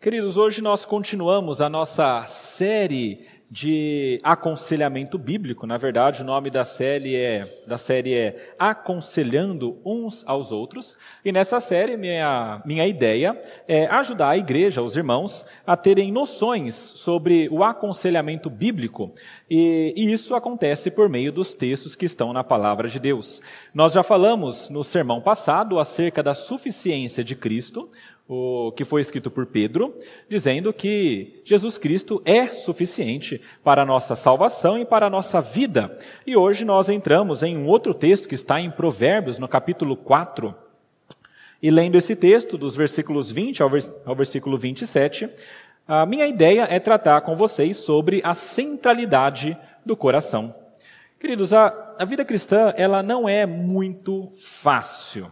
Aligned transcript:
Queridos, 0.00 0.38
hoje 0.38 0.62
nós 0.62 0.84
continuamos 0.84 1.60
a 1.60 1.68
nossa 1.68 2.24
série 2.24 3.26
de 3.50 4.20
aconselhamento 4.22 5.18
bíblico. 5.18 5.66
Na 5.66 5.76
verdade, 5.76 6.22
o 6.22 6.24
nome 6.24 6.50
da 6.50 6.64
série 6.64 7.16
é, 7.16 7.62
da 7.66 7.76
série 7.76 8.14
é 8.14 8.54
Aconselhando 8.58 9.80
uns 9.84 10.22
aos 10.24 10.52
outros. 10.52 10.96
E 11.24 11.32
nessa 11.32 11.58
série, 11.58 11.96
minha, 11.96 12.62
minha 12.64 12.86
ideia 12.86 13.36
é 13.66 13.86
ajudar 13.86 14.28
a 14.28 14.36
igreja, 14.36 14.82
os 14.82 14.96
irmãos, 14.96 15.44
a 15.66 15.76
terem 15.76 16.12
noções 16.12 16.76
sobre 16.76 17.48
o 17.50 17.64
aconselhamento 17.64 18.48
bíblico. 18.48 19.12
E, 19.50 19.94
e 19.96 20.12
isso 20.12 20.36
acontece 20.36 20.92
por 20.92 21.08
meio 21.08 21.32
dos 21.32 21.54
textos 21.54 21.96
que 21.96 22.06
estão 22.06 22.32
na 22.32 22.44
palavra 22.44 22.86
de 22.86 23.00
Deus. 23.00 23.40
Nós 23.74 23.94
já 23.94 24.04
falamos 24.04 24.68
no 24.68 24.84
sermão 24.84 25.20
passado 25.20 25.80
acerca 25.80 26.22
da 26.22 26.34
suficiência 26.34 27.24
de 27.24 27.34
Cristo, 27.34 27.90
o 28.28 28.70
que 28.72 28.84
foi 28.84 29.00
escrito 29.00 29.30
por 29.30 29.46
Pedro, 29.46 29.94
dizendo 30.28 30.70
que 30.70 31.40
Jesus 31.46 31.78
Cristo 31.78 32.20
é 32.26 32.48
suficiente 32.48 33.40
para 33.64 33.82
a 33.82 33.86
nossa 33.86 34.14
salvação 34.14 34.78
e 34.78 34.84
para 34.84 35.06
a 35.06 35.10
nossa 35.10 35.40
vida. 35.40 35.98
E 36.26 36.36
hoje 36.36 36.62
nós 36.62 36.90
entramos 36.90 37.42
em 37.42 37.56
um 37.56 37.66
outro 37.66 37.94
texto 37.94 38.28
que 38.28 38.34
está 38.34 38.60
em 38.60 38.70
Provérbios, 38.70 39.38
no 39.38 39.48
capítulo 39.48 39.96
4. 39.96 40.54
E 41.62 41.70
lendo 41.70 41.96
esse 41.96 42.14
texto, 42.14 42.58
dos 42.58 42.76
versículos 42.76 43.30
20 43.30 43.62
ao, 43.62 44.14
versículo 44.14 44.58
27, 44.58 45.26
a 45.86 46.04
minha 46.04 46.26
ideia 46.26 46.66
é 46.68 46.78
tratar 46.78 47.22
com 47.22 47.34
vocês 47.34 47.78
sobre 47.78 48.20
a 48.22 48.34
centralidade 48.34 49.56
do 49.86 49.96
coração. 49.96 50.54
Queridos, 51.18 51.54
a, 51.54 51.94
a 51.98 52.04
vida 52.04 52.26
cristã 52.26 52.74
ela 52.76 53.02
não 53.02 53.26
é 53.26 53.46
muito 53.46 54.30
fácil. 54.38 55.30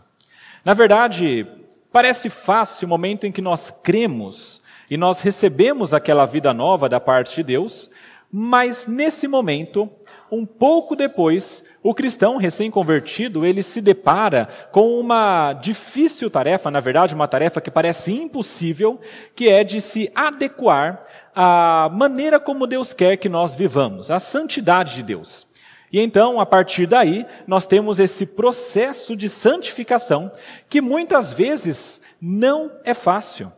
Na 0.65 0.73
verdade, 0.73 1.47
Parece 1.97 2.29
fácil 2.29 2.85
o 2.85 2.89
momento 2.91 3.27
em 3.27 3.33
que 3.33 3.41
nós 3.41 3.71
cremos 3.71 4.61
e 4.91 4.99
nós 4.99 5.23
recebemos 5.23 5.95
aquela 5.95 6.27
vida 6.27 6.53
nova 6.53 6.91
da 6.91 7.01
parte 7.01 7.37
de 7.37 7.43
Deus, 7.43 7.89
mas 8.31 8.87
nesse 8.87 9.27
momento, 9.27 9.89
um 10.31 10.45
pouco 10.45 10.95
depois, 10.95 11.65
o 11.83 11.95
cristão 11.95 12.37
recém-convertido, 12.37 13.47
ele 13.47 13.63
se 13.63 13.81
depara 13.81 14.47
com 14.71 15.01
uma 15.01 15.55
difícil 15.55 16.29
tarefa, 16.29 16.71
na 16.71 16.81
verdade, 16.81 17.15
uma 17.15 17.27
tarefa 17.27 17.63
que 17.63 17.71
parece 17.71 18.13
impossível, 18.13 19.01
que 19.35 19.49
é 19.49 19.65
de 19.65 19.81
se 19.81 20.13
adequar 20.15 21.01
à 21.35 21.89
maneira 21.91 22.39
como 22.39 22.67
Deus 22.67 22.93
quer 22.93 23.17
que 23.17 23.31
nós 23.31 23.55
vivamos, 23.55 24.11
à 24.11 24.21
santidade 24.21 24.97
de 24.97 25.03
Deus. 25.03 25.46
E 25.93 26.01
então, 26.01 26.41
a 26.41 26.47
partir 26.47 26.87
daí, 26.87 27.25
nós 27.47 27.67
temos 27.67 27.99
esse 27.99 28.27
processo 28.27 29.15
de 29.15 29.29
santificação 29.29 30.31
que 30.69 30.81
muitas 30.81 31.33
vezes 31.33 32.03
não 32.21 32.71
é 32.85 32.93
fácil. 32.93 33.53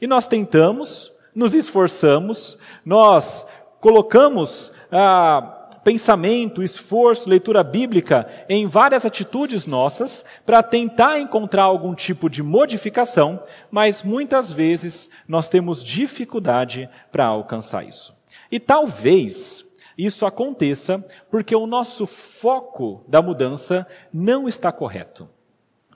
E 0.00 0.06
nós 0.06 0.26
tentamos, 0.26 1.12
nos 1.34 1.54
esforçamos, 1.54 2.58
nós 2.84 3.46
colocamos 3.80 4.72
ah, 4.90 5.68
pensamento, 5.84 6.62
esforço, 6.62 7.28
leitura 7.28 7.62
bíblica 7.62 8.26
em 8.48 8.66
várias 8.66 9.06
atitudes 9.06 9.66
nossas 9.66 10.24
para 10.44 10.62
tentar 10.62 11.20
encontrar 11.20 11.62
algum 11.62 11.94
tipo 11.94 12.28
de 12.28 12.42
modificação, 12.42 13.38
mas 13.70 14.02
muitas 14.02 14.50
vezes 14.50 15.08
nós 15.28 15.48
temos 15.48 15.84
dificuldade 15.84 16.88
para 17.12 17.26
alcançar 17.26 17.86
isso. 17.86 18.12
E 18.50 18.58
talvez 18.58 19.65
isso 19.96 20.26
aconteça 20.26 21.04
porque 21.30 21.54
o 21.54 21.66
nosso 21.66 22.06
foco 22.06 23.04
da 23.08 23.22
mudança 23.22 23.86
não 24.12 24.48
está 24.48 24.70
correto. 24.70 25.28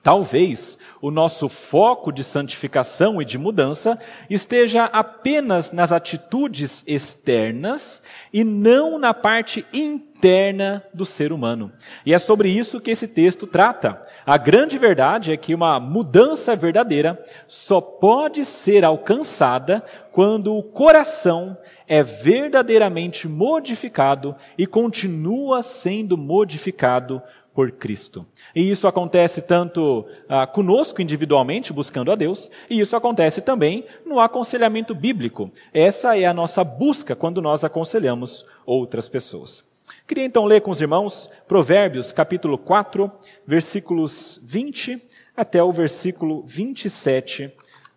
Talvez 0.02 0.78
o 1.02 1.10
nosso 1.10 1.46
foco 1.46 2.10
de 2.10 2.24
santificação 2.24 3.20
e 3.20 3.24
de 3.24 3.36
mudança 3.36 4.00
esteja 4.30 4.84
apenas 4.84 5.72
nas 5.72 5.92
atitudes 5.92 6.82
externas 6.86 8.02
e 8.32 8.42
não 8.42 8.98
na 8.98 9.12
parte 9.12 9.64
interna 9.74 10.82
do 10.94 11.04
ser 11.04 11.34
humano. 11.34 11.70
E 12.04 12.14
é 12.14 12.18
sobre 12.18 12.48
isso 12.48 12.80
que 12.80 12.90
esse 12.90 13.08
texto 13.08 13.46
trata. 13.46 14.00
A 14.24 14.38
grande 14.38 14.78
verdade 14.78 15.32
é 15.32 15.36
que 15.36 15.54
uma 15.54 15.78
mudança 15.78 16.56
verdadeira 16.56 17.22
só 17.46 17.78
pode 17.78 18.46
ser 18.46 18.86
alcançada 18.86 19.84
quando 20.12 20.56
o 20.56 20.62
coração 20.62 21.58
é 21.86 22.02
verdadeiramente 22.02 23.28
modificado 23.28 24.34
e 24.56 24.66
continua 24.66 25.62
sendo 25.62 26.16
modificado 26.16 27.22
por 27.60 27.72
Cristo. 27.72 28.26
E 28.54 28.70
isso 28.70 28.88
acontece 28.88 29.42
tanto 29.42 30.06
ah, 30.26 30.46
conosco 30.46 31.02
individualmente, 31.02 31.74
buscando 31.74 32.10
a 32.10 32.14
Deus, 32.14 32.50
e 32.70 32.80
isso 32.80 32.96
acontece 32.96 33.42
também 33.42 33.84
no 34.06 34.18
aconselhamento 34.18 34.94
bíblico. 34.94 35.50
Essa 35.70 36.16
é 36.16 36.24
a 36.24 36.32
nossa 36.32 36.64
busca 36.64 37.14
quando 37.14 37.42
nós 37.42 37.62
aconselhamos 37.62 38.46
outras 38.64 39.10
pessoas. 39.10 39.62
Queria 40.06 40.24
então 40.24 40.46
ler 40.46 40.62
com 40.62 40.70
os 40.70 40.80
irmãos 40.80 41.28
Provérbios, 41.46 42.12
capítulo 42.12 42.56
4, 42.56 43.12
versículos 43.46 44.40
20 44.42 44.98
até 45.36 45.62
o 45.62 45.70
versículo 45.70 46.42
27 46.46 47.52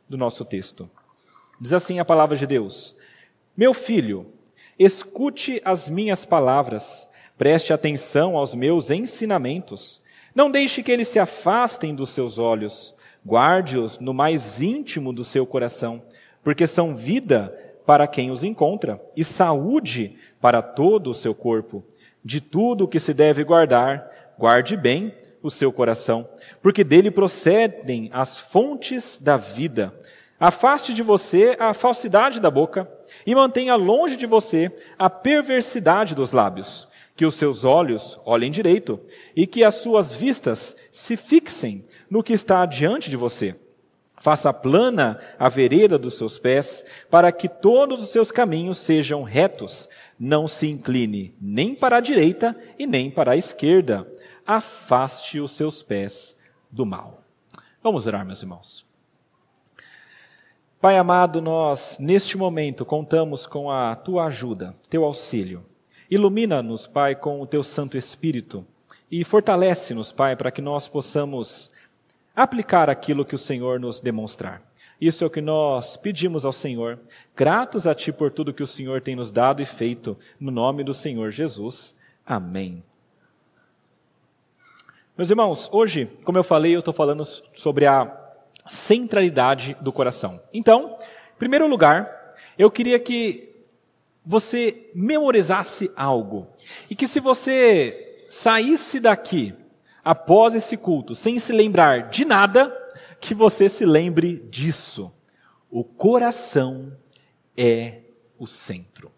do 0.10 0.18
nosso 0.18 0.44
texto. 0.44 0.92
Diz 1.58 1.72
assim 1.72 2.00
a 2.00 2.06
palavra 2.06 2.36
de 2.36 2.46
Deus: 2.46 2.98
meu 3.56 3.74
filho, 3.74 4.26
escute 4.78 5.62
as 5.64 5.88
minhas 5.88 6.26
palavras, 6.26 7.13
preste 7.38 7.74
atenção 7.74 8.38
aos 8.38 8.54
meus 8.56 8.90
ensinamentos. 8.90 10.02
Não 10.36 10.50
deixe 10.50 10.82
que 10.82 10.92
eles 10.92 11.08
se 11.08 11.20
afastem 11.20 11.94
dos 11.96 12.10
seus 12.10 12.40
olhos, 12.40 12.96
guarde-os 13.26 14.00
no 14.00 14.14
mais 14.14 14.62
íntimo 14.62 15.14
do 15.14 15.24
seu 15.24 15.46
coração, 15.46 16.02
porque 16.44 16.68
são 16.68 16.96
vida 16.96 17.58
para 17.86 18.08
quem 18.08 18.32
os 18.32 18.44
encontra 18.44 19.02
e 19.16 19.24
saúde 19.24 20.18
para 20.40 20.62
todo 20.62 21.10
o 21.10 21.14
seu 21.14 21.36
corpo. 21.36 21.84
De 22.24 22.40
tudo 22.40 22.86
o 22.86 22.88
que 22.88 23.00
se 23.00 23.14
deve 23.14 23.44
guardar, 23.44 24.34
guarde 24.38 24.78
bem 24.78 25.14
o 25.42 25.52
seu 25.52 25.72
coração, 25.72 26.28
porque 26.62 26.84
dele 26.84 27.12
procedem 27.12 28.10
as 28.14 28.40
fontes 28.40 29.18
da 29.22 29.36
vida. 29.36 29.94
Afaste 30.40 30.94
de 30.94 31.04
você 31.04 31.56
a 31.60 31.74
falsidade 31.74 32.40
da 32.40 32.50
boca 32.50 32.90
e 33.26 33.36
mantenha 33.36 33.76
longe 33.76 34.16
de 34.16 34.26
você 34.26 34.72
a 34.98 35.10
perversidade 35.10 36.16
dos 36.16 36.32
lábios. 36.32 36.88
Que 37.16 37.26
os 37.26 37.36
seus 37.36 37.64
olhos 37.64 38.18
olhem 38.26 38.52
direito 38.52 39.00
e 39.36 39.46
que 39.46 39.64
as 39.64 39.76
suas 39.76 40.14
vistas 40.14 40.76
se 40.92 41.16
fixem 41.16 41.86
no 42.10 42.24
que 42.24 42.34
está 42.34 42.66
diante 42.66 43.10
de 43.10 43.18
você. 43.18 43.56
Faça 44.24 44.54
plana 44.54 45.20
a 45.38 45.50
vereda 45.50 45.98
dos 45.98 46.14
seus 46.14 46.40
pés, 46.40 46.86
para 47.12 47.30
que 47.30 47.50
todos 47.50 48.02
os 48.02 48.10
seus 48.10 48.32
caminhos 48.32 48.78
sejam 48.78 49.22
retos. 49.22 49.90
Não 50.18 50.48
se 50.48 50.66
incline 50.70 51.36
nem 51.42 51.76
para 51.76 51.98
a 51.98 52.00
direita 52.00 52.56
e 52.80 52.88
nem 52.88 53.12
para 53.12 53.32
a 53.32 53.36
esquerda. 53.36 54.08
Afaste 54.48 55.42
os 55.42 55.52
seus 55.52 55.84
pés 55.84 56.42
do 56.72 56.86
mal. 56.86 57.22
Vamos 57.84 58.08
orar, 58.08 58.26
meus 58.26 58.42
irmãos. 58.42 58.86
Pai 60.80 60.98
amado, 60.98 61.42
nós 61.42 61.98
neste 62.00 62.38
momento 62.38 62.86
contamos 62.86 63.46
com 63.46 63.70
a 63.70 63.94
tua 63.94 64.28
ajuda, 64.28 64.74
teu 64.90 65.04
auxílio. 65.04 65.66
Ilumina-nos, 66.14 66.86
Pai, 66.86 67.16
com 67.16 67.42
o 67.42 67.48
teu 67.48 67.64
Santo 67.64 67.98
Espírito 67.98 68.64
e 69.12 69.24
fortalece-nos, 69.24 70.12
Pai, 70.12 70.36
para 70.36 70.52
que 70.52 70.62
nós 70.62 70.88
possamos 70.88 71.72
aplicar 72.36 72.88
aquilo 72.88 73.26
que 73.26 73.34
o 73.34 73.38
Senhor 73.40 73.80
nos 73.80 74.00
demonstrar. 74.00 74.62
Isso 75.02 75.24
é 75.24 75.28
o 75.28 75.30
que 75.30 75.42
nós 75.42 75.98
pedimos 75.98 76.46
ao 76.46 76.54
Senhor, 76.54 77.00
gratos 77.36 77.88
a 77.88 77.96
Ti 77.96 78.12
por 78.12 78.30
tudo 78.30 78.54
que 78.54 78.62
o 78.62 78.68
Senhor 78.68 79.02
tem 79.02 79.16
nos 79.16 79.32
dado 79.32 79.60
e 79.60 79.66
feito, 79.66 80.16
no 80.40 80.52
nome 80.52 80.84
do 80.84 80.94
Senhor 80.94 81.32
Jesus. 81.32 81.96
Amém. 82.24 82.84
Meus 85.18 85.32
irmãos, 85.32 85.68
hoje, 85.72 86.16
como 86.24 86.38
eu 86.38 86.44
falei, 86.44 86.76
eu 86.76 86.80
estou 86.80 86.94
falando 86.94 87.26
sobre 87.26 87.88
a 87.88 88.16
centralidade 88.68 89.76
do 89.82 89.92
coração. 89.92 90.40
Então, 90.54 90.96
em 91.36 91.40
primeiro 91.40 91.66
lugar, 91.66 92.36
eu 92.56 92.70
queria 92.70 93.00
que 93.00 93.53
você 94.26 94.90
memorizasse 94.96 95.92
algo 95.96 96.48
e 96.90 96.96
que 96.96 97.08
se 97.08 97.20
você 97.20 98.26
saísse 98.30 99.00
daqui 99.00 99.54
após 100.04 100.56
esse 100.56 100.78
culto 100.78 101.14
sem 101.16 101.40
se 101.40 101.52
lembrar 101.52 102.10
de 102.10 102.26
nada, 102.26 102.72
que 103.20 103.34
você 103.34 103.70
se 103.70 103.86
lembre 103.86 104.38
disso. 104.50 105.14
O 105.72 105.84
coração 105.84 106.96
é 107.56 108.02
o 108.38 108.46
centro. 108.46 109.12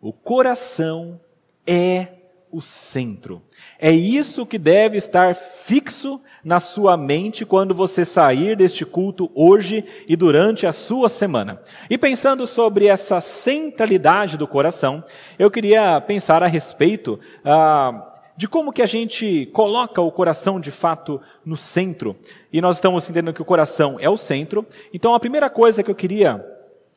O 0.00 0.12
coração 0.12 1.20
é 1.66 2.08
o 2.54 2.62
centro. 2.62 3.42
É 3.80 3.90
isso 3.90 4.46
que 4.46 4.58
deve 4.58 4.96
estar 4.96 5.34
fixo 5.34 6.20
na 6.44 6.60
sua 6.60 6.96
mente 6.96 7.44
quando 7.44 7.74
você 7.74 8.04
sair 8.04 8.54
deste 8.54 8.86
culto 8.86 9.28
hoje 9.34 9.84
e 10.08 10.14
durante 10.14 10.64
a 10.64 10.70
sua 10.70 11.08
semana. 11.08 11.60
E 11.90 11.98
pensando 11.98 12.46
sobre 12.46 12.86
essa 12.86 13.20
centralidade 13.20 14.38
do 14.38 14.46
coração, 14.46 15.02
eu 15.36 15.50
queria 15.50 16.00
pensar 16.00 16.44
a 16.44 16.46
respeito 16.46 17.18
ah, 17.44 18.12
de 18.36 18.46
como 18.46 18.72
que 18.72 18.82
a 18.82 18.86
gente 18.86 19.46
coloca 19.46 20.00
o 20.00 20.12
coração 20.12 20.60
de 20.60 20.70
fato 20.70 21.20
no 21.44 21.56
centro. 21.56 22.16
E 22.52 22.60
nós 22.60 22.76
estamos 22.76 23.02
entendendo 23.02 23.34
que 23.34 23.42
o 23.42 23.44
coração 23.44 23.98
é 23.98 24.08
o 24.08 24.16
centro. 24.16 24.64
Então 24.92 25.12
a 25.12 25.18
primeira 25.18 25.50
coisa 25.50 25.82
que 25.82 25.90
eu 25.90 25.94
queria 25.96 26.44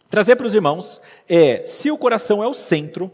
trazer 0.07 0.35
para 0.35 0.45
os 0.45 0.53
irmãos 0.53 1.01
é: 1.27 1.65
se 1.65 1.89
o 1.89 1.97
coração 1.97 2.43
é 2.43 2.47
o 2.47 2.53
centro, 2.53 3.11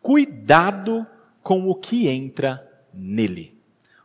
cuidado 0.00 1.04
com 1.46 1.68
o 1.68 1.76
que 1.76 2.08
entra 2.08 2.68
nele. 2.92 3.56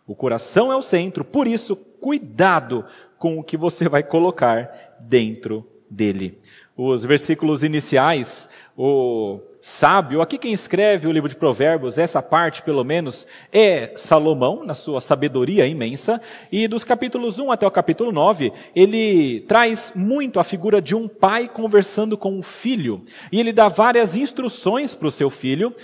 O 0.06 0.14
coração 0.14 0.72
é 0.72 0.76
o 0.76 0.82
centro, 0.82 1.26
por 1.26 1.48
isso, 1.48 1.76
cuidado 1.76 2.86
com 3.18 3.40
o 3.40 3.44
que 3.44 3.58
você 3.58 3.90
vai 3.90 4.04
colocar 4.04 4.96
dentro 5.00 5.68
dele. 5.90 6.38
Os 6.78 7.04
versículos 7.04 7.64
iniciais, 7.64 8.48
o 8.78 9.40
sábio, 9.60 10.22
aqui 10.22 10.38
quem 10.38 10.54
escreve 10.54 11.08
o 11.08 11.12
livro 11.12 11.30
de 11.30 11.36
Provérbios, 11.36 11.98
essa 12.00 12.22
parte 12.22 12.64
pelo 12.64 12.84
menos, 12.84 13.28
é 13.52 13.92
Salomão, 13.96 14.64
na 14.66 14.74
sua 14.74 15.00
sabedoria 15.00 15.68
imensa, 15.68 16.20
e 16.52 16.68
dos 16.68 16.84
capítulos 16.84 17.38
1 17.38 17.52
até 17.52 17.68
o 17.68 17.72
capítulo 17.72 18.12
9, 18.12 18.52
ele 18.76 19.42
traz 19.42 19.92
muito 19.94 20.40
a 20.40 20.44
figura 20.44 20.82
de 20.82 20.96
um 20.96 21.08
pai 21.08 21.48
conversando 21.48 22.18
com 22.18 22.32
um 22.32 22.42
filho, 22.42 23.04
e 23.32 23.40
ele 23.40 23.54
dá 23.54 23.68
várias 23.68 24.16
instruções 24.16 24.96
para 24.96 25.10
o 25.10 25.12
seu 25.12 25.30
filho, 25.30 25.76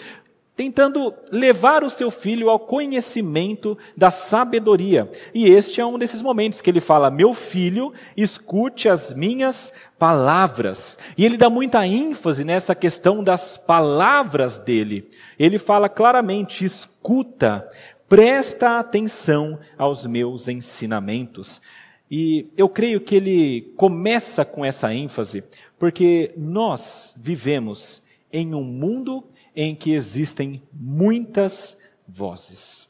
tentando 0.57 1.13
levar 1.31 1.83
o 1.83 1.89
seu 1.89 2.09
filho 2.09 2.49
ao 2.49 2.59
conhecimento 2.59 3.77
da 3.95 4.09
sabedoria. 4.09 5.09
E 5.31 5.45
este 5.45 5.79
é 5.79 5.85
um 5.85 5.99
desses 5.99 6.19
momentos 6.23 6.59
que 6.59 6.69
ele 6.69 6.81
fala: 6.81 7.11
Meu 7.11 7.35
filho, 7.35 7.93
escute 8.17 8.89
as 8.89 9.13
minhas 9.13 9.71
palavras. 9.99 10.97
E 11.15 11.23
ele 11.23 11.37
dá 11.37 11.47
muita 11.47 11.85
ênfase 11.85 12.43
nessa 12.43 12.73
questão 12.73 13.23
das 13.23 13.55
palavras 13.55 14.57
dele. 14.57 15.07
Ele 15.37 15.59
fala 15.59 15.87
claramente: 15.87 16.65
escuta, 16.65 17.69
presta 18.09 18.79
atenção 18.79 19.59
aos 19.77 20.07
meus 20.07 20.47
ensinamentos. 20.47 21.61
E 22.09 22.47
eu 22.57 22.67
creio 22.67 22.99
que 22.99 23.15
ele 23.15 23.73
começa 23.75 24.43
com 24.43 24.65
essa 24.65 24.91
ênfase, 24.91 25.43
porque 25.77 26.33
nós 26.35 27.13
vivemos 27.17 28.01
em 28.31 28.55
um 28.55 28.63
mundo 28.63 29.23
em 29.57 29.73
que 29.73 29.91
existem 29.91 30.61
muitas 30.71 31.79
vozes. 32.07 32.87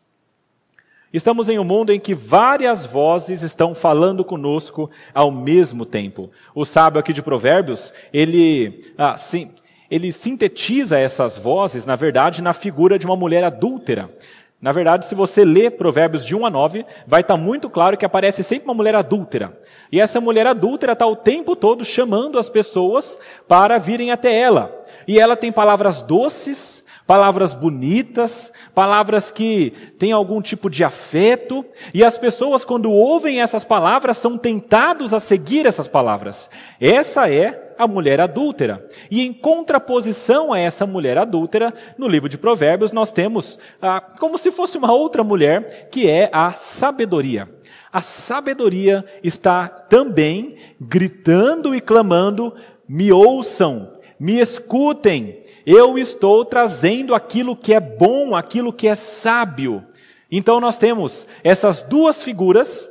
Estamos 1.14 1.48
em 1.48 1.58
um 1.58 1.64
mundo 1.64 1.94
em 1.94 2.00
que 2.00 2.14
várias 2.14 2.86
vozes 2.86 3.42
estão 3.42 3.74
falando 3.74 4.26
conosco 4.26 4.92
ao 5.14 5.32
mesmo 5.32 5.86
tempo. 5.86 6.30
O 6.54 6.66
sábio 6.66 7.00
aqui 7.00 7.14
de 7.14 7.22
Provérbios, 7.22 7.94
ele, 8.12 8.82
ah, 8.98 9.18
sim, 9.18 9.56
ele 9.90 10.12
sintetiza 10.12 11.00
essas 11.00 11.38
vozes, 11.38 11.86
na 11.86 11.96
verdade, 11.96 12.44
na 12.44 12.52
figura 12.52 13.00
de 13.00 13.06
uma 13.06 13.16
mulher 13.16 13.46
adúltera. 13.46 14.14
Na 14.60 14.72
verdade, 14.72 15.06
se 15.06 15.14
você 15.14 15.46
lê 15.46 15.70
Provérbios 15.70 16.26
de 16.26 16.36
1 16.36 16.46
a 16.46 16.50
9, 16.50 16.84
vai 17.06 17.22
estar 17.22 17.38
muito 17.38 17.70
claro 17.70 17.96
que 17.96 18.06
aparece 18.06 18.44
sempre 18.44 18.66
uma 18.66 18.74
mulher 18.74 18.96
adúltera. 18.96 19.56
E 19.92 20.02
essa 20.02 20.20
mulher 20.20 20.48
adúltera 20.48 20.94
está 20.94 21.06
o 21.06 21.16
tempo 21.16 21.56
todo 21.56 21.86
chamando 21.86 22.40
as 22.40 22.50
pessoas 22.50 23.20
para 23.48 23.78
virem 23.78 24.12
até 24.12 24.36
ela. 24.36 24.76
E 25.08 25.20
ela 25.20 25.36
tem 25.36 25.52
palavras 25.52 26.02
doces, 26.02 26.87
palavras 27.08 27.54
bonitas, 27.54 28.52
palavras 28.76 29.32
que 29.32 29.72
têm 29.98 30.12
algum 30.12 30.42
tipo 30.42 30.70
de 30.70 30.84
afeto, 30.84 31.66
e 31.94 32.04
as 32.04 32.18
pessoas, 32.18 32.66
quando 32.66 32.92
ouvem 32.92 33.42
essas 33.42 33.64
palavras, 33.64 34.18
são 34.18 34.38
tentados 34.38 35.14
a 35.14 35.20
seguir 35.20 35.66
essas 35.66 35.88
palavras. 35.88 36.50
Essa 36.80 37.32
é 37.32 37.74
a 37.78 37.88
mulher 37.88 38.20
adúltera. 38.20 38.86
E 39.10 39.26
em 39.26 39.32
contraposição 39.32 40.52
a 40.52 40.60
essa 40.60 40.86
mulher 40.86 41.18
adúltera, 41.18 41.74
no 41.98 42.08
livro 42.08 42.28
de 42.28 42.38
Provérbios, 42.38 42.92
nós 42.92 43.12
temos 43.12 43.58
ah, 43.82 44.02
como 44.20 44.38
se 44.38 44.52
fosse 44.52 44.78
uma 44.78 44.92
outra 44.92 45.24
mulher, 45.24 45.88
que 45.90 46.10
é 46.10 46.30
a 46.34 46.52
sabedoria. 46.52 47.48
A 47.92 48.02
sabedoria 48.02 49.06
está 49.24 49.68
também 49.68 50.58
gritando 50.80 51.74
e 51.74 51.80
clamando: 51.80 52.54
me 52.88 53.12
ouçam, 53.14 53.94
me 54.20 54.40
escutem, 54.40 55.40
eu 55.70 55.98
estou 55.98 56.46
trazendo 56.46 57.14
aquilo 57.14 57.54
que 57.54 57.74
é 57.74 57.80
bom, 57.82 58.34
aquilo 58.34 58.72
que 58.72 58.88
é 58.88 58.96
sábio. 58.96 59.84
Então 60.32 60.62
nós 60.62 60.78
temos 60.78 61.28
essas 61.44 61.82
duas 61.82 62.24
figuras 62.24 62.88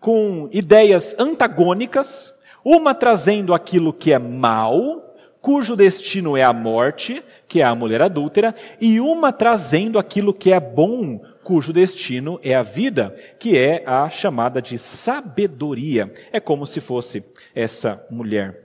com 0.00 0.48
ideias 0.50 1.14
antagônicas, 1.18 2.32
uma 2.64 2.94
trazendo 2.94 3.52
aquilo 3.52 3.92
que 3.92 4.14
é 4.14 4.18
mal, 4.18 5.14
cujo 5.42 5.76
destino 5.76 6.38
é 6.38 6.42
a 6.42 6.54
morte, 6.54 7.22
que 7.46 7.60
é 7.60 7.64
a 7.64 7.74
mulher 7.74 8.00
adúltera, 8.00 8.54
e 8.80 8.98
uma 8.98 9.30
trazendo 9.30 9.98
aquilo 9.98 10.32
que 10.32 10.54
é 10.54 10.58
bom, 10.58 11.20
cujo 11.44 11.70
destino 11.70 12.40
é 12.42 12.54
a 12.54 12.62
vida, 12.62 13.14
que 13.38 13.58
é 13.58 13.82
a 13.84 14.08
chamada 14.08 14.62
de 14.62 14.78
sabedoria. 14.78 16.10
É 16.32 16.40
como 16.40 16.64
se 16.64 16.80
fosse 16.80 17.22
essa 17.54 18.06
mulher. 18.10 18.58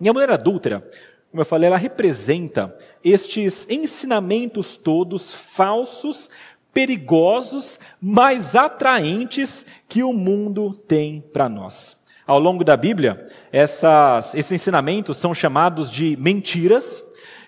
E 0.00 0.08
a 0.08 0.12
mulher 0.12 0.30
adúltera, 0.30 0.82
como 1.32 1.40
eu 1.40 1.46
falei, 1.46 1.66
ela 1.66 1.78
representa 1.78 2.76
estes 3.02 3.66
ensinamentos 3.70 4.76
todos 4.76 5.32
falsos, 5.32 6.28
perigosos, 6.74 7.80
mas 7.98 8.54
atraentes 8.54 9.64
que 9.88 10.02
o 10.02 10.12
mundo 10.12 10.74
tem 10.86 11.24
para 11.32 11.48
nós. 11.48 11.96
Ao 12.26 12.38
longo 12.38 12.62
da 12.62 12.76
Bíblia, 12.76 13.26
essas, 13.50 14.34
esses 14.34 14.52
ensinamentos 14.52 15.16
são 15.16 15.32
chamados 15.32 15.90
de 15.90 16.18
mentiras 16.18 17.02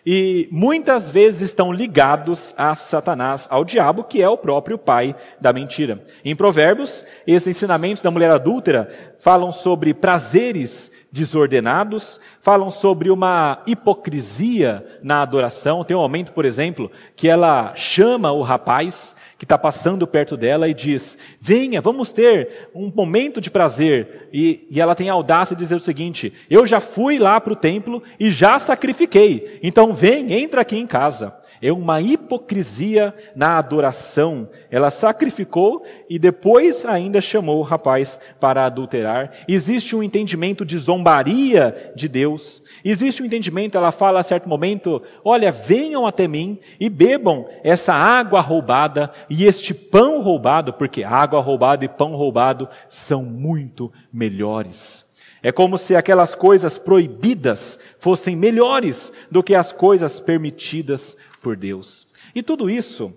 e 0.07 0.49
muitas 0.51 1.11
vezes 1.11 1.43
estão 1.43 1.71
ligados 1.71 2.55
a 2.57 2.75
Satanás, 2.75 3.47
ao 3.51 3.67
diabo, 3.67 4.05
que 4.05 4.23
é 4.23 4.29
o 4.29 4.39
próprio 4.39 4.79
pai 4.79 5.15
da 5.39 5.53
mentira. 5.53 6.03
Em 6.25 6.35
Provérbios, 6.35 7.05
esses 7.27 7.49
ensinamentos 7.49 8.03
da 8.03 8.11
mulher 8.11 8.31
adúltera 8.31 9.15
falam 9.19 9.53
sobre 9.53 9.93
prazeres 9.93 11.04
desordenados, 11.15 12.19
falam 12.41 12.73
sobre 12.73 13.09
uma 13.09 13.63
hipocrisia 13.69 14.85
na 15.01 15.23
adoração. 15.23 15.85
Tem 15.85 15.97
um 15.97 16.01
momento, 16.01 16.33
por 16.33 16.45
exemplo, 16.45 16.91
que 17.15 17.29
ela 17.29 17.73
chama 17.77 18.33
o 18.33 18.43
rapaz 18.43 19.15
que 19.39 19.45
está 19.45 19.57
passando 19.57 20.09
perto 20.09 20.37
dela 20.37 20.69
e 20.69 20.75
diz: 20.75 21.17
Venha, 21.41 21.81
vamos 21.81 22.11
ter 22.11 22.69
um 22.75 22.91
momento 22.93 23.41
de 23.41 23.49
prazer. 23.49 24.29
E, 24.33 24.67
e 24.69 24.81
ela 24.81 24.97
tem 24.97 25.09
a 25.09 25.13
audácia 25.13 25.55
de 25.55 25.63
dizer 25.63 25.77
o 25.77 25.81
seguinte: 25.81 26.33
Eu 26.51 26.67
já 26.67 26.81
fui 26.81 27.17
lá 27.21 27.41
para 27.41 27.53
o 27.53 27.57
templo 27.57 28.03
e 28.19 28.33
já 28.33 28.59
sacrifiquei, 28.59 29.61
então 29.63 29.93
vem, 29.93 30.33
entra 30.33 30.63
aqui 30.63 30.77
em 30.77 30.87
casa 30.87 31.44
é 31.65 31.73
uma 31.73 31.99
hipocrisia 31.99 33.15
na 33.35 33.57
adoração. 33.57 34.51
Ela 34.71 34.91
sacrificou 34.91 35.83
e 36.11 36.19
depois 36.19 36.85
ainda 36.85 37.23
chamou 37.23 37.59
o 37.59 37.63
rapaz 37.63 38.21
para 38.39 38.67
adulterar. 38.67 39.33
Existe 39.49 39.97
um 39.97 40.03
entendimento 40.03 40.63
de 40.63 40.77
zombaria 40.77 41.93
de 41.97 42.07
Deus. 42.07 42.61
Existe 42.85 43.23
um 43.23 43.25
entendimento, 43.25 43.79
ela 43.79 43.91
fala 43.91 44.21
a 44.21 44.23
certo 44.23 44.47
momento: 44.47 45.01
olha, 45.25 45.51
venham 45.51 46.07
até 46.07 46.29
mim 46.29 46.59
e 46.79 46.91
bebam 46.91 47.49
essa 47.63 47.95
água 47.95 48.43
roubada 48.43 49.11
e 49.31 49.47
este 49.47 49.73
pão 49.73 50.21
roubado, 50.21 50.75
porque 50.75 51.03
água 51.03 51.41
roubada 51.41 51.83
e 51.83 51.89
pão 51.89 52.15
roubado 52.15 52.69
são 52.91 53.23
muito 53.23 53.91
melhores. 54.13 55.15
É 55.45 55.53
como 55.53 55.77
se 55.77 55.95
aquelas 55.95 56.35
coisas 56.35 56.79
proibidas 56.79 57.79
fossem 58.01 58.35
melhores 58.35 59.13
do 59.31 59.43
que 59.43 59.55
as 59.55 59.73
coisas 59.73 60.19
permitidas 60.19 61.19
por 61.45 61.57
Deus. 61.57 62.09
E 62.35 62.43
tudo 62.43 62.71
isso, 62.71 63.15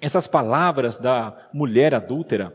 essas 0.00 0.26
palavras 0.26 0.96
da 0.96 1.48
mulher 1.54 1.94
adúltera, 1.94 2.52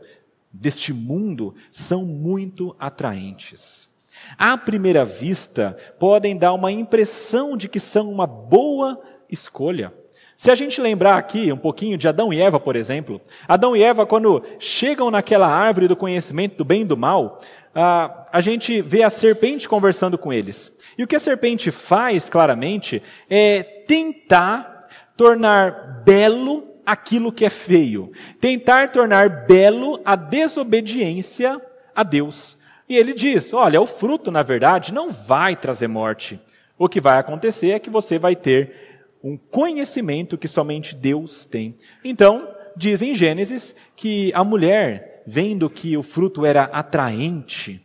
deste 0.52 0.92
mundo, 0.92 1.54
são 1.70 2.04
muito 2.04 2.76
atraentes. 2.78 3.96
À 4.36 4.56
primeira 4.58 5.04
vista, 5.04 5.76
podem 5.98 6.36
dar 6.36 6.52
uma 6.52 6.70
impressão 6.70 7.56
de 7.56 7.68
que 7.68 7.80
são 7.80 8.10
uma 8.10 8.26
boa 8.26 9.00
escolha. 9.30 9.92
Se 10.36 10.50
a 10.50 10.54
gente 10.54 10.82
lembrar 10.82 11.16
aqui 11.16 11.50
um 11.50 11.56
pouquinho 11.56 11.96
de 11.96 12.06
Adão 12.06 12.30
e 12.30 12.40
Eva, 12.40 12.60
por 12.60 12.76
exemplo, 12.76 13.20
Adão 13.48 13.74
e 13.74 13.82
Eva, 13.82 14.04
quando 14.04 14.42
chegam 14.58 15.10
naquela 15.10 15.48
árvore 15.48 15.88
do 15.88 15.96
conhecimento 15.96 16.58
do 16.58 16.64
bem 16.64 16.82
e 16.82 16.84
do 16.84 16.96
mal, 16.96 17.40
a 17.74 18.40
gente 18.40 18.82
vê 18.82 19.02
a 19.02 19.10
serpente 19.10 19.66
conversando 19.66 20.18
com 20.18 20.30
eles. 20.30 20.78
E 20.98 21.02
o 21.02 21.06
que 21.06 21.16
a 21.16 21.20
serpente 21.20 21.70
faz, 21.70 22.28
claramente, 22.28 23.02
é 23.30 23.62
tentar 23.62 24.75
tornar 25.16 26.02
belo 26.04 26.66
aquilo 26.84 27.32
que 27.32 27.44
é 27.44 27.50
feio, 27.50 28.12
tentar 28.40 28.92
tornar 28.92 29.46
belo 29.46 30.00
a 30.04 30.14
desobediência 30.14 31.60
a 31.94 32.02
Deus. 32.02 32.58
E 32.88 32.96
ele 32.96 33.12
diz: 33.14 33.52
olha, 33.52 33.80
o 33.80 33.86
fruto, 33.86 34.30
na 34.30 34.42
verdade, 34.42 34.92
não 34.92 35.10
vai 35.10 35.56
trazer 35.56 35.88
morte. 35.88 36.38
O 36.78 36.88
que 36.88 37.00
vai 37.00 37.18
acontecer 37.18 37.70
é 37.70 37.78
que 37.78 37.90
você 37.90 38.18
vai 38.18 38.36
ter 38.36 39.02
um 39.24 39.36
conhecimento 39.36 40.38
que 40.38 40.46
somente 40.46 40.94
Deus 40.94 41.44
tem. 41.44 41.74
Então, 42.04 42.48
diz 42.76 43.02
em 43.02 43.14
Gênesis 43.14 43.74
que 43.96 44.30
a 44.34 44.44
mulher, 44.44 45.22
vendo 45.26 45.70
que 45.70 45.96
o 45.96 46.02
fruto 46.02 46.44
era 46.44 46.64
atraente, 46.64 47.80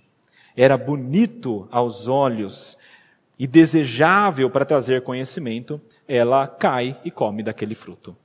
era 0.55 0.77
bonito 0.77 1.67
aos 1.71 2.07
olhos 2.07 2.77
e 3.41 3.47
desejável 3.47 4.51
para 4.51 4.63
trazer 4.63 5.01
conhecimento, 5.01 5.81
ela 6.07 6.45
cai 6.45 6.95
e 7.03 7.09
come 7.09 7.41
daquele 7.41 7.73
fruto. 7.73 8.15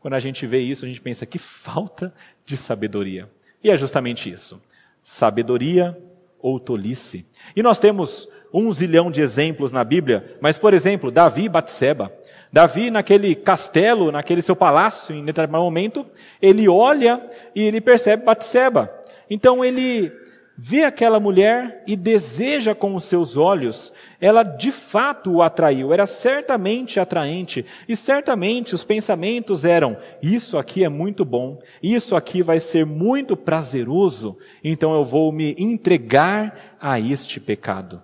Quando 0.00 0.14
a 0.14 0.18
gente 0.18 0.46
vê 0.46 0.58
isso, 0.58 0.86
a 0.86 0.88
gente 0.88 1.02
pensa 1.02 1.26
que 1.26 1.38
falta 1.38 2.14
de 2.46 2.56
sabedoria. 2.56 3.28
E 3.62 3.70
é 3.70 3.76
justamente 3.76 4.30
isso: 4.30 4.58
sabedoria 5.02 5.94
ou 6.40 6.58
tolice. 6.58 7.26
E 7.54 7.62
nós 7.62 7.78
temos 7.78 8.26
um 8.54 8.72
zilhão 8.72 9.10
de 9.10 9.20
exemplos 9.20 9.70
na 9.70 9.84
Bíblia, 9.84 10.34
mas, 10.40 10.56
por 10.56 10.72
exemplo, 10.72 11.10
Davi 11.10 11.44
e 11.44 11.48
Batseba. 11.50 12.10
Davi, 12.50 12.90
naquele 12.90 13.34
castelo, 13.34 14.10
naquele 14.10 14.40
seu 14.40 14.56
palácio, 14.56 15.14
em 15.14 15.26
determinado 15.26 15.62
momento, 15.62 16.06
ele 16.40 16.66
olha 16.70 17.22
e 17.54 17.60
ele 17.60 17.82
percebe 17.82 18.24
Batseba. 18.24 18.90
Então 19.28 19.62
ele 19.62 20.10
vê 20.56 20.84
aquela 20.84 21.18
mulher 21.18 21.82
e 21.86 21.96
deseja 21.96 22.74
com 22.74 22.94
os 22.94 23.04
seus 23.04 23.36
olhos, 23.36 23.92
ela 24.20 24.42
de 24.42 24.70
fato 24.70 25.32
o 25.32 25.42
atraiu, 25.42 25.92
era 25.92 26.06
certamente 26.06 27.00
atraente, 27.00 27.66
e 27.88 27.96
certamente 27.96 28.74
os 28.74 28.84
pensamentos 28.84 29.64
eram: 29.64 29.96
isso 30.22 30.56
aqui 30.56 30.84
é 30.84 30.88
muito 30.88 31.24
bom, 31.24 31.60
isso 31.82 32.14
aqui 32.14 32.42
vai 32.42 32.60
ser 32.60 32.86
muito 32.86 33.36
prazeroso, 33.36 34.38
então 34.62 34.94
eu 34.94 35.04
vou 35.04 35.32
me 35.32 35.54
entregar 35.58 36.76
a 36.80 37.00
este 37.00 37.40
pecado. 37.40 38.00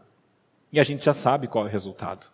E 0.73 0.79
a 0.79 0.85
gente 0.85 1.05
já 1.05 1.13
sabe 1.13 1.49
qual 1.49 1.65
é 1.65 1.69
o 1.69 1.71
resultado. 1.71 2.29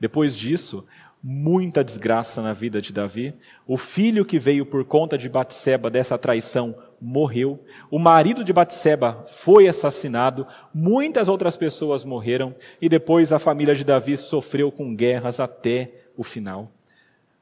Depois 0.00 0.36
disso, 0.36 0.86
muita 1.22 1.84
desgraça 1.84 2.40
na 2.42 2.52
vida 2.52 2.80
de 2.80 2.92
Davi. 2.92 3.34
O 3.66 3.76
filho 3.76 4.24
que 4.24 4.38
veio 4.38 4.64
por 4.66 4.84
conta 4.84 5.18
de 5.18 5.28
Batseba 5.28 5.90
dessa 5.90 6.16
traição 6.16 6.74
morreu. 7.00 7.64
O 7.90 7.98
marido 7.98 8.44
de 8.44 8.52
Batseba 8.52 9.24
foi 9.28 9.68
assassinado. 9.68 10.46
Muitas 10.72 11.28
outras 11.28 11.56
pessoas 11.56 12.04
morreram 12.04 12.54
e 12.80 12.88
depois 12.88 13.32
a 13.32 13.38
família 13.38 13.74
de 13.74 13.84
Davi 13.84 14.16
sofreu 14.16 14.70
com 14.70 14.94
guerras 14.94 15.40
até 15.40 15.92
o 16.16 16.22
final. 16.22 16.70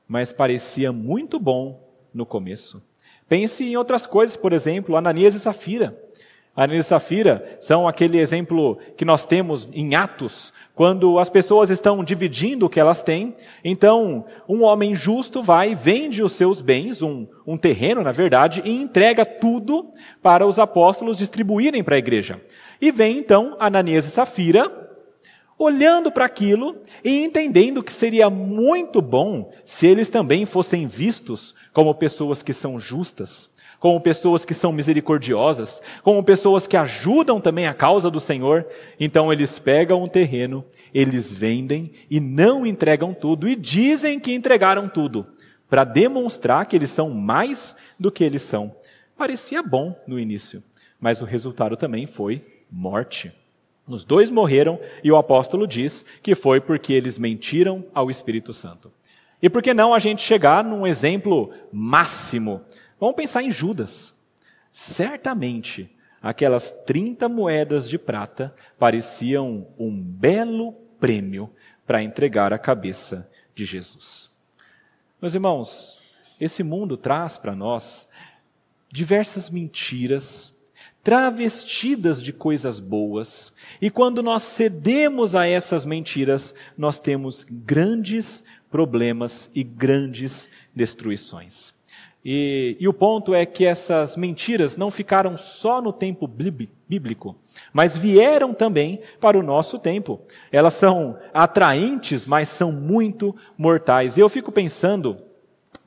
Mas 0.06 0.32
parecia 0.32 0.92
muito 0.92 1.38
bom 1.38 1.82
no 2.12 2.24
começo. 2.24 2.82
Pense 3.28 3.64
em 3.64 3.76
outras 3.76 4.06
coisas, 4.06 4.36
por 4.36 4.52
exemplo, 4.52 4.96
Ananias 4.96 5.34
e 5.34 5.40
Safira. 5.40 6.05
Ananias 6.56 6.86
e 6.86 6.88
Safira 6.88 7.58
são 7.60 7.86
aquele 7.86 8.18
exemplo 8.18 8.78
que 8.96 9.04
nós 9.04 9.26
temos 9.26 9.68
em 9.74 9.94
Atos, 9.94 10.54
quando 10.74 11.18
as 11.18 11.28
pessoas 11.28 11.68
estão 11.68 12.02
dividindo 12.02 12.64
o 12.64 12.68
que 12.70 12.80
elas 12.80 13.02
têm. 13.02 13.34
Então, 13.62 14.24
um 14.48 14.62
homem 14.62 14.94
justo 14.94 15.42
vai, 15.42 15.74
vende 15.74 16.22
os 16.22 16.32
seus 16.32 16.62
bens, 16.62 17.02
um, 17.02 17.26
um 17.46 17.58
terreno, 17.58 18.02
na 18.02 18.10
verdade, 18.10 18.62
e 18.64 18.70
entrega 18.70 19.26
tudo 19.26 19.90
para 20.22 20.46
os 20.46 20.58
apóstolos 20.58 21.18
distribuírem 21.18 21.84
para 21.84 21.96
a 21.96 21.98
igreja. 21.98 22.40
E 22.80 22.90
vem 22.90 23.18
então 23.18 23.54
Ananias 23.60 24.06
e 24.06 24.10
Safira, 24.10 24.84
olhando 25.58 26.10
para 26.10 26.24
aquilo 26.24 26.76
e 27.04 27.22
entendendo 27.22 27.82
que 27.82 27.92
seria 27.92 28.30
muito 28.30 29.02
bom 29.02 29.50
se 29.64 29.86
eles 29.86 30.08
também 30.08 30.46
fossem 30.46 30.86
vistos 30.86 31.54
como 31.72 31.94
pessoas 31.94 32.42
que 32.42 32.52
são 32.54 32.80
justas 32.80 33.55
como 33.78 34.00
pessoas 34.00 34.44
que 34.44 34.54
são 34.54 34.72
misericordiosas, 34.72 35.82
como 36.02 36.22
pessoas 36.22 36.66
que 36.66 36.76
ajudam 36.76 37.40
também 37.40 37.66
a 37.66 37.74
causa 37.74 38.10
do 38.10 38.20
Senhor. 38.20 38.66
Então 38.98 39.32
eles 39.32 39.58
pegam 39.58 40.02
um 40.02 40.08
terreno, 40.08 40.64
eles 40.92 41.32
vendem 41.32 41.92
e 42.10 42.20
não 42.20 42.66
entregam 42.66 43.12
tudo 43.12 43.48
e 43.48 43.54
dizem 43.54 44.18
que 44.18 44.34
entregaram 44.34 44.88
tudo, 44.88 45.26
para 45.68 45.84
demonstrar 45.84 46.66
que 46.66 46.76
eles 46.76 46.90
são 46.90 47.10
mais 47.10 47.76
do 47.98 48.10
que 48.10 48.24
eles 48.24 48.42
são. 48.42 48.74
Parecia 49.16 49.62
bom 49.62 49.98
no 50.06 50.18
início, 50.18 50.62
mas 51.00 51.22
o 51.22 51.24
resultado 51.24 51.76
também 51.76 52.06
foi 52.06 52.44
morte. 52.70 53.32
Os 53.86 54.04
dois 54.04 54.30
morreram 54.30 54.80
e 55.02 55.12
o 55.12 55.16
apóstolo 55.16 55.66
diz 55.66 56.04
que 56.22 56.34
foi 56.34 56.60
porque 56.60 56.92
eles 56.92 57.18
mentiram 57.18 57.84
ao 57.94 58.10
Espírito 58.10 58.52
Santo. 58.52 58.90
E 59.40 59.48
por 59.48 59.62
que 59.62 59.72
não 59.72 59.94
a 59.94 59.98
gente 59.98 60.22
chegar 60.22 60.64
num 60.64 60.86
exemplo 60.86 61.52
máximo 61.72 62.62
Vamos 62.98 63.16
pensar 63.16 63.42
em 63.42 63.50
Judas. 63.50 64.26
Certamente, 64.72 65.94
aquelas 66.22 66.70
30 66.70 67.28
moedas 67.28 67.88
de 67.88 67.98
prata 67.98 68.54
pareciam 68.78 69.68
um 69.78 70.00
belo 70.00 70.72
prêmio 70.98 71.50
para 71.86 72.02
entregar 72.02 72.52
a 72.52 72.58
cabeça 72.58 73.30
de 73.54 73.64
Jesus. 73.64 74.44
Meus 75.20 75.34
irmãos, 75.34 76.16
esse 76.40 76.62
mundo 76.62 76.96
traz 76.96 77.36
para 77.36 77.54
nós 77.54 78.08
diversas 78.92 79.50
mentiras, 79.50 80.66
travestidas 81.02 82.22
de 82.22 82.32
coisas 82.32 82.80
boas, 82.80 83.54
e 83.80 83.90
quando 83.90 84.22
nós 84.22 84.42
cedemos 84.42 85.34
a 85.34 85.46
essas 85.46 85.84
mentiras, 85.84 86.54
nós 86.76 86.98
temos 86.98 87.44
grandes 87.44 88.42
problemas 88.70 89.50
e 89.54 89.62
grandes 89.62 90.48
destruições. 90.74 91.75
E, 92.28 92.76
e, 92.80 92.88
o 92.88 92.92
ponto 92.92 93.32
é 93.32 93.46
que 93.46 93.64
essas 93.64 94.16
mentiras 94.16 94.76
não 94.76 94.90
ficaram 94.90 95.36
só 95.36 95.80
no 95.80 95.92
tempo 95.92 96.26
bíblico, 96.26 97.36
mas 97.72 97.96
vieram 97.96 98.52
também 98.52 99.00
para 99.20 99.38
o 99.38 99.44
nosso 99.44 99.78
tempo. 99.78 100.20
Elas 100.50 100.74
são 100.74 101.16
atraentes, 101.32 102.26
mas 102.26 102.48
são 102.48 102.72
muito 102.72 103.32
mortais. 103.56 104.16
E 104.16 104.20
eu 104.20 104.28
fico 104.28 104.50
pensando 104.50 105.18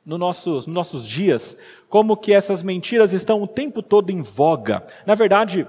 no 0.05 0.17
nossos, 0.17 0.65
nos 0.65 0.73
nossos 0.73 1.05
dias, 1.05 1.57
como 1.89 2.15
que 2.15 2.31
essas 2.31 2.63
mentiras 2.63 3.11
estão 3.11 3.43
o 3.43 3.47
tempo 3.47 3.83
todo 3.83 4.09
em 4.09 4.21
voga. 4.21 4.87
Na 5.05 5.15
verdade, 5.15 5.67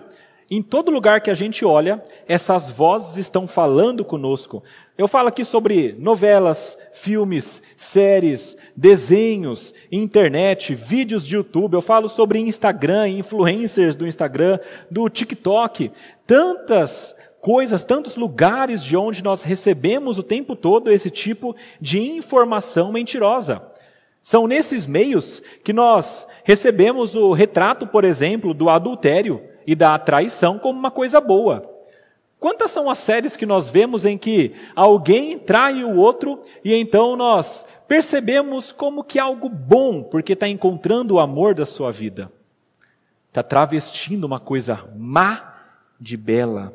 em 0.51 0.61
todo 0.61 0.91
lugar 0.91 1.21
que 1.21 1.31
a 1.31 1.35
gente 1.35 1.65
olha, 1.65 2.03
essas 2.27 2.71
vozes 2.71 3.17
estão 3.17 3.47
falando 3.47 4.05
conosco. 4.05 4.65
Eu 4.99 5.07
falo 5.07 5.29
aqui 5.29 5.45
sobre 5.45 5.95
novelas, 5.97 6.77
filmes, 6.95 7.63
séries, 7.77 8.57
desenhos, 8.77 9.73
internet, 9.93 10.75
vídeos 10.75 11.25
de 11.25 11.37
YouTube. 11.37 11.75
Eu 11.75 11.81
falo 11.81 12.09
sobre 12.09 12.41
Instagram, 12.41 13.09
influencers 13.09 13.95
do 13.95 14.07
Instagram, 14.07 14.59
do 14.91 15.09
TikTok. 15.09 15.93
Tantas 16.27 17.15
coisas, 17.41 17.85
tantos 17.85 18.17
lugares 18.17 18.85
de 18.85 18.97
onde 18.97 19.23
nós 19.23 19.43
recebemos 19.43 20.19
o 20.19 20.23
tempo 20.23 20.57
todo 20.57 20.91
esse 20.91 21.11
tipo 21.11 21.55
de 21.81 22.01
informação 22.01 22.91
mentirosa. 22.91 23.63
São 24.23 24.47
nesses 24.47 24.87
meios 24.87 25.41
que 25.65 25.73
nós 25.73 26.27
recebemos 26.45 27.15
o 27.15 27.33
retrato, 27.33 27.87
por 27.87 28.05
exemplo, 28.05 28.53
do 28.53 28.69
adultério 28.69 29.41
e 29.71 29.75
da 29.77 29.97
traição 30.01 30.59
como 30.59 30.77
uma 30.77 30.91
coisa 30.91 31.21
boa. 31.21 31.63
Quantas 32.41 32.73
são 32.73 32.91
as 32.91 32.99
séries 32.99 33.37
que 33.37 33.47
nós 33.47 33.69
vemos 33.69 34.05
em 34.05 34.19
que 34.19 34.53
alguém 34.75 35.39
trai 35.39 35.85
o 35.85 35.95
outro 35.95 36.43
e 36.65 36.75
então 36.75 37.15
nós 37.15 37.65
percebemos 37.87 38.73
como 38.73 39.05
que 39.05 39.17
é 39.17 39.23
algo 39.23 39.49
bom, 39.49 40.03
porque 40.03 40.33
está 40.33 40.49
encontrando 40.49 41.15
o 41.15 41.21
amor 41.21 41.55
da 41.55 41.65
sua 41.65 41.93
vida? 41.93 42.33
Está 43.29 43.45
travestindo 43.45 44.27
uma 44.27 44.41
coisa 44.41 44.85
má 44.97 45.55
de 46.01 46.17
bela. 46.17 46.75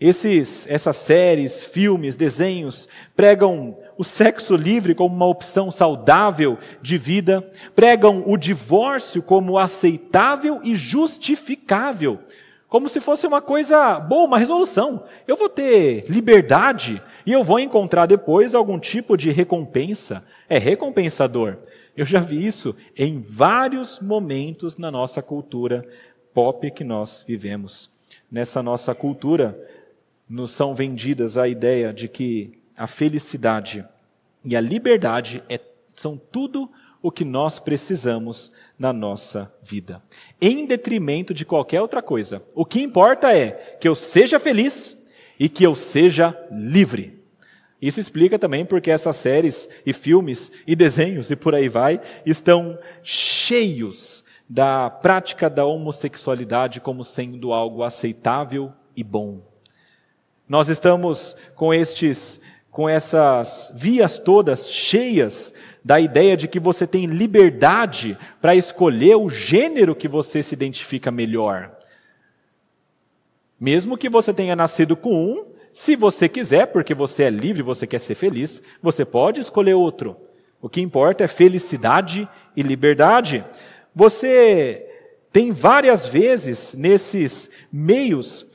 Esses, 0.00 0.66
essas 0.68 0.96
séries, 0.96 1.62
filmes, 1.62 2.16
desenhos 2.16 2.88
pregam 3.14 3.78
o 4.00 4.04
sexo 4.04 4.56
livre 4.56 4.94
como 4.94 5.14
uma 5.14 5.26
opção 5.26 5.70
saudável 5.70 6.56
de 6.80 6.96
vida, 6.96 7.46
pregam 7.76 8.22
o 8.24 8.38
divórcio 8.38 9.22
como 9.22 9.58
aceitável 9.58 10.58
e 10.64 10.74
justificável, 10.74 12.18
como 12.66 12.88
se 12.88 12.98
fosse 12.98 13.26
uma 13.26 13.42
coisa 13.42 14.00
boa, 14.00 14.24
uma 14.24 14.38
resolução. 14.38 15.04
Eu 15.28 15.36
vou 15.36 15.50
ter 15.50 16.06
liberdade 16.08 16.98
e 17.26 17.32
eu 17.32 17.44
vou 17.44 17.60
encontrar 17.60 18.06
depois 18.06 18.54
algum 18.54 18.78
tipo 18.78 19.18
de 19.18 19.30
recompensa. 19.30 20.26
É 20.48 20.56
recompensador. 20.56 21.58
Eu 21.94 22.06
já 22.06 22.20
vi 22.20 22.46
isso 22.46 22.74
em 22.96 23.20
vários 23.20 24.00
momentos 24.00 24.78
na 24.78 24.90
nossa 24.90 25.20
cultura 25.20 25.86
pop 26.32 26.70
que 26.70 26.84
nós 26.84 27.22
vivemos. 27.28 27.90
Nessa 28.32 28.62
nossa 28.62 28.94
cultura, 28.94 29.60
nos 30.26 30.52
são 30.52 30.74
vendidas 30.74 31.36
a 31.36 31.46
ideia 31.46 31.92
de 31.92 32.08
que 32.08 32.59
a 32.80 32.86
felicidade 32.86 33.84
e 34.42 34.56
a 34.56 34.60
liberdade 34.60 35.42
é, 35.50 35.60
são 35.94 36.16
tudo 36.16 36.70
o 37.02 37.12
que 37.12 37.26
nós 37.26 37.58
precisamos 37.58 38.52
na 38.78 38.90
nossa 38.90 39.54
vida, 39.62 40.02
em 40.40 40.64
detrimento 40.64 41.34
de 41.34 41.44
qualquer 41.44 41.82
outra 41.82 42.00
coisa. 42.00 42.42
O 42.54 42.64
que 42.64 42.80
importa 42.80 43.36
é 43.36 43.76
que 43.78 43.86
eu 43.86 43.94
seja 43.94 44.40
feliz 44.40 45.10
e 45.38 45.46
que 45.46 45.62
eu 45.62 45.74
seja 45.74 46.34
livre. 46.50 47.22
Isso 47.82 48.00
explica 48.00 48.38
também 48.38 48.64
porque 48.64 48.90
essas 48.90 49.16
séries 49.16 49.68
e 49.84 49.92
filmes 49.92 50.50
e 50.66 50.74
desenhos 50.74 51.30
e 51.30 51.36
por 51.36 51.54
aí 51.54 51.68
vai 51.68 52.00
estão 52.24 52.78
cheios 53.02 54.24
da 54.48 54.88
prática 54.88 55.50
da 55.50 55.66
homossexualidade 55.66 56.80
como 56.80 57.04
sendo 57.04 57.52
algo 57.52 57.82
aceitável 57.82 58.72
e 58.96 59.04
bom. 59.04 59.42
Nós 60.48 60.68
estamos 60.68 61.36
com 61.54 61.72
estes 61.72 62.40
com 62.80 62.88
essas 62.88 63.70
vias 63.74 64.18
todas 64.18 64.70
cheias 64.70 65.52
da 65.84 66.00
ideia 66.00 66.34
de 66.34 66.48
que 66.48 66.58
você 66.58 66.86
tem 66.86 67.04
liberdade 67.04 68.16
para 68.40 68.54
escolher 68.54 69.16
o 69.16 69.28
gênero 69.28 69.94
que 69.94 70.08
você 70.08 70.42
se 70.42 70.54
identifica 70.54 71.10
melhor. 71.10 71.76
Mesmo 73.60 73.98
que 73.98 74.08
você 74.08 74.32
tenha 74.32 74.56
nascido 74.56 74.96
com 74.96 75.14
um, 75.14 75.44
se 75.70 75.94
você 75.94 76.26
quiser, 76.26 76.68
porque 76.68 76.94
você 76.94 77.24
é 77.24 77.28
livre, 77.28 77.60
você 77.60 77.86
quer 77.86 77.98
ser 77.98 78.14
feliz, 78.14 78.62
você 78.82 79.04
pode 79.04 79.42
escolher 79.42 79.74
outro. 79.74 80.16
O 80.58 80.66
que 80.66 80.80
importa 80.80 81.24
é 81.24 81.28
felicidade 81.28 82.26
e 82.56 82.62
liberdade. 82.62 83.44
Você 83.94 84.86
tem 85.30 85.52
várias 85.52 86.06
vezes 86.06 86.72
nesses 86.72 87.50
meios 87.70 88.46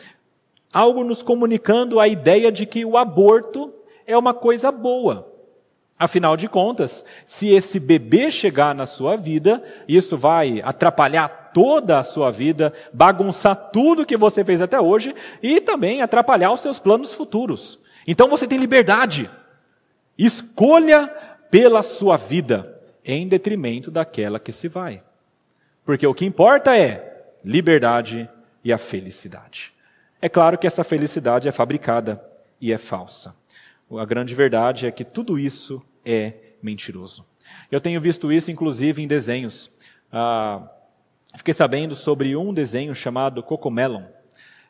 algo 0.74 1.04
nos 1.04 1.22
comunicando 1.22 2.00
a 2.00 2.08
ideia 2.08 2.52
de 2.52 2.66
que 2.66 2.84
o 2.84 2.98
aborto 2.98 3.72
é 4.06 4.18
uma 4.18 4.34
coisa 4.34 4.72
boa. 4.72 5.34
Afinal 5.98 6.36
de 6.36 6.50
contas, 6.50 7.06
se 7.26 7.54
esse 7.54 7.80
bebê 7.80 8.30
chegar 8.30 8.76
na 8.76 8.86
sua 8.86 9.16
vida, 9.16 9.64
isso 9.88 10.18
vai 10.18 10.60
atrapalhar 10.62 11.52
toda 11.54 11.98
a 11.98 12.04
sua 12.04 12.32
vida, 12.32 12.74
bagunçar 12.94 13.56
tudo 13.72 14.06
que 14.06 14.18
você 14.18 14.44
fez 14.44 14.62
até 14.62 14.80
hoje 14.80 15.16
e 15.42 15.62
também 15.62 16.02
atrapalhar 16.02 16.52
os 16.52 16.60
seus 16.60 16.78
planos 16.78 17.14
futuros. 17.14 17.80
Então 18.06 18.28
você 18.28 18.46
tem 18.46 18.58
liberdade. 18.58 19.30
Escolha 20.18 21.08
pela 21.50 21.82
sua 21.82 22.18
vida 22.18 22.82
em 23.04 23.26
detrimento 23.26 23.90
daquela 23.90 24.38
que 24.38 24.52
se 24.52 24.68
vai. 24.68 25.02
Porque 25.86 26.06
o 26.06 26.14
que 26.14 26.26
importa 26.26 26.78
é 26.78 27.32
liberdade 27.44 28.30
e 28.64 28.74
a 28.74 28.78
felicidade. 28.78 29.74
É 30.22 30.28
claro 30.28 30.58
que 30.58 30.68
essa 30.68 30.84
felicidade 30.84 31.48
é 31.48 31.52
fabricada 31.52 32.22
e 32.60 32.74
é 32.74 32.78
falsa. 32.78 33.36
A 33.92 34.06
grande 34.06 34.34
verdade 34.34 34.88
é 34.88 34.92
que 34.92 35.04
tudo 35.04 35.38
isso 35.38 35.86
é 36.04 36.34
mentiroso. 36.62 37.26
Eu 37.72 37.80
tenho 37.80 38.02
visto 38.02 38.32
isso, 38.32 38.52
inclusive, 38.52 39.02
em 39.02 39.08
desenhos. 39.08 39.72
Ah, 40.12 40.68
fiquei 41.36 41.54
sabendo 41.54 41.96
sobre 41.96 42.36
um 42.36 42.54
desenho 42.54 42.94
chamado 42.96 43.44
Cocomelon. 43.44 44.04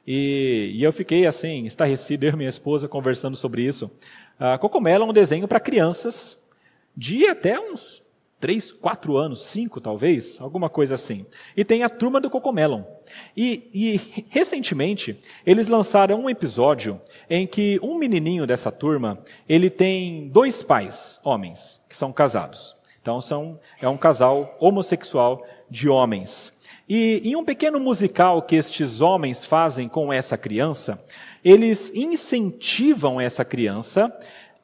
E, 0.06 0.72
e 0.76 0.84
eu 0.84 0.94
fiquei 0.94 1.26
assim, 1.26 1.66
estarrecido, 1.66 2.26
eu 2.26 2.34
e 2.34 2.36
minha 2.36 2.50
esposa 2.50 2.88
conversando 2.88 3.36
sobre 3.36 3.64
isso. 3.64 3.86
Uh, 4.40 4.60
Cocomelon 4.60 5.08
é 5.08 5.10
um 5.10 5.14
desenho 5.14 5.48
para 5.48 5.60
crianças 5.60 6.52
de 6.96 7.26
até 7.28 7.60
uns 7.60 8.04
3, 8.39 8.72
4 8.74 9.18
anos, 9.18 9.44
5 9.44 9.80
talvez, 9.82 10.39
alguma 10.42 10.70
coisa 10.70 10.96
assim. 10.96 11.25
E 11.56 11.63
tem 11.63 11.84
a 11.84 11.89
turma 11.89 12.20
do 12.20 12.30
Cocomelon. 12.30 12.84
E, 13.36 13.70
e 13.74 14.25
recentemente 14.30 15.20
eles 15.46 15.68
lançaram 15.68 16.22
um 16.22 16.30
episódio 16.30 17.00
em 17.30 17.48
que 17.48 17.80
um 17.82 17.98
menininho 17.98 18.46
dessa 18.46 18.72
turma, 18.72 19.20
ele 19.48 19.70
tem 19.70 20.27
dois 20.30 20.62
pais, 20.62 21.20
homens, 21.24 21.80
que 21.89 21.96
são 21.96 22.12
casados. 22.12 22.75
Então 23.01 23.22
são, 23.22 23.60
é 23.82 23.88
um 23.88 23.98
casal 23.98 24.56
homossexual 24.60 25.46
de 25.70 25.88
homens. 25.88 26.63
E 26.88 27.22
em 27.24 27.36
um 27.36 27.44
pequeno 27.44 27.80
musical 27.80 28.42
que 28.42 28.56
estes 28.56 29.01
homens 29.01 29.44
fazem 29.44 29.88
com 29.88 30.13
essa 30.13 30.38
criança, 30.38 31.04
eles 31.44 31.92
incentivam 31.96 33.20
essa 33.20 33.46
criança 33.46 34.15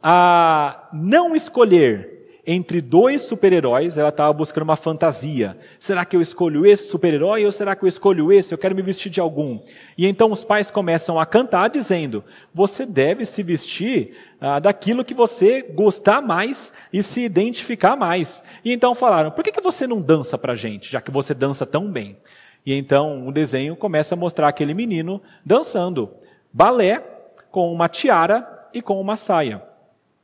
a 0.01 0.89
não 0.91 1.35
escolher 1.35 2.20
entre 2.45 2.81
dois 2.81 3.21
super-heróis, 3.21 3.97
ela 3.97 4.09
estava 4.09 4.33
buscando 4.33 4.63
uma 4.63 4.75
fantasia. 4.75 5.57
Será 5.79 6.03
que 6.03 6.15
eu 6.15 6.21
escolho 6.21 6.65
esse 6.65 6.89
super-herói 6.89 7.45
ou 7.45 7.51
será 7.51 7.75
que 7.75 7.83
eu 7.83 7.87
escolho 7.87 8.31
esse? 8.31 8.53
Eu 8.53 8.57
quero 8.57 8.75
me 8.75 8.81
vestir 8.81 9.11
de 9.11 9.19
algum. 9.19 9.59
E 9.97 10.07
então 10.07 10.31
os 10.31 10.43
pais 10.43 10.71
começam 10.71 11.19
a 11.19 11.25
cantar 11.25 11.69
dizendo: 11.69 12.23
você 12.53 12.85
deve 12.85 13.25
se 13.25 13.43
vestir 13.43 14.17
ah, 14.39 14.59
daquilo 14.59 15.05
que 15.05 15.13
você 15.13 15.61
gostar 15.61 16.21
mais 16.21 16.73
e 16.91 17.03
se 17.03 17.21
identificar 17.21 17.95
mais. 17.95 18.43
E 18.65 18.73
então 18.73 18.95
falaram: 18.95 19.31
por 19.31 19.43
que, 19.43 19.51
que 19.51 19.61
você 19.61 19.85
não 19.85 20.01
dança 20.01 20.37
para 20.37 20.55
gente, 20.55 20.91
já 20.91 20.99
que 20.99 21.11
você 21.11 21.33
dança 21.33 21.65
tão 21.65 21.91
bem? 21.91 22.17
E 22.65 22.73
então 22.73 23.27
o 23.27 23.31
desenho 23.31 23.75
começa 23.75 24.15
a 24.15 24.17
mostrar 24.17 24.47
aquele 24.47 24.73
menino 24.73 25.21
dançando 25.45 26.11
balé 26.51 27.03
com 27.51 27.71
uma 27.71 27.87
tiara 27.87 28.69
e 28.73 28.81
com 28.81 28.99
uma 28.99 29.15
saia. 29.15 29.70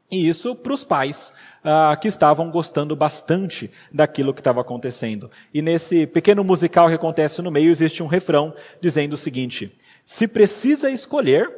E 0.09 0.27
isso 0.27 0.55
para 0.55 0.73
os 0.73 0.85
pais 0.85 1.33
ah, 1.63 1.97
que 1.99 2.07
estavam 2.07 2.49
gostando 2.49 2.95
bastante 2.95 3.69
daquilo 3.91 4.33
que 4.33 4.39
estava 4.39 4.61
acontecendo. 4.61 5.29
E 5.53 5.61
nesse 5.61 6.07
pequeno 6.07 6.43
musical 6.43 6.87
que 6.87 6.93
acontece 6.93 7.41
no 7.41 7.51
meio, 7.51 7.69
existe 7.69 8.01
um 8.01 8.07
refrão 8.07 8.53
dizendo 8.79 9.13
o 9.13 9.17
seguinte: 9.17 9.69
Se 10.05 10.27
precisa 10.27 10.89
escolher, 10.89 11.51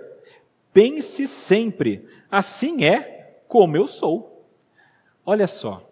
pense 0.73 1.27
sempre, 1.27 2.07
assim 2.29 2.83
é 2.83 3.41
como 3.47 3.77
eu 3.77 3.88
sou. 3.88 4.47
Olha 5.23 5.45
só, 5.45 5.88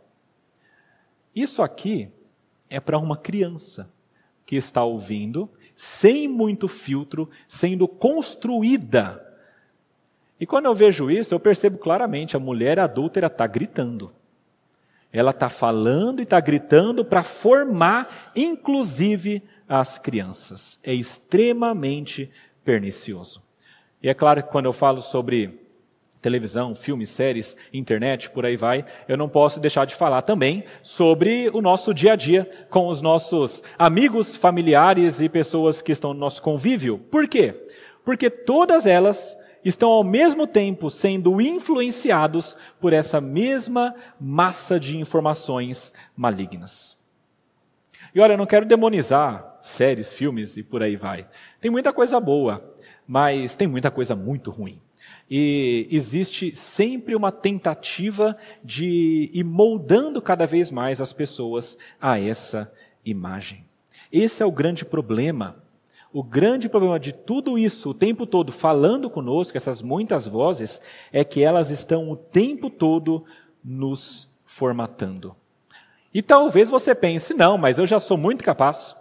isso 1.36 1.62
aqui 1.62 2.10
é 2.67 2.80
para 2.80 2.98
uma 2.98 3.15
criança 3.15 3.93
que 4.48 4.56
está 4.56 4.84
ouvindo, 4.84 5.48
sem 5.76 6.28
muito 6.28 6.67
filtro, 6.67 7.30
sendo 7.48 7.88
construída 7.88 9.27
e 10.39 10.45
quando 10.45 10.65
eu 10.65 10.76
vejo 10.76 11.10
isso, 11.10 11.34
eu 11.34 11.39
percebo 11.39 11.78
claramente 11.78 12.36
a 12.36 12.39
mulher 12.39 12.80
adúltera 12.80 13.28
está 13.28 13.47
gritando. 13.47 14.12
Ela 15.12 15.32
está 15.32 15.50
falando 15.50 16.19
e 16.19 16.23
está 16.23 16.39
gritando 16.39 17.04
para 17.04 17.23
formar, 17.23 18.32
inclusive, 18.36 19.41
as 19.67 19.97
crianças. 19.97 20.80
É 20.84 20.93
extremamente 20.93 22.32
pernicioso. 22.63 23.41
E 24.02 24.10
é 24.10 24.13
claro 24.13 24.43
que 24.43 24.50
quando 24.50 24.65
eu 24.65 24.73
falo 24.73 25.02
sobre 25.02 25.60
televisão, 26.21 26.76
filmes, 26.76 27.10
séries, 27.10 27.56
internet, 27.73 28.30
por 28.30 28.45
aí 28.45 28.58
vai, 28.58 28.86
eu 29.08 29.17
não 29.17 29.30
posso 29.30 29.60
deixar 29.60 29.86
de 29.86 29.95
falar 29.95 30.21
também 30.23 30.63
sobre 30.84 31.50
o 31.54 31.62
nosso 31.62 31.93
dia 31.93 32.13
a 32.13 32.15
dia 32.15 32.50
com 32.69 32.88
os 32.88 33.02
nossos 33.02 33.63
amigos, 33.78 34.36
familiares 34.36 35.21
e 35.21 35.30
pessoas 35.30 35.82
que 35.82 35.91
estão 35.91 36.13
no 36.13 36.19
nosso 36.19 36.41
convívio. 36.41 36.97
Por 36.97 37.28
quê? 37.28 37.56
Porque 38.04 38.30
todas 38.30 38.86
elas 38.86 39.38
estão 39.67 39.89
ao 39.89 40.03
mesmo 40.03 40.47
tempo 40.47 40.89
sendo 40.89 41.41
influenciados 41.41 42.56
por 42.80 42.93
essa 42.93 43.19
mesma 43.19 43.95
massa 44.19 44.80
de 44.80 44.97
informações 44.97 45.93
malignas. 46.15 46.97
E 48.13 48.19
olha, 48.19 48.34
eu 48.34 48.38
não 48.38 48.45
quero 48.45 48.65
demonizar 48.65 49.58
séries, 49.62 50.12
filmes 50.12 50.58
e 50.58 50.63
por 50.63 50.82
aí 50.82 50.95
vai. 50.95 51.27
Tem 51.60 51.69
muita 51.69 51.91
coisa 51.91 52.19
boa, 52.19 52.73
mas 53.08 53.56
tem 53.56 53.67
muita 53.67 53.91
coisa 53.91 54.15
muito 54.15 54.49
ruim. 54.49 54.82
E 55.30 55.88
existe 55.91 56.56
sempre 56.56 57.13
uma 57.13 57.32
tentativa 57.32 58.38
de 58.63 59.30
ir 59.34 59.43
moldando 59.43 60.21
cada 60.21 60.47
vez 60.47 60.71
mais 60.71 61.01
as 61.01 61.12
pessoas 61.12 61.77
a 61.99 62.17
essa 62.17 62.73
imagem. 63.06 63.65
Esse 64.12 64.41
é 64.41 64.45
o 64.45 64.51
grande 64.51 64.86
problema 64.86 65.62
o 66.12 66.24
grande 66.24 66.70
problema 66.70 67.00
de 67.00 67.12
tudo 67.12 67.58
isso, 67.58 67.89
o 67.89 67.93
tempo 67.93 68.26
todo 68.26 68.52
falando 68.52 69.10
conosco, 69.10 69.58
essas 69.58 69.82
muitas 69.82 70.28
vozes, 70.28 70.82
é 71.12 71.24
que 71.24 71.43
elas 71.43 71.70
estão 71.70 72.10
o 72.10 72.15
tempo 72.15 72.70
todo 72.70 73.26
nos 73.63 74.41
formatando. 74.46 75.36
E 76.13 76.22
talvez 76.22 76.70
você 76.70 76.96
pense, 76.96 77.34
não, 77.34 77.58
mas 77.58 77.78
eu 77.78 77.86
já 77.86 78.00
sou 78.00 78.17
muito 78.17 78.43
capaz, 78.43 78.96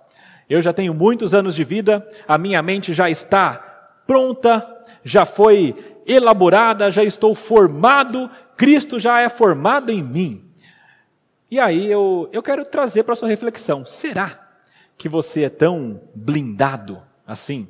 eu 0.51 0.61
já 0.61 0.73
tenho 0.73 0.93
muitos 0.93 1.33
anos 1.33 1.55
de 1.55 1.65
vida, 1.65 2.07
a 2.27 2.37
minha 2.37 2.61
mente 2.63 2.93
já 2.93 3.09
está 3.09 3.55
pronta, 4.07 4.85
já 5.05 5.25
foi 5.25 6.03
elaborada, 6.07 6.91
já 6.91 7.03
estou 7.03 7.35
formado, 7.35 8.31
Cristo 8.57 8.99
já 8.99 9.21
é 9.21 9.29
formado 9.29 9.91
em 9.91 10.03
mim. 10.03 10.51
E 11.51 11.61
aí 11.61 11.91
eu, 11.91 12.29
eu 12.33 12.43
quero 12.43 12.65
trazer 12.65 13.05
para 13.05 13.13
a 13.13 13.17
sua 13.17 13.29
reflexão: 13.29 13.85
será 13.85 14.46
que 14.97 15.09
você 15.09 15.45
é 15.45 15.51
tão 15.51 16.01
blindado 16.15 17.03
assim? 17.27 17.69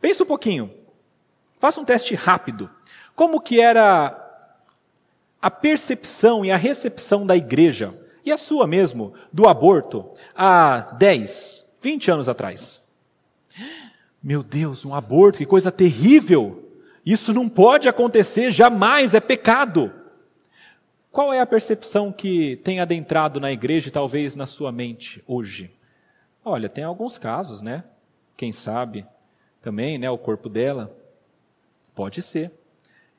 Pense 0.00 0.22
um 0.22 0.26
pouquinho. 0.26 0.70
Faça 1.58 1.80
um 1.80 1.84
teste 1.84 2.14
rápido. 2.14 2.70
Como 3.14 3.40
que 3.40 3.60
era 3.60 4.16
a 5.40 5.50
percepção 5.50 6.44
e 6.44 6.50
a 6.50 6.56
recepção 6.56 7.26
da 7.26 7.36
igreja, 7.36 7.94
e 8.24 8.30
a 8.30 8.36
sua 8.36 8.66
mesmo, 8.66 9.14
do 9.32 9.48
aborto, 9.48 10.10
há 10.34 10.94
10, 10.98 11.76
20 11.80 12.10
anos 12.10 12.28
atrás? 12.28 12.82
Meu 14.22 14.42
Deus, 14.42 14.84
um 14.84 14.94
aborto, 14.94 15.38
que 15.38 15.46
coisa 15.46 15.70
terrível! 15.70 16.66
Isso 17.04 17.32
não 17.32 17.48
pode 17.48 17.88
acontecer 17.88 18.50
jamais, 18.50 19.14
é 19.14 19.20
pecado. 19.20 19.92
Qual 21.10 21.32
é 21.32 21.40
a 21.40 21.46
percepção 21.46 22.12
que 22.12 22.56
tem 22.56 22.78
adentrado 22.78 23.40
na 23.40 23.50
igreja 23.50 23.88
e 23.88 23.92
talvez 23.92 24.36
na 24.36 24.46
sua 24.46 24.70
mente 24.70 25.22
hoje? 25.26 25.74
Olha, 26.44 26.68
tem 26.68 26.84
alguns 26.84 27.18
casos, 27.18 27.60
né? 27.60 27.84
Quem 28.36 28.52
sabe 28.52 29.06
também, 29.60 29.98
né? 29.98 30.10
O 30.10 30.18
corpo 30.18 30.48
dela. 30.48 30.96
Pode 31.94 32.22
ser. 32.22 32.50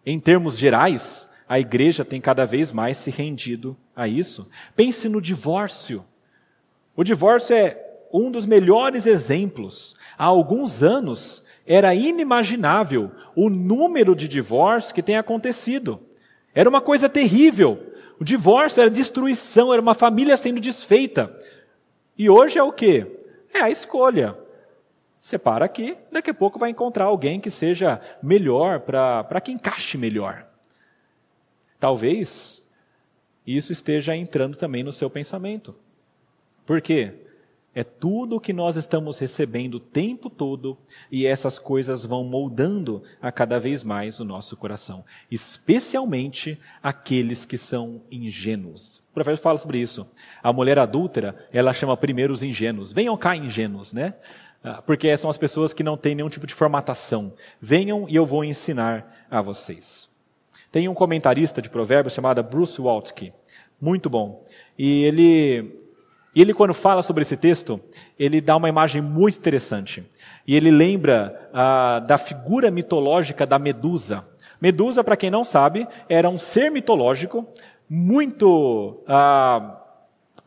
Em 0.05 0.19
termos 0.19 0.57
gerais, 0.57 1.31
a 1.47 1.59
igreja 1.59 2.03
tem 2.03 2.19
cada 2.19 2.45
vez 2.45 2.71
mais 2.71 2.97
se 2.97 3.11
rendido 3.11 3.77
a 3.95 4.07
isso. 4.07 4.49
Pense 4.75 5.07
no 5.07 5.21
divórcio. 5.21 6.03
O 6.95 7.03
divórcio 7.03 7.55
é 7.55 7.79
um 8.11 8.31
dos 8.31 8.45
melhores 8.45 9.05
exemplos. 9.05 9.95
Há 10.17 10.25
alguns 10.25 10.81
anos 10.81 11.45
era 11.65 11.93
inimaginável 11.93 13.11
o 13.35 13.49
número 13.49 14.15
de 14.15 14.27
divórcios 14.27 14.91
que 14.91 15.03
tem 15.03 15.17
acontecido. 15.17 15.99
Era 16.53 16.69
uma 16.69 16.81
coisa 16.81 17.07
terrível. 17.07 17.91
O 18.19 18.23
divórcio 18.23 18.81
era 18.81 18.89
destruição, 18.89 19.71
era 19.71 19.81
uma 19.81 19.93
família 19.93 20.35
sendo 20.37 20.59
desfeita. 20.59 21.37
E 22.21 22.29
hoje 22.29 22.59
é 22.59 22.61
o 22.61 22.71
que? 22.71 23.07
É 23.51 23.61
a 23.61 23.71
escolha. 23.71 24.37
Separa 25.19 25.65
aqui, 25.65 25.97
daqui 26.11 26.29
a 26.29 26.33
pouco 26.35 26.59
vai 26.59 26.69
encontrar 26.69 27.05
alguém 27.05 27.39
que 27.39 27.49
seja 27.49 27.99
melhor, 28.21 28.81
para 28.81 29.41
que 29.41 29.51
encaixe 29.51 29.97
melhor. 29.97 30.45
Talvez 31.79 32.71
isso 33.43 33.71
esteja 33.71 34.15
entrando 34.15 34.55
também 34.55 34.83
no 34.83 34.93
seu 34.93 35.09
pensamento. 35.09 35.75
Por 36.63 36.79
quê? 36.79 37.11
É 37.73 37.85
tudo 37.85 38.35
o 38.35 38.39
que 38.39 38.51
nós 38.51 38.75
estamos 38.75 39.17
recebendo 39.17 39.75
o 39.75 39.79
tempo 39.79 40.29
todo 40.29 40.77
e 41.09 41.25
essas 41.25 41.57
coisas 41.57 42.05
vão 42.05 42.23
moldando 42.25 43.01
a 43.21 43.31
cada 43.31 43.61
vez 43.61 43.81
mais 43.81 44.19
o 44.19 44.25
nosso 44.25 44.57
coração, 44.57 45.05
especialmente 45.29 46.59
aqueles 46.83 47.45
que 47.45 47.57
são 47.57 48.01
ingênuos. 48.11 48.97
O 49.11 49.13
profeta 49.13 49.41
fala 49.41 49.57
sobre 49.57 49.79
isso. 49.79 50.05
A 50.43 50.51
mulher 50.51 50.77
adúltera, 50.79 51.47
ela 51.53 51.73
chama 51.73 51.95
primeiro 51.95 52.33
os 52.33 52.43
ingênuos. 52.43 52.91
Venham 52.91 53.15
cá, 53.15 53.37
ingênuos, 53.37 53.93
né? 53.93 54.15
Ah, 54.61 54.81
porque 54.81 55.15
são 55.17 55.29
as 55.29 55.37
pessoas 55.37 55.71
que 55.73 55.81
não 55.81 55.95
têm 55.95 56.13
nenhum 56.13 56.29
tipo 56.29 56.45
de 56.45 56.53
formatação. 56.53 57.33
Venham 57.59 58.05
e 58.09 58.15
eu 58.15 58.25
vou 58.25 58.43
ensinar 58.43 59.25
a 59.29 59.41
vocês. 59.41 60.09
Tem 60.71 60.89
um 60.89 60.93
comentarista 60.93 61.61
de 61.61 61.69
provérbios 61.69 62.13
chamado 62.13 62.43
Bruce 62.43 62.81
Waltke, 62.81 63.33
muito 63.79 64.09
bom. 64.09 64.45
E 64.77 65.03
ele 65.03 65.80
e 66.33 66.41
ele, 66.41 66.53
quando 66.53 66.73
fala 66.73 67.03
sobre 67.03 67.23
esse 67.23 67.35
texto, 67.35 67.79
ele 68.17 68.39
dá 68.39 68.55
uma 68.55 68.69
imagem 68.69 69.01
muito 69.01 69.37
interessante. 69.37 70.03
E 70.47 70.55
ele 70.55 70.71
lembra 70.71 71.49
ah, 71.53 71.99
da 71.99 72.17
figura 72.17 72.71
mitológica 72.71 73.45
da 73.45 73.59
Medusa. 73.59 74.25
Medusa, 74.59 75.03
para 75.03 75.17
quem 75.17 75.29
não 75.29 75.43
sabe, 75.43 75.87
era 76.07 76.29
um 76.29 76.39
ser 76.39 76.71
mitológico, 76.71 77.45
muito. 77.89 79.03
Ah, 79.07 79.77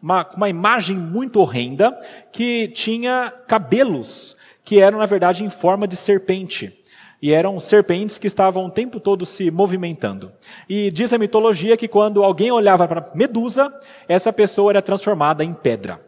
uma, 0.01 0.29
uma 0.37 0.49
imagem 0.49 0.97
muito 0.97 1.41
horrenda, 1.41 1.99
que 2.31 2.69
tinha 2.69 3.33
cabelos, 3.49 4.37
que 4.63 4.79
eram, 4.79 4.99
na 4.99 5.07
verdade, 5.07 5.45
em 5.45 5.49
forma 5.49 5.89
de 5.89 5.97
serpente 5.97 6.84
e 7.25 7.33
eram 7.33 7.59
serpentes 7.59 8.19
que 8.19 8.27
estavam 8.27 8.67
o 8.67 8.71
tempo 8.71 9.01
todo 9.01 9.25
se 9.25 9.51
movimentando. 9.51 10.31
E 10.69 10.91
diz 10.91 11.11
a 11.11 11.17
mitologia 11.17 11.75
que 11.75 11.89
quando 11.89 12.23
alguém 12.23 12.53
olhava 12.53 12.87
para 12.87 13.11
Medusa, 13.15 13.75
essa 14.07 14.31
pessoa 14.31 14.73
era 14.73 14.83
transformada 14.83 15.43
em 15.43 15.55
pedra. 15.55 16.05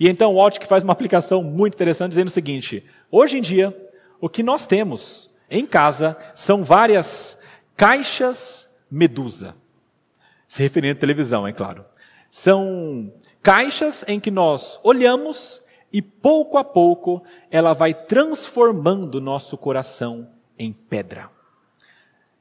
E 0.00 0.08
então 0.08 0.34
Walt 0.34 0.58
que 0.58 0.66
faz 0.66 0.82
uma 0.82 0.90
aplicação 0.94 1.44
muito 1.44 1.74
interessante 1.74 2.08
dizendo 2.08 2.26
o 2.26 2.32
seguinte: 2.32 2.84
hoje 3.08 3.38
em 3.38 3.40
dia, 3.40 3.72
o 4.20 4.28
que 4.28 4.42
nós 4.42 4.66
temos 4.66 5.30
em 5.48 5.64
casa 5.64 6.18
são 6.34 6.64
várias 6.64 7.40
caixas 7.76 8.80
Medusa. 8.90 9.54
Se 10.48 10.60
referindo 10.60 10.96
à 10.96 11.00
televisão, 11.00 11.46
é 11.46 11.52
claro. 11.52 11.84
São 12.28 13.12
caixas 13.44 14.04
em 14.08 14.18
que 14.18 14.32
nós 14.32 14.80
olhamos 14.82 15.65
e 15.96 16.02
pouco 16.02 16.58
a 16.58 16.64
pouco 16.64 17.22
ela 17.50 17.72
vai 17.72 17.94
transformando 17.94 19.18
nosso 19.18 19.56
coração 19.56 20.30
em 20.58 20.70
pedra. 20.70 21.30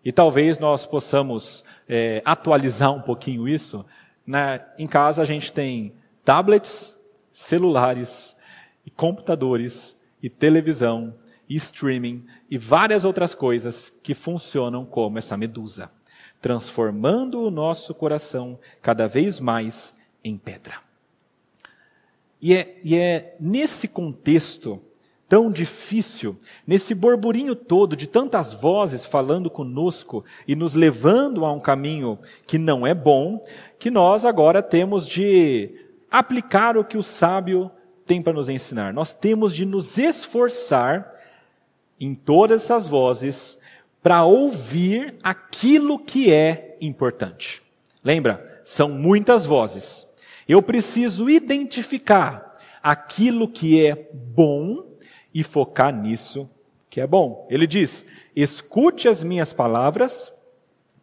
E 0.04 0.12
talvez 0.12 0.60
nós 0.60 0.86
possamos 0.86 1.64
é, 1.88 2.22
atualizar 2.26 2.92
um 2.92 3.02
pouquinho 3.02 3.48
isso. 3.48 3.86
Na, 4.28 4.60
em 4.78 4.86
casa 4.86 5.22
a 5.22 5.26
gente 5.26 5.54
tem 5.54 5.94
tablets, 6.22 6.96
celulares, 7.32 8.36
e 8.86 8.92
computadores, 8.92 10.14
e 10.22 10.30
televisão, 10.30 11.16
e 11.48 11.56
streaming, 11.56 12.26
e 12.52 12.58
várias 12.58 13.06
outras 13.06 13.34
coisas 13.34 13.90
que 13.90 14.14
funcionam 14.14 14.86
como 14.86 15.18
essa 15.18 15.38
medusa, 15.38 15.90
transformando 16.42 17.40
o 17.40 17.50
nosso 17.50 17.96
coração 17.96 18.60
cada 18.82 19.08
vez 19.08 19.40
mais 19.40 20.12
em 20.22 20.38
pedra. 20.38 20.85
E 22.46 22.54
é, 22.54 22.78
e 22.84 22.96
é 22.96 23.36
nesse 23.40 23.88
contexto 23.88 24.80
tão 25.28 25.50
difícil, 25.50 26.38
nesse 26.68 26.94
burburinho 26.94 27.56
todo 27.56 27.96
de 27.96 28.06
tantas 28.06 28.54
vozes 28.54 29.04
falando 29.04 29.50
conosco 29.50 30.24
e 30.48 30.56
nos 30.56 30.76
levando 30.76 31.44
a 31.44 31.52
um 31.52 31.60
caminho 31.60 32.20
que 32.46 32.60
não 32.60 32.86
é 32.86 32.94
bom, 32.94 33.44
que 33.80 33.90
nós 33.90 34.26
agora 34.26 34.62
temos 34.62 35.08
de 35.08 35.74
aplicar 36.12 36.78
o 36.78 36.86
que 36.86 37.00
o 37.00 37.02
sábio 37.02 37.72
tem 38.06 38.22
para 38.22 38.34
nos 38.34 38.48
ensinar. 38.48 38.94
Nós 38.94 39.12
temos 39.12 39.52
de 39.52 39.66
nos 39.66 39.98
esforçar 39.98 41.16
em 42.00 42.14
todas 42.14 42.62
essas 42.62 42.88
vozes 42.88 43.58
para 44.04 44.24
ouvir 44.24 45.16
aquilo 45.24 45.98
que 45.98 46.32
é 46.32 46.78
importante. 46.80 47.64
Lembra? 48.04 48.62
São 48.64 48.90
muitas 48.90 49.48
vozes. 49.48 50.14
Eu 50.48 50.62
preciso 50.62 51.30
identificar 51.30 52.58
aquilo 52.82 53.48
que 53.48 53.86
é 53.86 54.10
bom 54.14 54.86
e 55.34 55.44
focar 55.44 55.94
nisso 55.94 56.50
que 56.90 57.02
é 57.02 57.08
bom. 57.08 57.46
Ele 57.50 57.68
diz: 57.68 58.06
escute 58.36 59.10
as 59.10 59.22
minhas 59.24 59.52
palavras, 59.52 60.32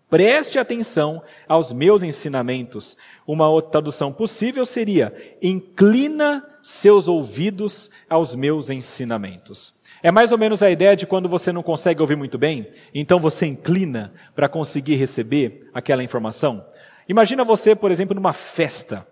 preste 0.08 0.58
atenção 0.58 1.22
aos 1.46 1.72
meus 1.72 2.02
ensinamentos. 2.02 2.96
Uma 3.26 3.48
outra 3.48 3.72
tradução 3.72 4.12
possível 4.12 4.64
seria: 4.64 5.12
inclina 5.42 6.48
seus 6.62 7.08
ouvidos 7.08 7.90
aos 8.08 8.34
meus 8.34 8.70
ensinamentos. 8.70 9.74
É 10.02 10.10
mais 10.10 10.32
ou 10.32 10.38
menos 10.38 10.62
a 10.62 10.70
ideia 10.70 10.96
de 10.96 11.06
quando 11.06 11.28
você 11.28 11.52
não 11.52 11.62
consegue 11.62 12.00
ouvir 12.00 12.16
muito 12.16 12.38
bem, 12.38 12.68
então 12.94 13.20
você 13.20 13.46
inclina 13.46 14.12
para 14.34 14.48
conseguir 14.48 14.96
receber 14.96 15.68
aquela 15.74 16.02
informação. 16.02 16.64
Imagina 17.08 17.44
você, 17.44 17.74
por 17.74 17.90
exemplo, 17.90 18.14
numa 18.14 18.32
festa. 18.32 19.06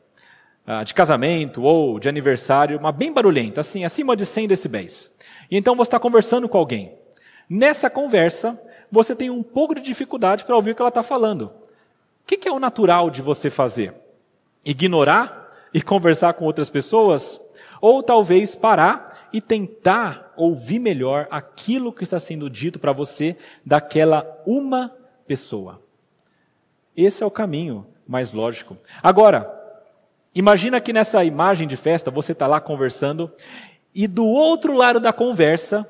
Ah, 0.72 0.84
de 0.84 0.94
casamento 0.94 1.64
ou 1.64 1.98
de 1.98 2.08
aniversário, 2.08 2.78
uma 2.78 2.92
bem 2.92 3.12
barulhenta, 3.12 3.60
assim, 3.60 3.84
acima 3.84 4.14
de 4.14 4.24
100 4.24 4.46
decibéis. 4.46 5.18
E 5.50 5.56
então 5.56 5.74
você 5.74 5.88
está 5.88 5.98
conversando 5.98 6.48
com 6.48 6.56
alguém. 6.56 6.94
Nessa 7.48 7.90
conversa, 7.90 8.56
você 8.88 9.16
tem 9.16 9.30
um 9.30 9.42
pouco 9.42 9.74
de 9.74 9.80
dificuldade 9.80 10.44
para 10.44 10.54
ouvir 10.54 10.70
o 10.70 10.74
que 10.76 10.80
ela 10.80 10.88
está 10.88 11.02
falando. 11.02 11.46
O 12.22 12.24
que 12.24 12.48
é 12.48 12.52
o 12.52 12.60
natural 12.60 13.10
de 13.10 13.20
você 13.20 13.50
fazer? 13.50 13.92
Ignorar 14.64 15.50
e 15.74 15.82
conversar 15.82 16.34
com 16.34 16.44
outras 16.44 16.70
pessoas? 16.70 17.40
Ou 17.80 18.00
talvez 18.00 18.54
parar 18.54 19.28
e 19.32 19.40
tentar 19.40 20.32
ouvir 20.36 20.78
melhor 20.78 21.26
aquilo 21.32 21.92
que 21.92 22.04
está 22.04 22.20
sendo 22.20 22.48
dito 22.48 22.78
para 22.78 22.92
você 22.92 23.36
daquela 23.66 24.24
uma 24.46 24.94
pessoa. 25.26 25.82
Esse 26.96 27.24
é 27.24 27.26
o 27.26 27.30
caminho 27.30 27.84
mais 28.06 28.30
lógico. 28.30 28.76
Agora, 29.02 29.58
Imagina 30.34 30.80
que 30.80 30.92
nessa 30.92 31.24
imagem 31.24 31.66
de 31.66 31.76
festa 31.76 32.10
você 32.10 32.30
está 32.30 32.46
lá 32.46 32.60
conversando 32.60 33.30
e 33.92 34.06
do 34.06 34.24
outro 34.24 34.74
lado 34.74 35.00
da 35.00 35.12
conversa 35.12 35.84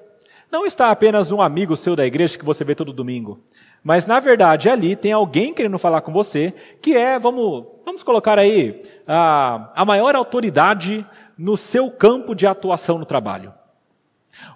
não 0.51 0.65
está 0.65 0.91
apenas 0.91 1.31
um 1.31 1.43
amigo 1.43 1.77
seu 1.77 1.95
da 1.95 2.07
igreja 2.07 2.39
que 2.39 2.45
você 2.45 2.65
vê 2.65 2.75
todo 2.75 2.93
domingo, 2.93 3.41
mas 3.85 4.07
na 4.07 4.19
verdade 4.19 4.71
ali 4.71 4.97
tem 4.97 5.13
alguém 5.13 5.53
querendo 5.53 5.79
falar 5.79 6.01
com 6.01 6.11
você 6.11 6.55
que 6.81 6.97
é, 6.97 7.19
vamos, 7.19 7.67
vamos 7.85 8.03
colocar 8.03 8.39
aí, 8.39 8.83
a, 9.07 9.71
a 9.75 9.85
maior 9.85 10.17
autoridade 10.17 11.07
no 11.37 11.57
seu 11.57 11.91
campo 11.91 12.35
de 12.35 12.47
atuação 12.47 12.99
no 12.99 13.05
trabalho, 13.05 13.53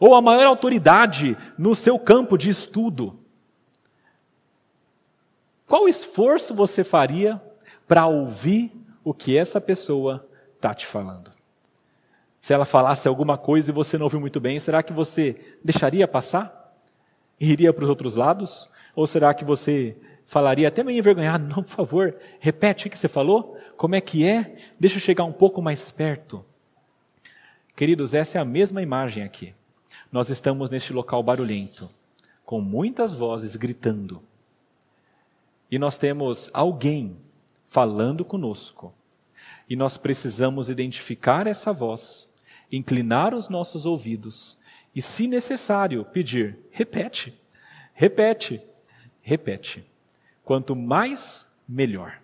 ou 0.01 0.15
a 0.15 0.23
maior 0.23 0.47
autoridade 0.47 1.37
no 1.59 1.75
seu 1.75 1.99
campo 1.99 2.39
de 2.39 2.49
estudo. 2.49 3.19
Qual 5.67 5.87
esforço 5.87 6.55
você 6.55 6.83
faria 6.83 7.41
para 7.87 8.07
ouvir 8.07 8.73
o 9.05 9.13
que 9.13 9.37
essa 9.37 9.61
pessoa 9.61 10.27
está 10.57 10.73
te 10.75 10.87
falando. 10.87 11.31
Se 12.41 12.53
ela 12.53 12.65
falasse 12.65 13.07
alguma 13.07 13.39
coisa 13.39 13.71
e 13.71 13.75
você 13.75 13.97
não 13.97 14.05
ouviu 14.05 14.21
muito 14.21 14.41
bem, 14.41 14.59
será 14.59 14.83
que 14.83 14.93
você 14.93 15.57
deixaria 15.63 16.09
passar? 16.09 16.75
Iria 17.39 17.73
para 17.73 17.85
os 17.85 17.91
outros 17.91 18.17
lados? 18.17 18.69
Ou 18.97 19.07
será 19.07 19.33
que 19.35 19.45
você 19.45 19.97
falaria 20.27 20.69
até 20.69 20.83
meio 20.83 20.99
envergonhado, 20.99 21.47
não, 21.47 21.63
por 21.63 21.71
favor, 21.71 22.17
repete 22.41 22.87
o 22.87 22.91
que 22.91 22.99
você 22.99 23.09
falou? 23.09 23.59
Como 23.77 23.95
é 23.95 24.01
que 24.01 24.27
é? 24.27 24.57
Deixa 24.79 24.97
eu 24.97 25.01
chegar 25.01 25.25
um 25.25 25.33
pouco 25.33 25.61
mais 25.61 25.91
perto. 25.91 26.45
Queridos, 27.77 28.15
essa 28.15 28.39
é 28.39 28.41
a 28.41 28.45
mesma 28.45 28.83
imagem 28.83 29.25
aqui. 29.25 29.55
Nós 30.11 30.31
estamos 30.31 30.71
neste 30.71 30.93
local 30.93 31.23
barulhento, 31.23 31.91
com 32.45 32.61
muitas 32.61 33.13
vozes 33.13 33.57
gritando. 33.57 34.23
E 35.71 35.79
nós 35.79 35.99
temos 35.99 36.51
alguém 36.53 37.17
falando 37.75 38.25
conosco. 38.25 38.95
E 39.69 39.75
nós 39.75 39.97
precisamos 39.97 40.69
identificar 40.71 41.49
essa 41.49 41.73
voz, 41.73 42.33
inclinar 42.71 43.35
os 43.35 43.49
nossos 43.49 43.85
ouvidos 43.85 44.59
e, 44.95 45.03
se 45.03 45.27
necessário, 45.27 46.05
pedir: 46.05 46.57
repete, 46.71 47.35
repete, 47.93 48.63
repete. 49.21 49.85
Quanto 50.45 50.77
mais, 50.77 51.61
melhor. 51.69 52.21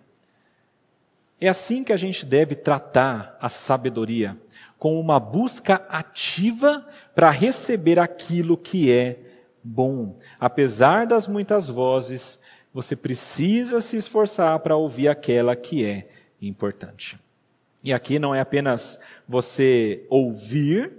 É 1.37 1.49
assim 1.49 1.83
que 1.83 1.91
a 1.91 1.97
gente 1.97 2.25
deve 2.25 2.55
tratar 2.55 3.37
a 3.41 3.49
sabedoria, 3.49 4.39
com 4.79 4.97
uma 4.97 5.19
busca 5.19 5.85
ativa 5.89 6.87
para 7.13 7.29
receber 7.29 7.99
aquilo 7.99 8.55
que 8.55 8.89
é 8.89 9.19
bom. 9.61 10.17
Apesar 10.39 11.05
das 11.05 11.27
muitas 11.27 11.67
vozes, 11.67 12.39
você 12.73 12.95
precisa 12.95 13.81
se 13.81 13.97
esforçar 13.97 14.59
para 14.59 14.75
ouvir 14.75 15.07
aquela 15.07 15.55
que 15.55 15.85
é 15.85 16.07
importante. 16.41 17.19
E 17.83 17.91
aqui 17.93 18.19
não 18.19 18.33
é 18.33 18.39
apenas 18.39 18.99
você 19.27 20.05
ouvir, 20.09 20.91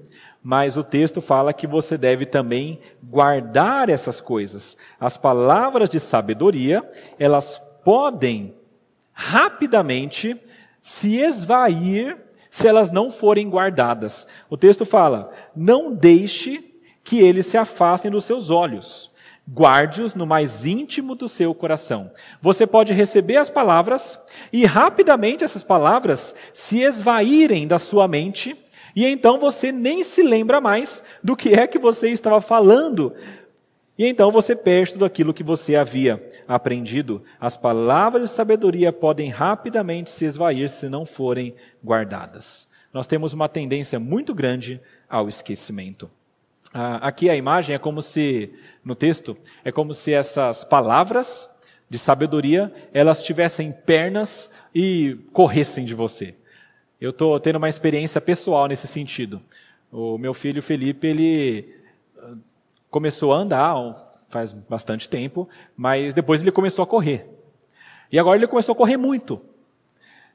mas 0.43 0.77
o 0.77 0.83
texto 0.83 1.21
fala 1.21 1.53
que 1.53 1.67
você 1.67 1.97
deve 1.97 2.27
também 2.27 2.81
guardar 3.03 3.89
essas 3.89 4.21
coisas. 4.21 4.77
As 4.99 5.17
palavras 5.17 5.89
de 5.89 6.01
sabedoria, 6.01 6.87
elas 7.19 7.59
podem 7.85 8.55
rapidamente 9.13 10.37
se 10.81 11.17
esvair 11.17 12.19
se 12.51 12.67
elas 12.67 12.91
não 12.91 13.11
forem 13.11 13.49
guardadas. 13.49 14.27
O 14.51 14.57
texto 14.57 14.85
fala: 14.85 15.33
não 15.55 15.95
deixe 15.95 16.77
que 17.05 17.21
eles 17.21 17.47
se 17.47 17.57
afastem 17.57 18.11
dos 18.11 18.25
seus 18.25 18.51
olhos. 18.51 19.12
Guarde-os 19.53 20.15
no 20.15 20.27
mais 20.27 20.65
íntimo 20.65 21.15
do 21.15 21.29
seu 21.29 21.55
coração. 21.55 22.11
Você 22.41 22.67
pode 22.67 22.95
receber 22.95 23.37
as 23.37 23.51
palavras 23.51 24.19
e 24.51 24.65
rapidamente 24.65 25.45
essas 25.45 25.63
palavras 25.63 26.35
se 26.55 26.81
esvaírem 26.81 27.69
da 27.69 27.79
sua 27.79 28.09
mente, 28.09 28.57
e 28.97 29.05
então 29.07 29.39
você 29.39 29.71
nem 29.71 30.05
se 30.05 30.23
lembra 30.23 30.61
mais 30.61 31.03
do 31.23 31.37
que 31.37 31.51
é 31.53 31.67
que 31.67 31.79
você 31.79 32.09
estava 32.09 32.41
falando. 32.41 33.13
E 33.99 34.07
então 34.07 34.31
você 34.31 34.57
perde 34.57 34.95
tudo 34.95 35.05
aquilo 35.05 35.35
que 35.35 35.45
você 35.45 35.77
havia 35.77 36.23
aprendido. 36.49 37.23
As 37.39 37.57
palavras 37.57 38.31
de 38.31 38.35
sabedoria 38.35 38.93
podem 38.93 39.29
rapidamente 39.29 40.09
se 40.09 40.25
esvair 40.25 40.69
se 40.69 40.89
não 40.89 41.05
forem 41.05 41.55
guardadas. 41.85 42.69
Nós 42.93 43.07
temos 43.07 43.35
uma 43.35 43.49
tendência 43.49 44.01
muito 44.01 44.35
grande 44.35 44.81
ao 45.09 45.29
esquecimento. 45.29 46.11
Ah, 46.75 46.97
aqui 47.07 47.29
a 47.29 47.37
imagem 47.37 47.77
é 47.77 47.79
como 47.79 48.01
se, 48.01 48.51
no 48.85 48.95
texto, 48.95 49.37
é 49.65 49.71
como 49.71 49.95
se 49.95 50.13
essas 50.13 50.65
palavras 50.65 51.61
de 51.89 51.99
sabedoria, 51.99 52.73
elas 52.93 53.23
tivessem 53.23 53.71
pernas 53.71 54.51
e 54.75 55.19
corressem 55.33 55.85
de 55.85 55.95
você. 55.95 56.35
Eu 57.01 57.11
estou 57.11 57.39
tendo 57.39 57.57
uma 57.57 57.69
experiência 57.69 58.21
pessoal 58.21 58.67
nesse 58.67 58.87
sentido. 58.87 59.43
O 59.91 60.17
meu 60.17 60.33
filho 60.33 60.63
Felipe, 60.63 61.07
ele 61.07 61.75
ah, 62.19 62.35
começou 62.91 63.33
a 63.33 63.37
andar 63.37 63.75
faz 64.33 64.53
bastante 64.53 65.09
tempo, 65.09 65.47
mas 65.77 66.15
depois 66.15 66.41
ele 66.41 66.51
começou 66.51 66.83
a 66.83 66.87
correr. 66.87 67.29
E 68.11 68.19
agora 68.19 68.39
ele 68.39 68.47
começou 68.47 68.73
a 68.73 68.77
correr 68.77 68.97
muito. 68.97 69.41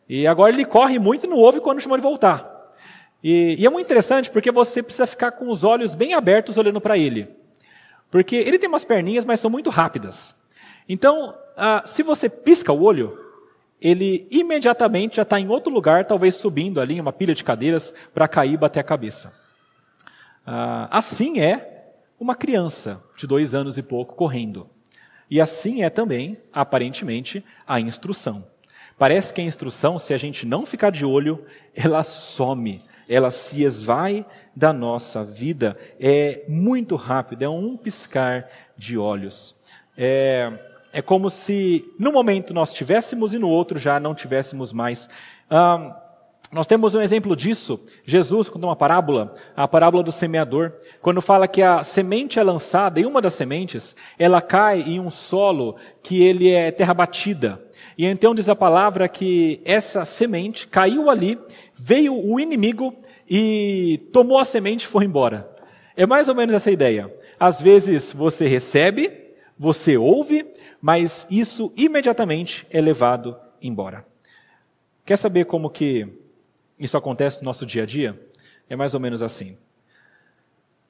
E 0.07 0.27
agora 0.27 0.53
ele 0.53 0.63
corre 0.63 0.99
muito 0.99 1.25
e 1.25 1.29
não 1.29 1.37
ouve 1.37 1.59
quando 1.59 1.81
chamou 1.81 1.97
de 1.97 2.03
voltar. 2.03 2.73
E, 3.23 3.55
e, 3.59 3.65
é 3.65 3.69
muito 3.69 3.87
interessante 3.87 4.29
porque 4.29 4.51
você 4.51 4.83
precisa 4.83 5.07
ficar 5.07 5.31
com 5.31 5.49
os 5.49 5.63
olhos 5.63 5.95
bem 5.95 6.13
abertos 6.13 6.57
olhando 6.57 6.79
para 6.79 6.97
ele. 6.97 7.27
Porque 8.09 8.35
ele 8.35 8.57
tem 8.57 8.69
umas 8.69 8.85
perninhas, 8.85 9.25
mas 9.25 9.39
são 9.39 9.49
muito 9.49 9.69
rápidas. 9.69 10.47
Então, 10.87 11.35
ah, 11.55 11.83
se 11.85 12.03
você 12.03 12.29
pisca 12.29 12.71
o 12.71 12.81
olho, 12.81 13.17
ele 13.81 14.27
imediatamente 14.31 15.17
já 15.17 15.23
está 15.23 15.39
em 15.39 15.49
outro 15.49 15.71
lugar, 15.71 16.05
talvez 16.05 16.35
subindo 16.35 16.79
ali, 16.79 16.99
uma 16.99 17.13
pilha 17.13 17.35
de 17.35 17.43
cadeiras, 17.43 17.93
para 18.13 18.27
cair 18.27 18.53
e 18.53 18.57
bater 18.57 18.79
a 18.79 18.83
cabeça. 18.83 19.33
Ah, 20.45 20.87
assim 20.91 21.39
é 21.39 21.93
uma 22.19 22.35
criança 22.35 23.03
de 23.17 23.27
dois 23.27 23.53
anos 23.53 23.77
e 23.77 23.83
pouco 23.83 24.15
correndo. 24.15 24.69
E 25.29 25.41
assim 25.41 25.83
é 25.83 25.89
também, 25.89 26.37
aparentemente, 26.53 27.43
a 27.67 27.79
instrução. 27.79 28.45
Parece 28.97 29.33
que 29.33 29.41
a 29.41 29.43
instrução, 29.43 29.99
se 29.99 30.13
a 30.13 30.17
gente 30.17 30.45
não 30.45 30.65
ficar 30.65 30.89
de 30.89 31.05
olho, 31.05 31.45
ela 31.75 32.03
some 32.03 32.81
ela 33.07 33.29
se 33.29 33.63
esvai 33.63 34.25
da 34.55 34.73
nossa 34.73 35.23
vida. 35.23 35.77
É 35.99 36.43
muito 36.47 36.95
rápido, 36.95 37.43
é 37.43 37.49
um 37.49 37.77
piscar 37.77 38.47
de 38.77 38.97
olhos. 38.97 39.55
É, 39.97 40.51
é 40.93 41.01
como 41.01 41.29
se 41.29 41.85
no 41.99 42.11
momento 42.11 42.53
nós 42.53 42.73
tivéssemos 42.73 43.33
e 43.33 43.39
no 43.39 43.49
outro 43.49 43.79
já 43.79 43.99
não 43.99 44.15
tivéssemos 44.15 44.73
mais. 44.73 45.09
Nós 46.49 46.65
temos 46.65 46.95
um 46.95 47.01
exemplo 47.01 47.35
disso. 47.35 47.83
Jesus 48.05 48.47
conta 48.47 48.65
uma 48.65 48.75
parábola, 48.75 49.33
a 49.55 49.67
parábola 49.67 50.01
do 50.01 50.13
semeador, 50.13 50.71
quando 51.01 51.21
fala 51.21 51.47
que 51.47 51.61
a 51.61 51.83
semente 51.83 52.39
é 52.39 52.43
lançada, 52.43 52.99
e 52.99 53.05
uma 53.05 53.21
das 53.21 53.33
sementes, 53.33 53.95
ela 54.17 54.41
cai 54.41 54.81
em 54.81 54.99
um 54.99 55.09
solo 55.09 55.75
que 56.01 56.23
ele 56.23 56.49
é 56.49 56.71
terra 56.71 56.93
batida. 56.93 57.61
E 57.97 58.05
então 58.05 58.35
diz 58.35 58.47
a 58.49 58.55
palavra 58.55 59.07
que 59.07 59.61
essa 59.65 60.05
semente 60.05 60.67
caiu 60.67 61.09
ali, 61.09 61.39
veio 61.75 62.13
o 62.13 62.39
inimigo 62.39 62.95
e 63.29 64.09
tomou 64.11 64.39
a 64.39 64.45
semente 64.45 64.83
e 64.83 64.87
foi 64.87 65.05
embora. 65.05 65.49
É 65.95 66.05
mais 66.05 66.29
ou 66.29 66.35
menos 66.35 66.53
essa 66.53 66.71
ideia. 66.71 67.13
Às 67.39 67.61
vezes 67.61 68.13
você 68.13 68.47
recebe, 68.47 69.11
você 69.57 69.97
ouve, 69.97 70.45
mas 70.81 71.27
isso 71.29 71.73
imediatamente 71.75 72.65
é 72.69 72.79
levado 72.79 73.35
embora. 73.61 74.05
Quer 75.05 75.17
saber 75.17 75.45
como 75.45 75.69
que 75.69 76.07
isso 76.79 76.97
acontece 76.97 77.39
no 77.39 77.45
nosso 77.45 77.65
dia 77.65 77.83
a 77.83 77.85
dia? 77.85 78.19
É 78.69 78.75
mais 78.75 78.93
ou 78.93 78.99
menos 78.99 79.23
assim. 79.23 79.57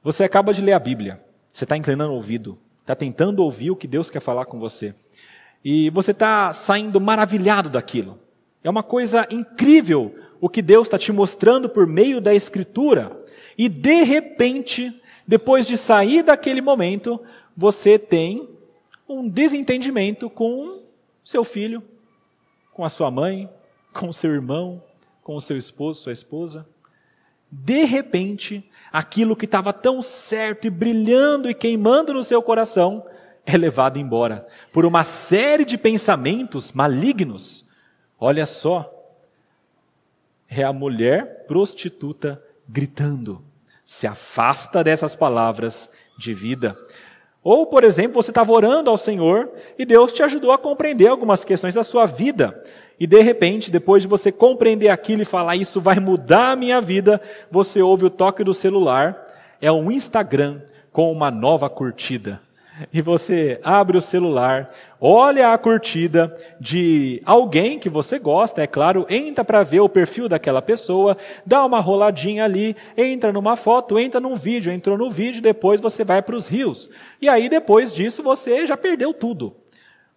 Você 0.04 0.24
acaba 0.24 0.54
de 0.54 0.62
ler 0.62 0.74
a 0.74 0.80
Bíblia, 0.80 1.22
você 1.48 1.64
está 1.64 1.78
inclinando 1.78 2.12
o 2.12 2.16
ouvido, 2.16 2.58
está 2.82 2.96
tentando 2.96 3.44
ouvir 3.44 3.72
o 3.72 3.76
que 3.76 3.88
Deus 3.88 4.10
quer 4.10 4.20
falar 4.20 4.46
com 4.46 4.60
você. 4.60 4.96
E 5.70 5.90
você 5.90 6.12
está 6.12 6.54
saindo 6.54 6.98
maravilhado 7.02 7.70
daquilo. 7.70 8.18
É 8.64 8.70
uma 8.70 8.82
coisa 8.82 9.28
incrível 9.30 10.18
o 10.40 10.48
que 10.48 10.62
Deus 10.62 10.88
está 10.88 10.98
te 10.98 11.12
mostrando 11.12 11.68
por 11.68 11.86
meio 11.86 12.22
da 12.22 12.34
Escritura. 12.34 13.12
E 13.58 13.68
de 13.68 14.04
repente, 14.04 15.02
depois 15.28 15.68
de 15.68 15.76
sair 15.76 16.24
daquele 16.24 16.62
momento, 16.62 17.20
você 17.54 18.00
tem 18.00 18.48
um 19.10 19.28
desentendimento 19.28 20.30
com 20.30 20.84
seu 21.22 21.44
filho, 21.44 21.84
com 22.72 22.86
a 22.86 22.90
sua 22.90 23.12
mãe, 23.12 23.50
com 23.94 24.14
seu 24.14 24.32
irmão, 24.32 24.82
com 25.22 25.36
o 25.36 25.42
seu 25.42 25.58
esposo, 25.58 26.04
sua 26.04 26.14
esposa. 26.14 26.66
De 27.52 27.84
repente, 27.84 28.72
aquilo 28.90 29.36
que 29.36 29.44
estava 29.44 29.74
tão 29.74 30.02
certo 30.02 30.66
e 30.66 30.70
brilhando 30.70 31.50
e 31.50 31.54
queimando 31.54 32.14
no 32.14 32.24
seu 32.24 32.42
coração 32.42 33.06
é 33.48 33.58
levado 33.58 33.98
embora 33.98 34.46
por 34.74 34.86
uma 34.86 35.06
série 35.06 35.64
de 35.64 35.78
pensamentos 35.78 36.74
malignos. 36.74 37.66
Olha 38.20 38.46
só, 38.46 38.94
é 40.50 40.64
a 40.64 40.74
mulher 40.74 41.46
prostituta 41.48 42.44
gritando: 42.68 43.42
se 43.86 44.06
afasta 44.06 44.84
dessas 44.84 45.16
palavras 45.16 45.94
de 46.18 46.34
vida. 46.34 46.78
Ou, 47.42 47.66
por 47.66 47.86
exemplo, 47.86 48.22
você 48.22 48.32
estava 48.32 48.52
orando 48.52 48.90
ao 48.90 48.98
Senhor 48.98 49.50
e 49.80 49.86
Deus 49.86 50.12
te 50.12 50.22
ajudou 50.22 50.52
a 50.52 50.58
compreender 50.58 51.08
algumas 51.08 51.46
questões 51.46 51.74
da 51.74 51.84
sua 51.84 52.06
vida. 52.06 52.62
E 53.00 53.08
de 53.08 53.22
repente, 53.22 53.72
depois 53.72 54.02
de 54.02 54.10
você 54.10 54.30
compreender 54.30 54.90
aquilo 54.90 55.22
e 55.22 55.26
falar, 55.26 55.56
isso 55.56 55.80
vai 55.80 56.02
mudar 56.02 56.52
a 56.52 56.56
minha 56.58 56.82
vida, 56.82 57.22
você 57.50 57.82
ouve 57.82 58.06
o 58.06 58.10
toque 58.10 58.44
do 58.44 58.54
celular, 58.54 59.26
é 59.62 59.72
um 59.72 59.90
Instagram 59.90 60.62
com 60.92 61.10
uma 61.10 61.32
nova 61.32 61.70
curtida 61.70 62.42
e 62.92 63.02
você 63.02 63.60
abre 63.64 63.98
o 63.98 64.02
celular, 64.02 64.74
olha 65.00 65.52
a 65.52 65.58
curtida 65.58 66.34
de 66.60 67.22
alguém 67.26 67.80
que 67.80 67.90
você 67.90 68.20
gosta, 68.20 68.62
é 68.62 68.68
claro, 68.68 69.06
entra 69.10 69.44
para 69.44 69.64
ver 69.64 69.80
o 69.80 69.90
perfil 69.90 70.28
daquela 70.28 70.62
pessoa, 70.62 71.18
dá 71.46 71.66
uma 71.66 71.80
roladinha 71.80 72.44
ali, 72.44 72.76
entra 72.96 73.32
numa 73.32 73.56
foto, 73.56 73.98
entra 73.98 74.20
num 74.20 74.36
vídeo, 74.36 74.72
entrou 74.72 74.98
no 74.98 75.10
vídeo, 75.10 75.42
depois 75.42 75.82
você 75.82 76.04
vai 76.04 76.22
para 76.22 76.36
os 76.36 76.48
rios. 76.48 76.90
E 77.22 77.28
aí 77.28 77.50
depois 77.50 77.94
disso 77.94 78.22
você 78.22 78.66
já 78.66 78.78
perdeu 78.78 79.14
tudo. 79.14 79.56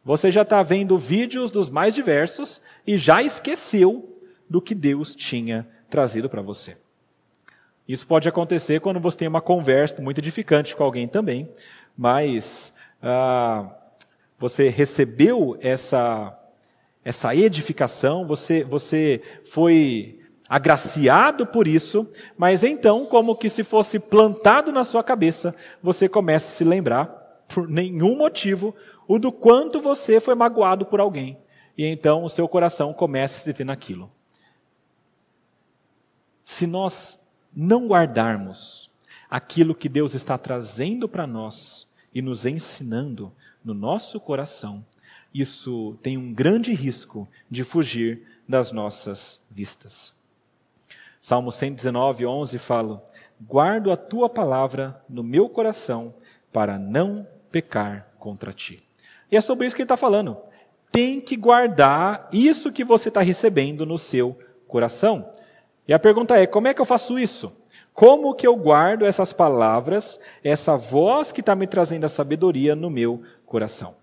Você 0.05 0.31
já 0.31 0.43
está 0.43 0.63
vendo 0.63 0.97
vídeos 0.97 1.51
dos 1.51 1.69
mais 1.69 1.95
diversos 1.95 2.61
e 2.87 2.97
já 2.97 3.23
esqueceu 3.23 4.19
do 4.49 4.61
que 4.61 4.75
Deus 4.75 5.15
tinha 5.15 5.67
trazido 5.89 6.29
para 6.29 6.41
você. 6.41 6.77
Isso 7.91 8.07
pode 8.07 8.29
acontecer 8.29 8.81
quando 8.81 9.01
você 9.01 9.19
tem 9.19 9.29
uma 9.29 9.41
conversa 9.41 10.01
muito 10.01 10.19
edificante 10.19 10.77
com 10.77 10.85
alguém 10.85 11.09
também, 11.09 11.49
mas 12.01 12.79
ah, 13.03 13.77
você 14.39 14.71
recebeu 14.71 15.59
essa, 15.61 16.35
essa 17.05 17.37
edificação, 17.37 18.27
você, 18.27 18.65
você 18.65 19.21
foi 19.45 20.19
agraciado 20.49 21.47
por 21.47 21.69
isso, 21.69 22.11
mas 22.39 22.65
então, 22.65 23.05
como 23.05 23.37
que 23.37 23.51
se 23.51 23.63
fosse 23.63 23.99
plantado 23.99 24.73
na 24.73 24.83
sua 24.83 25.05
cabeça, 25.05 25.55
você 25.83 26.09
começa 26.09 26.49
a 26.49 26.57
se 26.57 26.65
lembrar, 26.65 27.05
por 27.47 27.69
nenhum 27.69 28.17
motivo, 28.17 28.75
o 29.07 29.19
do 29.19 29.31
quanto 29.31 29.79
você 29.79 30.19
foi 30.21 30.35
magoado 30.35 30.87
por 30.87 31.01
alguém. 31.01 31.39
E 31.77 31.85
então 31.85 32.25
o 32.25 32.31
seu 32.31 32.49
coração 32.49 32.95
começa 32.95 33.37
a 33.37 33.41
se 33.41 33.47
deter 33.47 33.67
naquilo. 33.67 34.11
Se 36.47 36.67
nós 36.67 37.31
não 37.55 37.87
guardarmos 37.87 38.91
aquilo 39.29 39.75
que 39.75 39.89
Deus 39.89 40.15
está 40.15 40.39
trazendo 40.39 41.07
para 41.07 41.27
nós, 41.27 41.90
e 42.15 42.21
nos 42.21 42.47
ensinando 42.47 43.33
no 43.65 43.75
nosso 43.75 44.19
coração, 44.19 44.85
isso 45.33 45.97
tem 46.03 46.17
um 46.19 46.33
grande 46.33 46.73
risco 46.73 47.29
de 47.51 47.63
fugir 47.63 48.27
das 48.49 48.73
nossas 48.73 49.49
vistas. 49.51 50.15
Salmo 51.21 51.53
119, 51.53 52.27
11 52.27 52.59
fala: 52.59 53.05
Guardo 53.41 53.93
a 53.93 53.97
tua 53.97 54.29
palavra 54.29 55.03
no 55.09 55.23
meu 55.23 55.49
coração 55.49 56.15
para 56.53 56.79
não 56.79 57.27
pecar 57.51 58.09
contra 58.19 58.53
ti. 58.53 58.83
E 59.31 59.37
é 59.37 59.41
sobre 59.41 59.67
isso 59.67 59.77
que 59.77 59.83
ele 59.83 59.85
está 59.85 59.97
falando. 59.97 60.37
Tem 60.91 61.21
que 61.21 61.37
guardar 61.37 62.29
isso 62.33 62.73
que 62.73 62.83
você 62.83 63.09
está 63.09 63.21
recebendo 63.21 63.87
no 63.87 63.97
seu 63.97 64.37
coração. 64.67 65.31
E 65.87 65.93
a 65.93 65.99
pergunta 65.99 66.37
é: 66.37 66.47
como 66.47 66.67
é 66.67 66.75
que 66.75 66.81
eu 66.81 66.87
faço 66.87 67.19
isso? 67.19 67.60
Como 68.01 68.35
que 68.35 68.47
eu 68.47 68.57
guardo 68.57 69.05
essas 69.05 69.31
palavras, 69.31 70.19
essa 70.43 70.75
voz 70.75 71.33
que 71.33 71.41
está 71.41 71.55
me 71.55 71.67
trazendo 71.67 72.07
a 72.07 72.09
sabedoria 72.09 72.75
no 72.75 72.89
meu 72.89 73.21
coração? 73.45 73.95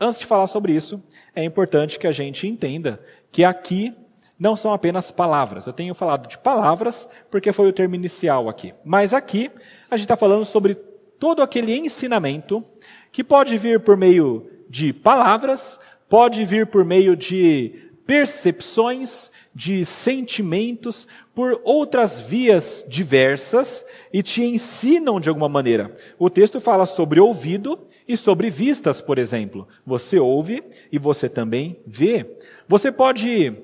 Antes 0.00 0.20
de 0.20 0.24
falar 0.24 0.46
sobre 0.46 0.72
isso, 0.74 1.04
é 1.36 1.44
importante 1.44 1.98
que 1.98 2.06
a 2.06 2.12
gente 2.12 2.48
entenda 2.48 2.98
que 3.30 3.44
aqui 3.44 3.94
não 4.38 4.56
são 4.56 4.72
apenas 4.72 5.10
palavras. 5.10 5.66
Eu 5.66 5.74
tenho 5.74 5.94
falado 5.94 6.28
de 6.28 6.38
palavras 6.38 7.06
porque 7.30 7.52
foi 7.52 7.68
o 7.68 7.74
termo 7.74 7.94
inicial 7.94 8.48
aqui. 8.48 8.72
Mas 8.82 9.12
aqui 9.12 9.50
a 9.90 9.98
gente 9.98 10.06
está 10.06 10.16
falando 10.16 10.46
sobre 10.46 10.74
todo 10.74 11.42
aquele 11.42 11.76
ensinamento 11.76 12.64
que 13.12 13.22
pode 13.22 13.58
vir 13.58 13.80
por 13.80 13.98
meio 13.98 14.50
de 14.66 14.94
palavras, 14.94 15.78
pode 16.08 16.42
vir 16.46 16.68
por 16.68 16.86
meio 16.86 17.14
de 17.14 17.92
percepções, 18.06 19.30
de 19.54 19.84
sentimentos, 19.84 21.06
por 21.34 21.60
outras 21.64 22.20
vias 22.20 22.86
diversas 22.88 23.84
e 24.12 24.22
te 24.22 24.42
ensinam 24.42 25.20
de 25.20 25.28
alguma 25.28 25.48
maneira. 25.48 25.94
O 26.18 26.30
texto 26.30 26.60
fala 26.60 26.86
sobre 26.86 27.20
ouvido 27.20 27.78
e 28.06 28.16
sobre 28.16 28.50
vistas, 28.50 29.00
por 29.00 29.18
exemplo. 29.18 29.68
Você 29.86 30.18
ouve 30.18 30.62
e 30.90 30.98
você 30.98 31.28
também 31.28 31.78
vê. 31.86 32.38
Você 32.66 32.90
pode 32.90 33.54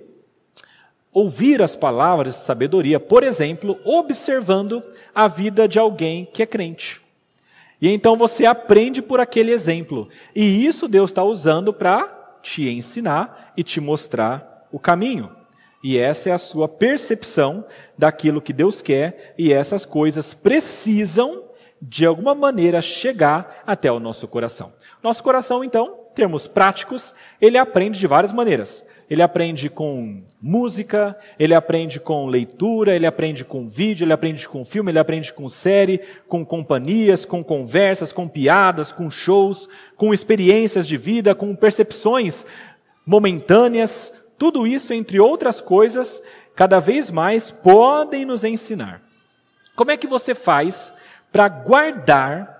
ouvir 1.12 1.62
as 1.62 1.74
palavras 1.74 2.35
de 2.35 2.40
sabedoria, 2.42 3.01
por 3.01 3.22
exemplo, 3.22 3.79
observando 3.85 4.83
a 5.14 5.27
vida 5.27 5.66
de 5.66 5.79
alguém 5.79 6.29
que 6.33 6.42
é 6.42 6.46
crente. 6.46 7.01
E 7.81 7.88
então 7.88 8.16
você 8.16 8.44
aprende 8.44 9.01
por 9.01 9.20
aquele 9.20 9.53
exemplo. 9.53 10.09
E 10.35 10.66
isso 10.66 10.88
Deus 10.88 11.11
está 11.11 11.22
usando 11.22 11.72
para 11.72 12.38
te 12.42 12.68
ensinar 12.68 13.53
e 13.57 13.62
te 13.62 13.81
mostrar 13.81 14.66
o 14.70 14.79
caminho. 14.79 15.38
E 15.83 15.99
essa 15.99 16.31
é 16.31 16.33
a 16.33 16.38
sua 16.38 16.69
percepção 16.69 17.64
daquilo 17.97 18.43
que 18.43 18.53
Deus 18.53 18.83
quer, 18.83 19.35
e 19.38 19.53
essas 19.53 19.85
coisas 19.85 20.35
precisam, 20.35 21.45
de 21.81 22.05
alguma 22.05 22.35
maneira, 22.35 22.83
chegar 22.83 23.62
até 23.67 23.91
o 23.91 24.01
nosso 24.01 24.27
coração. 24.27 24.73
Nosso 25.03 25.23
coração, 25.23 25.62
então, 25.62 26.01
termos 26.14 26.49
práticos, 26.49 27.14
ele 27.41 27.57
aprende 27.57 27.99
de 27.99 28.07
várias 28.07 28.33
maneiras. 28.33 28.85
Ele 29.11 29.23
aprende 29.23 29.71
com 29.71 30.23
música, 30.41 31.17
ele 31.38 31.55
aprende 31.55 31.99
com 31.99 32.27
leitura, 32.27 32.95
ele 32.95 33.07
aprende 33.07 33.43
com 33.43 33.67
vídeo, 33.67 34.05
ele 34.05 34.12
aprende 34.12 34.47
com 34.47 34.64
filme, 34.64 34.91
ele 34.91 34.99
aprende 34.99 35.33
com 35.33 35.49
série, 35.49 36.01
com 36.29 36.45
companhias, 36.45 37.25
com 37.25 37.43
conversas, 37.43 38.12
com 38.12 38.29
piadas, 38.29 38.93
com 38.93 39.11
shows, 39.11 39.67
com 39.97 40.12
experiências 40.12 40.87
de 40.87 40.99
vida, 40.99 41.35
com 41.35 41.57
percepções 41.57 42.45
momentâneas. 43.07 44.28
Tudo 44.38 44.66
isso, 44.66 44.92
entre 44.92 45.18
outras 45.18 45.61
coisas, 45.61 46.22
cada 46.55 46.79
vez 46.79 47.11
mais 47.11 47.51
podem 47.51 48.24
nos 48.24 48.44
ensinar. 48.44 49.03
Como 49.74 49.90
é 49.90 49.96
que 49.96 50.07
você 50.07 50.35
faz 50.35 50.92
para 51.31 51.48
guardar 51.48 52.57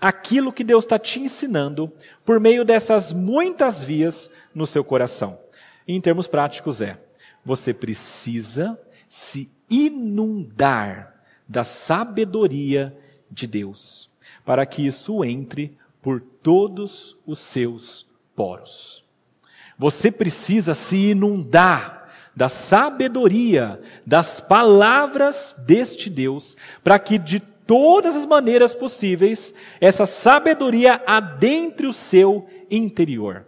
aquilo 0.00 0.52
que 0.52 0.64
Deus 0.64 0.84
está 0.84 0.98
te 0.98 1.20
ensinando 1.20 1.92
por 2.24 2.40
meio 2.40 2.64
dessas 2.64 3.12
muitas 3.12 3.82
vias 3.82 4.30
no 4.54 4.66
seu 4.66 4.82
coração? 4.82 5.38
em 5.86 6.00
termos 6.00 6.26
práticos, 6.26 6.80
é: 6.80 6.98
você 7.44 7.72
precisa 7.72 8.78
se 9.08 9.50
inundar 9.68 11.22
da 11.48 11.64
sabedoria 11.64 12.96
de 13.30 13.46
Deus, 13.46 14.10
para 14.44 14.64
que 14.64 14.86
isso 14.86 15.24
entre 15.24 15.76
por 16.00 16.20
todos 16.20 17.16
os 17.26 17.38
seus 17.38 18.06
poros. 18.34 19.04
Você 19.78 20.10
precisa 20.10 20.74
se 20.74 21.10
inundar 21.10 22.08
da 22.34 22.48
sabedoria, 22.48 23.80
das 24.06 24.40
palavras 24.40 25.64
deste 25.66 26.08
Deus, 26.08 26.56
para 26.82 26.98
que 26.98 27.18
de 27.18 27.40
todas 27.40 28.16
as 28.16 28.26
maneiras 28.26 28.74
possíveis 28.74 29.54
essa 29.80 30.06
sabedoria 30.06 31.02
adentre 31.06 31.86
o 31.86 31.92
seu 31.92 32.48
interior. 32.70 33.46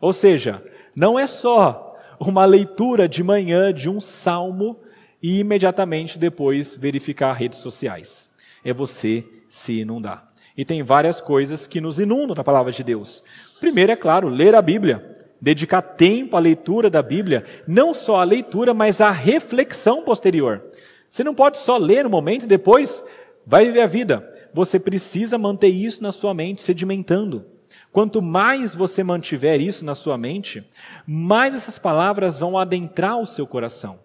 Ou 0.00 0.12
seja, 0.12 0.62
não 0.94 1.18
é 1.18 1.26
só 1.26 1.96
uma 2.18 2.44
leitura 2.44 3.08
de 3.08 3.22
manhã 3.22 3.72
de 3.72 3.88
um 3.88 4.00
salmo 4.00 4.78
e 5.22 5.38
imediatamente 5.38 6.18
depois 6.18 6.74
verificar 6.74 7.32
redes 7.34 7.60
sociais. 7.60 8.36
É 8.64 8.72
você 8.72 9.24
se 9.48 9.80
inundar. 9.80 10.32
E 10.56 10.64
tem 10.64 10.82
várias 10.82 11.20
coisas 11.20 11.66
que 11.66 11.80
nos 11.80 11.98
inundam 11.98 12.34
na 12.36 12.44
palavra 12.44 12.72
de 12.72 12.82
Deus. 12.82 13.22
Primeiro, 13.60 13.92
é 13.92 13.96
claro, 13.96 14.28
ler 14.28 14.54
a 14.54 14.62
Bíblia. 14.62 15.11
Dedicar 15.42 15.82
tempo 15.82 16.36
à 16.36 16.38
leitura 16.38 16.88
da 16.88 17.02
Bíblia, 17.02 17.44
não 17.66 17.92
só 17.92 18.20
à 18.20 18.24
leitura, 18.24 18.72
mas 18.72 19.00
à 19.00 19.10
reflexão 19.10 20.04
posterior. 20.04 20.62
Você 21.10 21.24
não 21.24 21.34
pode 21.34 21.58
só 21.58 21.76
ler 21.76 22.04
no 22.04 22.10
momento 22.10 22.44
e 22.44 22.46
depois 22.46 23.02
vai 23.44 23.66
viver 23.66 23.80
a 23.80 23.86
vida. 23.88 24.32
Você 24.54 24.78
precisa 24.78 25.36
manter 25.36 25.66
isso 25.66 26.00
na 26.00 26.12
sua 26.12 26.32
mente, 26.32 26.62
sedimentando. 26.62 27.44
Quanto 27.90 28.22
mais 28.22 28.72
você 28.72 29.02
mantiver 29.02 29.60
isso 29.60 29.84
na 29.84 29.96
sua 29.96 30.16
mente, 30.16 30.62
mais 31.04 31.56
essas 31.56 31.76
palavras 31.76 32.38
vão 32.38 32.56
adentrar 32.56 33.18
o 33.18 33.26
seu 33.26 33.44
coração. 33.44 33.98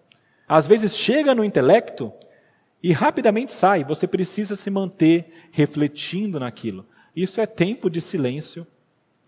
Às 0.48 0.66
vezes 0.66 0.98
chega 0.98 1.36
no 1.36 1.44
intelecto 1.44 2.12
e 2.82 2.92
rapidamente 2.92 3.52
sai. 3.52 3.84
Você 3.84 4.08
precisa 4.08 4.56
se 4.56 4.70
manter 4.70 5.48
refletindo 5.52 6.40
naquilo. 6.40 6.84
Isso 7.14 7.40
é 7.40 7.46
tempo 7.46 7.88
de 7.88 8.00
silêncio, 8.00 8.66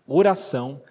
oração 0.05 0.81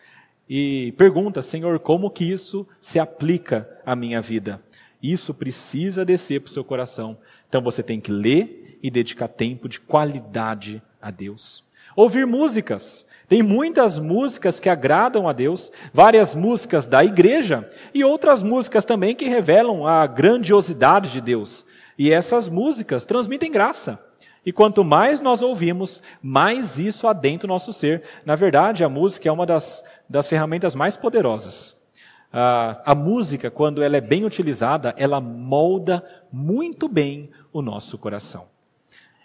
e 0.52 0.90
pergunta, 0.98 1.42
Senhor, 1.42 1.78
como 1.78 2.10
que 2.10 2.24
isso 2.24 2.66
se 2.80 2.98
aplica 2.98 3.68
à 3.86 3.94
minha 3.94 4.20
vida? 4.20 4.60
Isso 5.00 5.32
precisa 5.32 6.04
descer 6.04 6.40
para 6.40 6.50
o 6.50 6.52
seu 6.52 6.64
coração. 6.64 7.16
Então 7.48 7.62
você 7.62 7.84
tem 7.84 8.00
que 8.00 8.10
ler 8.10 8.76
e 8.82 8.90
dedicar 8.90 9.28
tempo 9.28 9.68
de 9.68 9.78
qualidade 9.78 10.82
a 11.00 11.12
Deus. 11.12 11.62
Ouvir 11.94 12.26
músicas. 12.26 13.06
Tem 13.28 13.44
muitas 13.44 13.96
músicas 14.00 14.58
que 14.58 14.68
agradam 14.68 15.28
a 15.28 15.32
Deus, 15.32 15.70
várias 15.94 16.34
músicas 16.34 16.84
da 16.84 17.04
igreja 17.04 17.64
e 17.94 18.02
outras 18.02 18.42
músicas 18.42 18.84
também 18.84 19.14
que 19.14 19.28
revelam 19.28 19.86
a 19.86 20.04
grandiosidade 20.04 21.12
de 21.12 21.20
Deus. 21.20 21.64
E 21.96 22.10
essas 22.10 22.48
músicas 22.48 23.04
transmitem 23.04 23.52
graça. 23.52 24.04
E 24.50 24.52
quanto 24.52 24.82
mais 24.82 25.20
nós 25.20 25.42
ouvimos, 25.42 26.02
mais 26.20 26.76
isso 26.76 27.06
adentra 27.06 27.46
o 27.46 27.48
nosso 27.48 27.72
ser. 27.72 28.02
Na 28.24 28.34
verdade, 28.34 28.82
a 28.82 28.88
música 28.88 29.28
é 29.28 29.32
uma 29.32 29.46
das, 29.46 29.84
das 30.08 30.26
ferramentas 30.26 30.74
mais 30.74 30.96
poderosas. 30.96 31.88
A, 32.32 32.92
música, 32.96 33.48
quando 33.48 33.80
ela 33.80 33.96
é 33.96 34.00
bem 34.00 34.24
utilizada, 34.24 34.92
ela 34.98 35.20
molda 35.20 36.04
muito 36.32 36.88
bem 36.88 37.30
o 37.52 37.62
nosso 37.62 37.96
coração. 37.96 38.48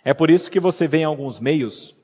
É 0.03 0.13
por 0.13 0.29
isso 0.29 0.51
que 0.51 0.59
você 0.59 0.87
vê 0.87 0.99
em 0.99 1.05
alguns 1.05 1.39
meios 1.39 1.95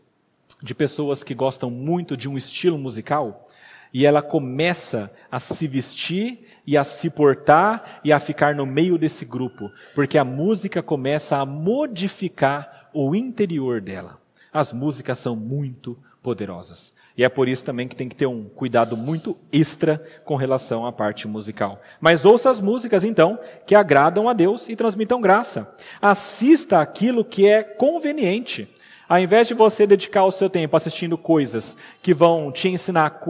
de 0.60 0.74
pessoas 0.74 1.24
que 1.24 1.36
gostam 1.36 1.70
muito 1.70 2.18
de 2.18 2.28
um 2.28 2.36
estilo 2.36 2.80
musical 2.80 3.48
e 3.94 4.04
ela 4.04 4.24
começa 4.24 5.16
a 5.32 5.40
se 5.40 5.68
vestir 5.68 6.48
e 6.66 6.76
a 6.76 6.84
se 6.84 7.12
portar 7.12 8.00
e 8.04 8.12
a 8.12 8.18
ficar 8.18 8.56
no 8.56 8.66
meio 8.66 8.98
desse 8.98 9.26
grupo, 9.26 9.72
porque 9.94 10.18
a 10.18 10.26
música 10.26 10.82
começa 10.82 11.38
a 11.38 11.46
modificar 11.46 12.81
o 12.94 13.16
interior 13.16 13.82
dela. 13.82 14.20
As 14.52 14.74
músicas 14.74 15.20
são 15.20 15.36
muito 15.36 15.98
poderosas. 16.22 16.94
E 17.18 17.24
é 17.24 17.30
por 17.30 17.48
isso 17.48 17.64
também 17.64 17.88
que 17.88 17.96
tem 17.96 18.08
que 18.08 18.16
ter 18.16 18.26
um 18.26 18.46
cuidado 18.46 18.96
muito 18.96 19.38
extra 19.52 20.04
com 20.24 20.36
relação 20.36 20.86
à 20.86 20.92
parte 20.92 21.28
musical. 21.28 21.82
Mas 22.00 22.26
ouça 22.26 22.50
as 22.50 22.60
músicas, 22.60 23.04
então, 23.04 23.40
que 23.66 23.76
agradam 23.76 24.30
a 24.30 24.34
Deus 24.34 24.70
e 24.70 24.76
transmitam 24.76 25.20
graça. 25.22 25.78
Assista 26.02 26.80
aquilo 26.80 27.26
que 27.26 27.48
é 27.48 27.64
conveniente. 27.64 28.68
Ao 29.12 29.20
invés 29.20 29.46
de 29.46 29.54
você 29.54 29.86
dedicar 29.86 30.24
o 30.24 30.32
seu 30.32 30.50
tempo 30.50 30.78
assistindo 30.78 31.18
coisas 31.18 31.76
que 32.02 32.14
vão 32.14 32.50
te 32.50 32.70
ensinar 32.70 33.22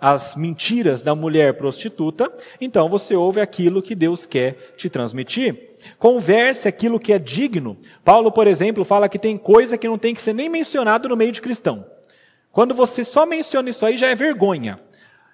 as 0.00 0.34
mentiras 0.34 1.00
da 1.00 1.14
mulher 1.14 1.54
prostituta, 1.54 2.28
então 2.60 2.88
você 2.88 3.14
ouve 3.14 3.40
aquilo 3.40 3.80
que 3.80 3.94
Deus 3.94 4.26
quer 4.26 4.74
te 4.76 4.90
transmitir. 4.90 5.76
Converse 5.96 6.66
aquilo 6.66 6.98
que 6.98 7.12
é 7.12 7.20
digno. 7.20 7.76
Paulo, 8.04 8.32
por 8.32 8.48
exemplo, 8.48 8.84
fala 8.84 9.08
que 9.08 9.16
tem 9.16 9.38
coisa 9.38 9.78
que 9.78 9.86
não 9.86 9.96
tem 9.96 10.12
que 10.12 10.20
ser 10.20 10.32
nem 10.32 10.48
mencionado 10.48 11.08
no 11.08 11.16
meio 11.16 11.30
de 11.30 11.40
cristão. 11.40 11.86
Quando 12.50 12.74
você 12.74 13.04
só 13.04 13.24
menciona 13.24 13.70
isso 13.70 13.86
aí, 13.86 13.96
já 13.96 14.08
é 14.08 14.14
vergonha. 14.16 14.80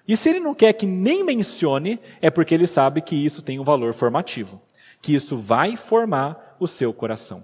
E 0.07 0.15
se 0.15 0.29
ele 0.29 0.39
não 0.39 0.53
quer 0.53 0.73
que 0.73 0.85
nem 0.85 1.23
mencione, 1.23 1.99
é 2.21 2.29
porque 2.29 2.53
ele 2.53 2.67
sabe 2.67 3.01
que 3.01 3.15
isso 3.15 3.41
tem 3.41 3.59
um 3.59 3.63
valor 3.63 3.91
formativo, 3.95 4.61
que 5.01 5.15
isso 5.15 5.35
vai 5.35 5.75
formar 5.75 6.57
o 6.59 6.67
seu 6.67 6.93
coração. 6.93 7.43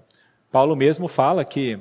Paulo 0.51 0.75
mesmo 0.75 1.07
fala 1.07 1.43
que 1.43 1.80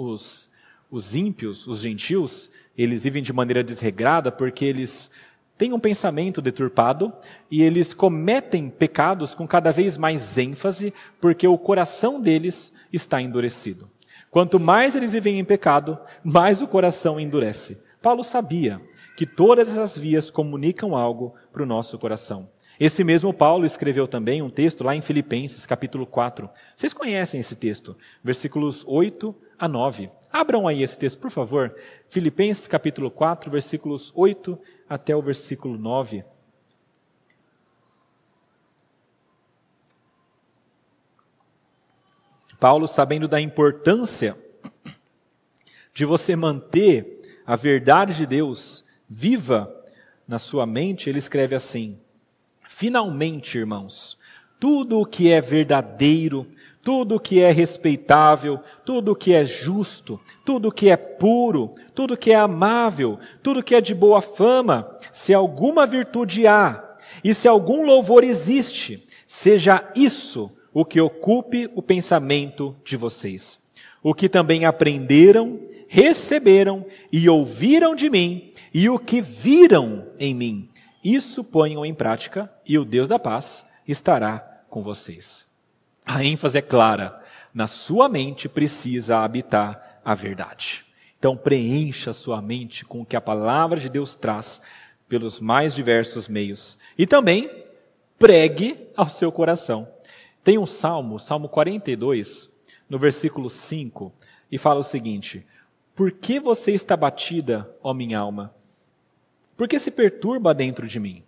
os, 0.00 0.50
os 0.90 1.14
ímpios, 1.14 1.66
os 1.66 1.80
gentios, 1.80 2.50
eles 2.76 3.04
vivem 3.04 3.22
de 3.22 3.32
maneira 3.32 3.62
desregrada 3.62 4.32
porque 4.32 4.64
eles 4.64 5.10
têm 5.58 5.72
um 5.72 5.78
pensamento 5.78 6.40
deturpado 6.40 7.12
e 7.50 7.62
eles 7.62 7.92
cometem 7.92 8.70
pecados 8.70 9.34
com 9.34 9.46
cada 9.46 9.70
vez 9.70 9.98
mais 9.98 10.38
ênfase 10.38 10.94
porque 11.20 11.46
o 11.46 11.58
coração 11.58 12.20
deles 12.20 12.74
está 12.92 13.20
endurecido. 13.20 13.88
Quanto 14.30 14.58
mais 14.58 14.96
eles 14.96 15.12
vivem 15.12 15.38
em 15.38 15.44
pecado, 15.44 15.98
mais 16.24 16.62
o 16.62 16.68
coração 16.68 17.20
endurece. 17.20 17.84
Paulo 18.00 18.24
sabia 18.24 18.80
que 19.16 19.26
todas 19.26 19.68
essas 19.68 19.98
vias 19.98 20.30
comunicam 20.30 20.96
algo 20.96 21.34
para 21.52 21.62
o 21.62 21.66
nosso 21.66 21.98
coração. 21.98 22.48
Esse 22.80 23.04
mesmo 23.04 23.34
Paulo 23.34 23.66
escreveu 23.66 24.08
também 24.08 24.40
um 24.40 24.48
texto 24.48 24.82
lá 24.82 24.96
em 24.96 25.02
Filipenses, 25.02 25.66
capítulo 25.66 26.06
4. 26.06 26.48
Vocês 26.74 26.94
conhecem 26.94 27.38
esse 27.38 27.54
texto, 27.54 27.94
versículos 28.24 28.86
8 28.88 29.36
a 29.58 29.68
9. 29.68 30.10
Abram 30.32 30.66
aí 30.66 30.82
esse 30.82 30.96
texto, 30.96 31.18
por 31.18 31.30
favor. 31.30 31.76
Filipenses, 32.08 32.66
capítulo 32.66 33.10
4, 33.10 33.50
versículos 33.50 34.10
8 34.16 34.58
até 34.88 35.14
o 35.14 35.20
versículo 35.20 35.76
9. 35.76 36.24
Paulo, 42.58 42.88
sabendo 42.88 43.28
da 43.28 43.38
importância 43.38 44.34
de 45.92 46.06
você 46.06 46.34
manter 46.34 47.42
a 47.44 47.56
verdade 47.56 48.14
de 48.14 48.24
Deus 48.24 48.86
viva 49.06 49.70
na 50.26 50.38
sua 50.38 50.64
mente, 50.64 51.10
ele 51.10 51.18
escreve 51.18 51.54
assim: 51.54 52.00
Finalmente, 52.72 53.58
irmãos, 53.58 54.16
tudo 54.58 55.00
o 55.00 55.04
que 55.04 55.30
é 55.30 55.40
verdadeiro, 55.40 56.46
tudo 56.82 57.16
o 57.16 57.20
que 57.20 57.40
é 57.40 57.50
respeitável, 57.50 58.60
tudo 58.86 59.12
o 59.12 59.16
que 59.16 59.34
é 59.34 59.44
justo, 59.44 60.18
tudo 60.46 60.68
o 60.68 60.72
que 60.72 60.88
é 60.88 60.96
puro, 60.96 61.74
tudo 61.94 62.14
o 62.14 62.16
que 62.16 62.30
é 62.30 62.36
amável, 62.36 63.18
tudo 63.42 63.60
o 63.60 63.62
que 63.62 63.74
é 63.74 63.80
de 63.80 63.92
boa 63.92 64.22
fama, 64.22 64.98
se 65.12 65.34
alguma 65.34 65.84
virtude 65.84 66.46
há 66.46 66.96
e 67.22 67.34
se 67.34 67.48
algum 67.48 67.84
louvor 67.84 68.22
existe, 68.24 69.04
seja 69.26 69.90
isso 69.94 70.56
o 70.72 70.84
que 70.84 71.00
ocupe 71.00 71.68
o 71.74 71.82
pensamento 71.82 72.74
de 72.82 72.96
vocês. 72.96 73.72
O 74.00 74.14
que 74.14 74.28
também 74.28 74.64
aprenderam, 74.64 75.60
receberam 75.88 76.86
e 77.12 77.28
ouviram 77.28 77.94
de 77.94 78.08
mim, 78.08 78.52
e 78.72 78.88
o 78.88 78.98
que 78.98 79.20
viram 79.20 80.06
em 80.18 80.32
mim, 80.32 80.69
isso 81.02 81.42
ponham 81.42 81.84
em 81.84 81.94
prática, 81.94 82.52
e 82.66 82.78
o 82.78 82.84
Deus 82.84 83.08
da 83.08 83.18
paz 83.18 83.66
estará 83.86 84.38
com 84.68 84.82
vocês. 84.82 85.46
A 86.04 86.22
ênfase 86.22 86.58
é 86.58 86.62
clara: 86.62 87.22
na 87.54 87.66
sua 87.66 88.08
mente 88.08 88.48
precisa 88.48 89.18
habitar 89.18 90.00
a 90.04 90.14
verdade. 90.14 90.84
Então, 91.18 91.36
preencha 91.36 92.12
sua 92.12 92.40
mente 92.40 92.84
com 92.84 93.02
o 93.02 93.04
que 93.04 93.16
a 93.16 93.20
palavra 93.20 93.78
de 93.78 93.88
Deus 93.88 94.14
traz 94.14 94.62
pelos 95.08 95.40
mais 95.40 95.74
diversos 95.74 96.28
meios. 96.28 96.78
E 96.96 97.06
também 97.06 97.50
pregue 98.18 98.88
ao 98.96 99.08
seu 99.08 99.30
coração. 99.30 99.86
Tem 100.42 100.56
um 100.56 100.64
salmo, 100.64 101.18
Salmo 101.18 101.48
42, 101.48 102.62
no 102.88 102.98
versículo 102.98 103.50
5, 103.50 104.12
e 104.50 104.56
fala 104.56 104.80
o 104.80 104.84
seguinte: 104.84 105.46
Por 105.94 106.10
que 106.12 106.40
você 106.40 106.72
está 106.72 106.96
batida, 106.96 107.70
ó 107.82 107.92
minha 107.92 108.18
alma? 108.18 108.54
Por 109.60 109.68
que 109.68 109.78
se 109.78 109.90
perturba 109.90 110.54
dentro 110.54 110.86
de 110.88 110.98
mim? 110.98 111.22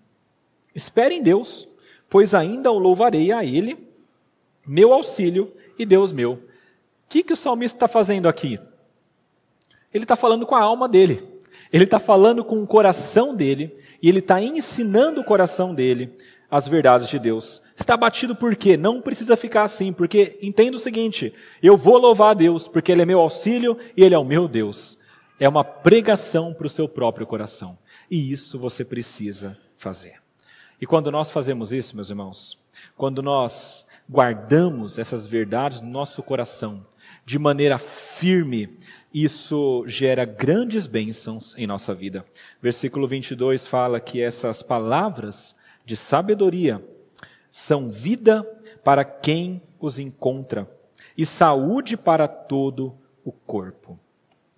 Espere 0.75 1.15
em 1.15 1.23
Deus, 1.23 1.69
pois 2.09 2.35
ainda 2.35 2.73
o 2.73 2.79
louvarei 2.79 3.31
a 3.31 3.45
Ele, 3.45 3.77
meu 4.67 4.91
auxílio 4.95 5.53
e 5.79 5.85
Deus 5.85 6.15
meu. 6.15 6.33
O 6.33 6.41
que, 7.11 7.23
que 7.23 7.35
o 7.35 7.37
salmista 7.37 7.77
está 7.77 7.87
fazendo 7.87 8.31
aqui? 8.31 8.59
Ele 9.93 10.05
está 10.05 10.17
falando 10.17 10.47
com 10.47 10.55
a 10.55 10.63
alma 10.63 10.89
dele. 10.89 11.23
Ele 11.71 11.85
está 11.85 11.99
falando 11.99 12.43
com 12.43 12.63
o 12.63 12.67
coração 12.67 13.37
dele 13.37 13.77
e 14.01 14.09
ele 14.09 14.21
está 14.21 14.41
ensinando 14.41 15.21
o 15.21 15.25
coração 15.25 15.75
dele 15.75 16.17
as 16.51 16.67
verdades 16.67 17.11
de 17.11 17.19
Deus. 17.19 17.61
Está 17.79 17.99
batido 17.99 18.35
por 18.35 18.57
quê? 18.57 18.79
Não 18.79 19.03
precisa 19.03 19.37
ficar 19.37 19.65
assim, 19.65 19.93
porque 19.93 20.39
entenda 20.41 20.79
o 20.79 20.81
seguinte: 20.81 21.35
eu 21.63 21.77
vou 21.77 21.99
louvar 21.99 22.31
a 22.31 22.35
Deus, 22.35 22.67
porque 22.67 22.93
Ele 22.93 23.03
é 23.03 23.05
meu 23.05 23.21
auxílio 23.21 23.77
e 23.95 24.03
Ele 24.03 24.15
é 24.15 24.19
o 24.19 24.25
meu 24.25 24.49
Deus. 24.49 24.97
É 25.39 25.47
uma 25.47 25.63
pregação 25.63 26.55
para 26.55 26.67
o 26.67 26.71
seu 26.71 26.89
próprio 26.89 27.27
coração. 27.27 27.77
E 28.13 28.31
isso 28.31 28.59
você 28.59 28.85
precisa 28.85 29.59
fazer. 29.79 30.17
E 30.79 30.85
quando 30.85 31.11
nós 31.11 31.31
fazemos 31.31 31.73
isso, 31.73 31.97
meus 31.97 32.11
irmãos, 32.11 32.59
quando 32.95 33.23
nós 33.23 33.89
guardamos 34.07 34.99
essas 34.99 35.27
verdades 35.27 35.81
no 35.81 35.89
nosso 35.89 36.23
coração 36.23 36.87
de 37.25 37.39
maneira 37.39 37.79
firme, 37.79 38.79
isso 39.15 39.83
gera 39.87 40.27
grandes 40.27 40.87
bênçãos 40.87 41.55
em 41.57 41.67
nossa 41.67 41.95
vida. 41.95 42.23
Versículo 42.61 43.09
22 43.09 43.67
fala 43.67 43.99
que 43.99 44.21
essas 44.21 44.63
palavras 44.63 45.59
de 45.83 45.97
sabedoria 45.97 46.87
são 47.51 47.89
vida 47.89 48.43
para 48.85 49.07
quem 49.07 49.63
os 49.81 49.99
encontra 49.99 50.71
e 51.17 51.25
saúde 51.25 51.97
para 51.97 52.29
todo 52.29 52.95
o 53.25 53.33
corpo. 53.33 53.99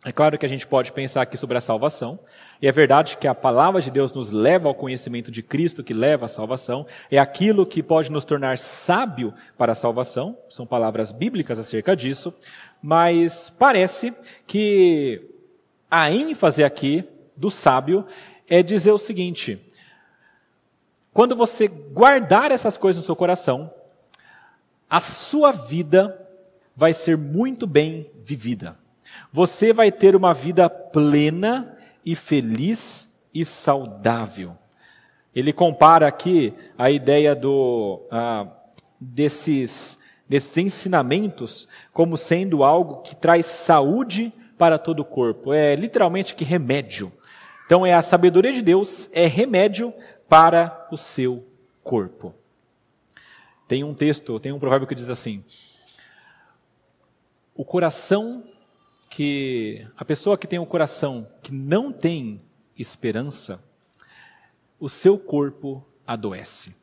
É 0.05 0.13
claro 0.13 0.37
que 0.37 0.45
a 0.45 0.49
gente 0.49 0.67
pode 0.67 0.93
pensar 0.93 1.23
aqui 1.23 1.35
sobre 1.35 1.57
a 1.57 1.63
salvação, 1.63 2.21
e 2.65 2.67
é 2.67 2.73
verdade 2.73 3.19
que 3.19 3.29
a 3.29 3.35
palavra 3.35 3.83
de 3.83 3.91
Deus 3.91 4.11
nos 4.11 4.31
leva 4.31 4.69
ao 4.69 4.75
conhecimento 4.75 5.31
de 5.31 5.43
Cristo, 5.43 5.85
que 5.85 5.93
leva 5.93 6.25
à 6.25 6.29
salvação, 6.31 6.87
é 7.11 7.19
aquilo 7.19 7.67
que 7.67 7.83
pode 7.83 8.11
nos 8.11 8.25
tornar 8.25 8.59
sábio 8.59 9.35
para 9.59 9.73
a 9.73 9.75
salvação, 9.75 10.39
são 10.49 10.67
palavras 10.67 11.13
bíblicas 11.13 11.59
acerca 11.59 11.95
disso, 11.95 12.33
mas 12.81 13.51
parece 13.51 14.17
que 14.47 15.29
a 15.91 16.11
ênfase 16.11 16.65
aqui 16.65 17.05
do 17.37 17.51
sábio 17.51 18.07
é 18.49 18.63
dizer 18.63 18.93
o 18.93 18.99
seguinte: 18.99 19.61
quando 21.13 21.37
você 21.37 21.69
guardar 21.69 22.51
essas 22.51 22.79
coisas 22.79 23.03
no 23.03 23.05
seu 23.05 23.15
coração, 23.15 23.71
a 24.89 25.01
sua 25.03 25.53
vida 25.53 26.19
vai 26.75 26.95
ser 26.95 27.19
muito 27.19 27.67
bem 27.67 28.11
vivida. 28.25 28.75
Você 29.31 29.71
vai 29.71 29.93
ter 29.93 30.17
uma 30.17 30.33
vida 30.33 30.71
plena 30.71 31.74
e 32.05 32.15
feliz 32.15 33.25
e 33.35 33.45
saudável. 33.45 34.57
Ele 35.35 35.53
compara 35.53 36.07
aqui 36.07 36.55
a 36.79 36.91
ideia 36.91 37.35
do, 37.35 38.07
ah, 38.11 38.47
desses, 39.01 40.01
desses 40.29 40.57
ensinamentos 40.57 41.67
como 41.93 42.17
sendo 42.17 42.63
algo 42.63 43.03
que 43.03 43.17
traz 43.17 43.47
saúde 43.47 44.33
para 44.57 44.79
todo 44.79 45.01
o 45.01 45.05
corpo. 45.05 45.53
É 45.53 45.75
literalmente 45.75 46.35
que 46.35 46.45
remédio. 46.45 47.13
Então, 47.67 47.85
é 47.85 47.93
a 47.93 48.03
sabedoria 48.03 48.53
de 48.53 48.63
Deus, 48.63 49.09
é 49.13 49.27
remédio 49.27 49.93
para 50.29 50.87
o 50.93 50.97
seu 50.97 51.47
corpo. 51.83 52.35
Tem 53.67 53.83
um 53.83 53.95
texto, 53.95 54.39
tem 54.39 54.53
um 54.53 54.59
provérbio 54.59 54.87
que 54.87 54.95
diz 54.95 55.09
assim: 55.09 55.43
O 57.55 57.65
coração 57.65 58.45
que 59.15 59.87
a 59.97 60.05
pessoa 60.05 60.37
que 60.37 60.45
tem 60.45 60.59
um 60.59 60.67
coração 60.67 61.29
que 61.41 61.55
não 61.55 61.93
tem 61.93 62.41
esperança, 62.77 63.63
o 64.81 64.89
seu 64.89 65.17
corpo 65.17 65.87
adoece. 66.05 66.75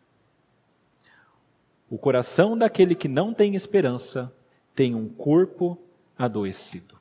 O 1.90 1.98
coração 1.98 2.58
daquele 2.58 2.96
que 2.96 3.10
não 3.10 3.34
tem 3.34 3.54
esperança 3.54 4.34
tem 4.74 4.96
um 4.96 5.10
corpo 5.10 5.78
adoecido. 6.18 6.96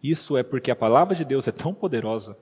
Isso 0.00 0.36
é 0.36 0.44
porque 0.44 0.70
a 0.70 0.76
palavra 0.76 1.16
de 1.16 1.24
Deus 1.24 1.48
é 1.48 1.52
tão 1.52 1.74
poderosa 1.74 2.38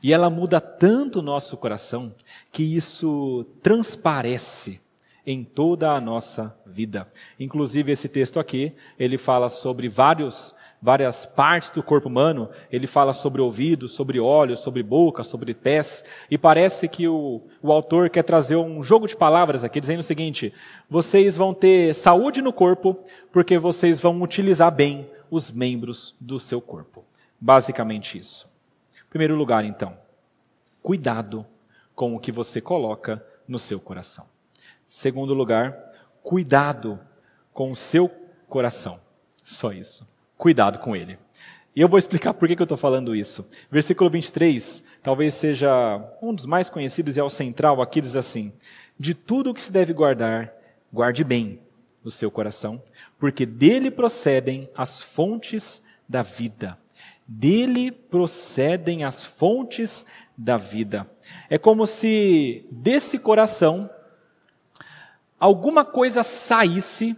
e 0.00 0.12
ela 0.12 0.30
muda 0.30 0.60
tanto 0.60 1.18
o 1.18 1.22
nosso 1.22 1.56
coração 1.56 2.14
que 2.52 2.62
isso 2.62 3.44
transparece 3.60 4.80
em 5.26 5.42
toda 5.42 5.90
a 5.90 6.00
nossa 6.00 6.56
vida. 6.64 7.10
Inclusive 7.36 7.90
esse 7.90 8.08
texto 8.08 8.38
aqui, 8.38 8.72
ele 8.96 9.18
fala 9.18 9.50
sobre 9.50 9.88
vários 9.88 10.54
várias 10.82 11.24
partes 11.24 11.70
do 11.70 11.80
corpo 11.80 12.08
humano, 12.08 12.50
ele 12.70 12.88
fala 12.88 13.14
sobre 13.14 13.40
ouvidos, 13.40 13.92
sobre 13.92 14.18
olhos, 14.18 14.58
sobre 14.58 14.82
boca, 14.82 15.22
sobre 15.22 15.54
pés, 15.54 16.02
e 16.28 16.36
parece 16.36 16.88
que 16.88 17.06
o, 17.06 17.40
o 17.62 17.70
autor 17.70 18.10
quer 18.10 18.24
trazer 18.24 18.56
um 18.56 18.82
jogo 18.82 19.06
de 19.06 19.16
palavras 19.16 19.62
aqui, 19.62 19.80
dizendo 19.80 20.00
o 20.00 20.02
seguinte: 20.02 20.52
vocês 20.90 21.36
vão 21.36 21.54
ter 21.54 21.94
saúde 21.94 22.42
no 22.42 22.52
corpo, 22.52 22.98
porque 23.30 23.56
vocês 23.58 24.00
vão 24.00 24.20
utilizar 24.20 24.74
bem 24.74 25.08
os 25.30 25.52
membros 25.52 26.16
do 26.20 26.40
seu 26.40 26.60
corpo. 26.60 27.04
Basicamente 27.40 28.18
isso. 28.18 28.50
Primeiro 29.08 29.36
lugar, 29.36 29.64
então, 29.64 29.96
cuidado 30.82 31.46
com 31.94 32.16
o 32.16 32.18
que 32.18 32.32
você 32.32 32.60
coloca 32.60 33.24
no 33.46 33.58
seu 33.58 33.78
coração. 33.78 34.26
Segundo 34.86 35.32
lugar, 35.32 35.76
cuidado 36.22 36.98
com 37.52 37.70
o 37.70 37.76
seu 37.76 38.10
coração. 38.48 39.00
Só 39.44 39.72
isso. 39.72 40.11
Cuidado 40.42 40.80
com 40.80 40.96
ele. 40.96 41.20
E 41.72 41.80
eu 41.80 41.86
vou 41.86 41.96
explicar 41.96 42.34
por 42.34 42.48
que, 42.48 42.60
eu 42.60 42.64
estou 42.64 42.76
falando 42.76 43.14
isso. 43.14 43.48
Versículo 43.70 44.10
23, 44.10 44.82
talvez 45.00 45.34
seja 45.34 46.02
um 46.20 46.34
dos 46.34 46.46
mais 46.46 46.68
conhecidos 46.68 47.16
e 47.16 47.20
é 47.20 47.22
o 47.22 47.30
central 47.30 47.80
aqui, 47.80 48.00
diz 48.00 48.16
assim: 48.16 48.52
De 48.98 49.14
tudo 49.14 49.50
o 49.50 49.54
que 49.54 49.62
se 49.62 49.70
deve 49.70 49.92
guardar, 49.92 50.52
guarde 50.92 51.22
bem 51.22 51.60
o 52.02 52.10
seu 52.10 52.28
coração, 52.28 52.82
porque 53.20 53.46
dele 53.46 53.88
procedem 53.88 54.68
as 54.76 55.00
fontes 55.00 55.84
da 56.08 56.22
vida 56.22 56.76
dele 57.24 57.92
procedem 57.92 59.04
as 59.04 59.24
fontes 59.24 60.04
da 60.36 60.56
vida. 60.56 61.08
É 61.48 61.56
como 61.56 61.86
se 61.86 62.66
desse 62.68 63.16
coração 63.16 63.88
alguma 65.38 65.84
coisa 65.84 66.24
saísse 66.24 67.16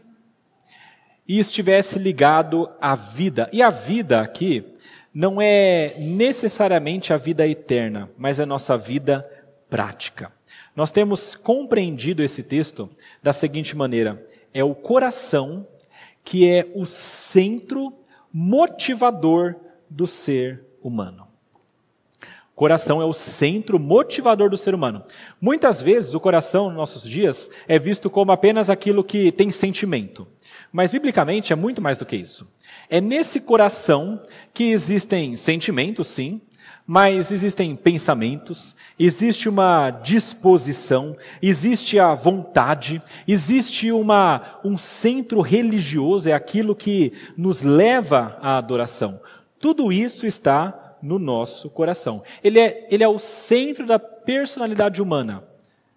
e 1.27 1.39
estivesse 1.39 1.99
ligado 1.99 2.70
à 2.81 2.95
vida. 2.95 3.49
E 3.53 3.62
a 3.62 3.70
vida 3.70 4.20
aqui 4.20 4.64
não 5.12 5.41
é 5.41 5.97
necessariamente 5.99 7.12
a 7.12 7.16
vida 7.16 7.47
eterna, 7.47 8.11
mas 8.16 8.41
a 8.41 8.47
nossa 8.47 8.77
vida 8.77 9.29
prática. 9.70 10.33
Nós 10.75 10.91
temos 10.91 11.35
compreendido 11.35 12.22
esse 12.22 12.43
texto 12.43 12.91
da 13.22 13.33
seguinte 13.33 13.77
maneira: 13.77 14.27
é 14.53 14.62
o 14.62 14.75
coração 14.75 15.66
que 16.25 16.49
é 16.49 16.66
o 16.75 16.87
centro 16.87 17.93
motivador 18.33 19.55
do 19.89 20.07
ser 20.07 20.64
humano. 20.83 21.29
Coração 22.55 23.03
é 23.03 23.05
o 23.05 23.12
centro 23.12 23.81
motivador 23.81 24.49
do 24.49 24.57
ser 24.57 24.75
humano. 24.75 25.03
Muitas 25.41 25.83
vezes 25.83 26.14
o 26.14 26.20
coração, 26.20 26.66
nos 26.66 26.77
nossos 26.77 27.03
dias, 27.03 27.51
é 27.66 27.81
visto 27.81 28.09
como 28.09 28.31
apenas 28.31 28.70
aquilo 28.70 29.03
que 29.03 29.33
tem 29.33 29.51
sentimento. 29.51 30.27
Mas 30.75 30.91
biblicamente 30.91 31.53
é 31.53 31.57
muito 31.57 31.81
mais 31.81 31.97
do 31.97 32.05
que 32.05 32.16
isso. 32.16 32.53
É 32.91 33.01
nesse 33.01 33.43
coração 33.43 34.20
que 34.53 34.72
existem 34.72 35.37
sentimentos, 35.37 36.09
sim, 36.09 36.41
mas 36.85 37.31
existem 37.31 37.77
pensamentos, 37.77 38.75
existe 38.99 39.49
uma 39.49 39.93
disposição, 39.93 41.16
existe 41.41 41.97
a 42.01 42.12
vontade, 42.12 43.01
existe 43.29 43.93
uma, 43.93 44.59
um 44.64 44.77
centro 44.77 45.41
religioso, 45.41 46.29
é 46.29 46.33
aquilo 46.33 46.75
que 46.75 47.12
nos 47.37 47.62
leva 47.62 48.37
à 48.43 48.59
adoração. 48.59 49.20
Tudo 49.61 49.93
isso 49.93 50.27
está 50.27 50.97
no 51.01 51.20
nosso 51.20 51.70
coração. 51.70 52.20
Ele 52.43 52.59
é, 52.59 52.89
ele 52.91 53.05
é 53.05 53.09
o 53.09 53.16
centro 53.16 53.87
da 53.87 54.01
personalidade 54.01 55.01
humana. 55.01 55.45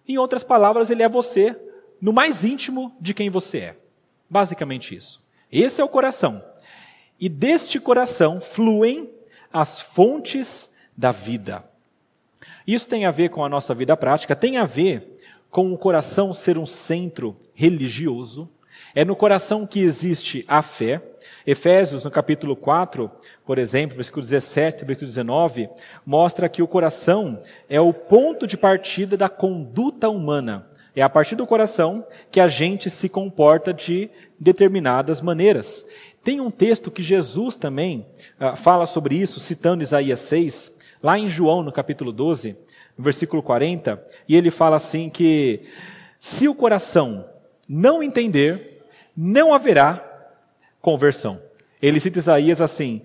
Em 0.06 0.18
outras 0.18 0.44
palavras, 0.44 0.88
ele 0.88 1.02
é 1.02 1.08
você 1.08 1.58
no 2.00 2.12
mais 2.12 2.44
íntimo 2.44 2.96
de 3.00 3.12
quem 3.12 3.28
você 3.28 3.58
é. 3.58 3.87
Basicamente 4.28 4.94
isso. 4.94 5.26
Esse 5.50 5.80
é 5.80 5.84
o 5.84 5.88
coração. 5.88 6.44
E 7.18 7.28
deste 7.28 7.80
coração 7.80 8.40
fluem 8.40 9.10
as 9.52 9.80
fontes 9.80 10.76
da 10.96 11.10
vida. 11.10 11.64
Isso 12.66 12.86
tem 12.86 13.06
a 13.06 13.10
ver 13.10 13.30
com 13.30 13.44
a 13.44 13.48
nossa 13.48 13.74
vida 13.74 13.96
prática, 13.96 14.36
tem 14.36 14.58
a 14.58 14.64
ver 14.64 15.16
com 15.50 15.72
o 15.72 15.78
coração 15.78 16.34
ser 16.34 16.58
um 16.58 16.66
centro 16.66 17.36
religioso. 17.54 18.52
É 18.94 19.04
no 19.04 19.16
coração 19.16 19.66
que 19.66 19.80
existe 19.80 20.44
a 20.46 20.60
fé. 20.60 21.02
Efésios, 21.46 22.04
no 22.04 22.10
capítulo 22.10 22.54
4, 22.54 23.10
por 23.44 23.58
exemplo, 23.58 23.96
versículo 23.96 24.22
17, 24.22 24.84
versículo 24.84 25.08
19, 25.08 25.68
mostra 26.04 26.48
que 26.48 26.62
o 26.62 26.68
coração 26.68 27.40
é 27.68 27.80
o 27.80 27.92
ponto 27.92 28.46
de 28.46 28.56
partida 28.56 29.16
da 29.16 29.28
conduta 29.28 30.08
humana. 30.08 30.67
É 30.98 31.02
a 31.02 31.08
partir 31.08 31.36
do 31.36 31.46
coração 31.46 32.04
que 32.28 32.40
a 32.40 32.48
gente 32.48 32.90
se 32.90 33.08
comporta 33.08 33.72
de 33.72 34.10
determinadas 34.36 35.20
maneiras. 35.20 35.86
Tem 36.24 36.40
um 36.40 36.50
texto 36.50 36.90
que 36.90 37.04
Jesus 37.04 37.54
também 37.54 38.04
uh, 38.40 38.56
fala 38.56 38.84
sobre 38.84 39.14
isso, 39.14 39.38
citando 39.38 39.84
Isaías 39.84 40.18
6, 40.18 40.80
lá 41.00 41.16
em 41.16 41.28
João, 41.28 41.62
no 41.62 41.70
capítulo 41.70 42.10
12, 42.10 42.56
no 42.96 43.04
versículo 43.04 43.44
40, 43.44 44.04
e 44.28 44.34
ele 44.34 44.50
fala 44.50 44.74
assim 44.74 45.08
que 45.08 45.60
se 46.18 46.48
o 46.48 46.54
coração 46.56 47.24
não 47.68 48.02
entender, 48.02 48.82
não 49.16 49.54
haverá 49.54 50.04
conversão. 50.80 51.40
Ele 51.80 52.00
cita 52.00 52.18
Isaías 52.18 52.60
assim: 52.60 53.02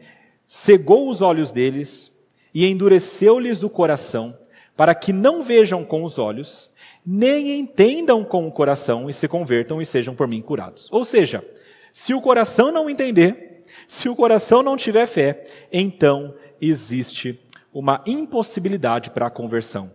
cegou 0.47 1.11
os 1.11 1.21
olhos 1.21 1.51
deles 1.51 2.11
e 2.51 2.65
endureceu-lhes 2.65 3.61
o 3.61 3.69
coração, 3.69 4.35
para 4.75 4.95
que 4.95 5.13
não 5.13 5.43
vejam 5.43 5.85
com 5.85 6.03
os 6.03 6.17
olhos, 6.17 6.72
nem 7.05 7.59
entendam 7.59 8.23
com 8.23 8.47
o 8.47 8.51
coração 8.51 9.09
e 9.09 9.13
se 9.13 9.27
convertam 9.27 9.81
e 9.81 9.85
sejam 9.85 10.15
por 10.15 10.27
mim 10.27 10.41
curados. 10.41 10.87
Ou 10.91 11.03
seja, 11.03 11.43
se 11.91 12.13
o 12.13 12.21
coração 12.21 12.71
não 12.71 12.89
entender, 12.89 13.63
se 13.87 14.07
o 14.07 14.15
coração 14.15 14.63
não 14.63 14.77
tiver 14.77 15.05
fé, 15.05 15.43
então 15.71 16.33
existe 16.61 17.39
uma 17.73 18.01
impossibilidade 18.05 19.09
para 19.09 19.27
a 19.27 19.31
conversão. 19.31 19.91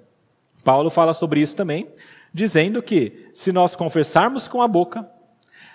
Paulo 0.62 0.90
fala 0.90 1.14
sobre 1.14 1.40
isso 1.40 1.56
também, 1.56 1.88
dizendo 2.32 2.82
que 2.82 3.30
se 3.32 3.52
nós 3.52 3.74
confessarmos 3.74 4.46
com 4.46 4.60
a 4.60 4.68
boca 4.68 5.08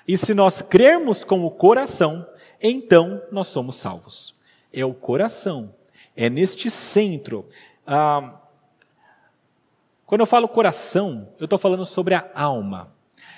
e 0.07 0.17
se 0.17 0.33
nós 0.33 0.61
crermos 0.61 1.23
com 1.23 1.43
o 1.45 1.51
coração, 1.51 2.27
então 2.61 3.21
nós 3.31 3.47
somos 3.47 3.75
salvos. 3.75 4.35
É 4.71 4.85
o 4.85 4.93
coração, 4.93 5.73
é 6.15 6.29
neste 6.29 6.69
centro. 6.69 7.47
Ah, 7.87 8.39
quando 10.13 10.21
eu 10.21 10.27
falo 10.27 10.47
coração, 10.47 11.33
eu 11.39 11.45
estou 11.45 11.57
falando 11.57 11.83
sobre 11.83 12.13
a 12.13 12.23
alma. 12.35 12.93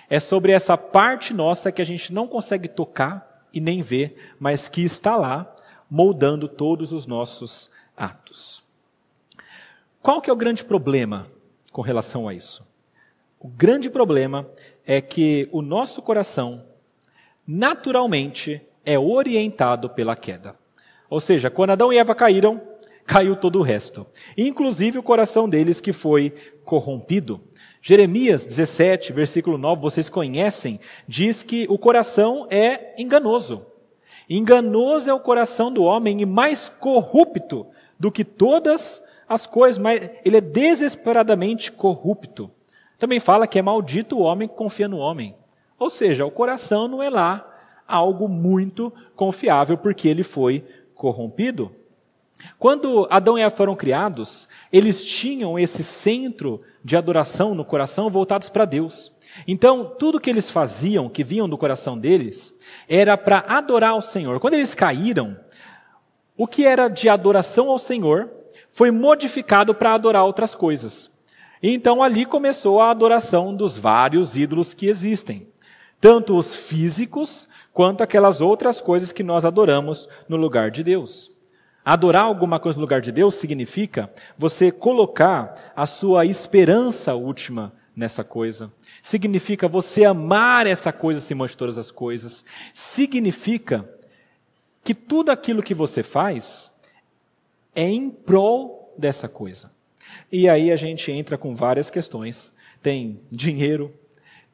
É 0.09 0.19
sobre 0.19 0.51
essa 0.51 0.76
parte 0.76 1.34
nossa 1.34 1.71
que 1.71 1.82
a 1.82 1.86
gente 1.86 2.11
não 2.11 2.28
consegue 2.28 2.67
tocar 2.67 3.45
e 3.53 3.61
nem 3.61 3.82
ver, 3.82 4.36
mas 4.38 4.67
que 4.67 4.82
está 4.82 5.15
lá, 5.15 5.55
moldando 5.89 6.49
todos 6.49 6.91
os 6.91 7.05
nossos 7.05 7.71
atos. 7.95 8.61
Qual 10.01 10.21
que 10.21 10.30
é 10.30 10.34
o 10.34 10.36
grande 10.36 10.65
problema 10.65 11.28
com 11.71 11.82
relação 11.82 12.28
a 12.28 12.34
isso? 12.34 12.69
O 13.39 13.47
grande 13.47 13.89
problema 13.89 14.45
é 14.86 14.99
que 14.99 15.47
o 15.53 15.61
nosso 15.61 16.01
coração 16.01 16.65
naturalmente 17.47 18.61
é 18.86 18.99
orientado 18.99 19.89
pela 19.91 20.13
queda. 20.13 20.57
Ou 21.09 21.21
seja, 21.21 21.49
quando 21.49 21.69
Adão 21.69 21.93
e 21.93 21.97
Eva 21.97 22.13
caíram, 22.13 22.61
caiu 23.05 23.36
todo 23.36 23.59
o 23.59 23.61
resto, 23.61 24.05
inclusive 24.36 24.97
o 24.97 25.03
coração 25.03 25.47
deles 25.47 25.80
que 25.80 25.93
foi 25.93 26.34
corrompido. 26.66 27.39
Jeremias 27.82 28.45
17, 28.45 29.13
versículo 29.13 29.57
9, 29.57 29.82
vocês 29.82 30.09
conhecem, 30.09 30.80
diz 31.07 31.43
que 31.43 31.68
o 31.70 31.78
coração 31.78 32.47
é 32.49 32.99
enganoso. 33.01 33.66
Enganoso 34.30 35.09
é 35.09 35.13
o 35.13 35.20
coração 35.20 35.72
do 35.72 35.84
homem 35.84 36.20
e 36.20 36.26
mais 36.26 36.68
corrupto 36.68 37.68
do 37.99 38.11
que 38.11 38.26
todas 38.26 39.03
as 39.30 39.45
coisas, 39.45 39.78
mas 39.78 40.09
ele 40.26 40.38
é 40.38 40.41
desesperadamente 40.41 41.72
corrupto. 41.72 42.49
Também 42.97 43.20
fala 43.20 43.47
que 43.47 43.59
é 43.59 43.61
maldito 43.61 44.18
o 44.18 44.22
homem 44.22 44.47
que 44.47 44.55
confia 44.55 44.88
no 44.88 44.97
homem. 44.97 45.36
Ou 45.78 45.89
seja, 45.89 46.26
o 46.26 46.32
coração 46.32 46.88
não 46.88 47.03
é 47.03 47.09
lá 47.09 47.51
algo 47.88 48.28
muito 48.28 48.91
confiável 49.16 49.78
porque 49.78 50.07
ele 50.07 50.24
foi 50.24 50.63
corrompido. 50.95 51.72
Quando 52.59 53.07
Adão 53.09 53.38
e 53.38 53.41
Eva 53.41 53.55
foram 53.55 53.75
criados, 53.75 54.47
eles 54.71 55.03
tinham 55.03 55.57
esse 55.57 55.83
centro 55.83 56.61
de 56.83 56.95
adoração 56.95 57.55
no 57.55 57.65
coração 57.65 58.09
voltados 58.09 58.49
para 58.49 58.65
Deus. 58.65 59.11
Então, 59.47 59.93
tudo 59.99 60.19
que 60.19 60.29
eles 60.29 60.49
faziam, 60.49 61.09
que 61.09 61.23
vinham 61.23 61.49
do 61.49 61.57
coração 61.57 61.97
deles, 61.97 62.53
era 62.88 63.17
para 63.17 63.39
adorar 63.47 63.95
o 63.95 64.01
Senhor. 64.01 64.39
Quando 64.39 64.53
eles 64.53 64.73
caíram, 64.73 65.38
o 66.38 66.47
que 66.47 66.65
era 66.65 66.88
de 66.88 67.09
adoração 67.09 67.69
ao 67.69 67.79
Senhor 67.79 68.29
foi 68.69 68.91
modificado 68.91 69.73
para 69.73 69.93
adorar 69.93 70.25
outras 70.25 70.53
coisas. 70.53 71.15
Então 71.63 72.03
ali 72.03 72.25
começou 72.25 72.81
a 72.81 72.91
adoração 72.91 73.55
dos 73.55 73.77
vários 73.77 74.38
ídolos 74.38 74.73
que 74.73 74.88
existem, 74.88 75.47
tanto 75.99 76.38
os 76.38 76.55
físicos 76.55 77.47
quanto 77.73 78.03
aquelas 78.03 78.41
outras 78.41 78.79
coisas 78.79 79.11
que 79.11 79.23
nós 79.23 79.45
adoramos 79.45 80.07
no 80.27 80.36
lugar 80.36 80.69
de 80.69 80.83
Deus. 80.83 81.34
Adorar 81.86 82.23
alguma 82.23 82.59
coisa 82.59 82.77
no 82.77 82.81
lugar 82.81 82.99
de 82.99 83.11
Deus 83.11 83.36
significa 83.36 84.11
você 84.36 84.71
colocar 84.71 85.71
a 85.75 85.86
sua 85.86 86.25
esperança 86.25 87.13
última 87.13 87.71
nessa 87.95 88.23
coisa. 88.23 88.73
Significa 89.03 89.67
você 89.67 90.03
amar 90.03 90.65
essa 90.65 90.91
coisa 90.91 91.19
acima 91.19 91.47
de 91.47 91.55
todas 91.55 91.77
as 91.77 91.91
coisas. 91.91 92.43
Significa 92.73 93.88
que 94.83 94.95
tudo 94.95 95.29
aquilo 95.29 95.61
que 95.61 95.75
você 95.75 96.01
faz 96.01 96.81
é 97.75 97.88
em 97.88 98.09
prol 98.09 98.91
dessa 98.97 99.27
coisa. 99.29 99.71
E 100.31 100.49
aí 100.49 100.71
a 100.71 100.75
gente 100.75 101.11
entra 101.11 101.38
com 101.38 101.55
várias 101.55 101.91
questões. 101.91 102.53
Tem 102.81 103.19
dinheiro, 103.31 103.93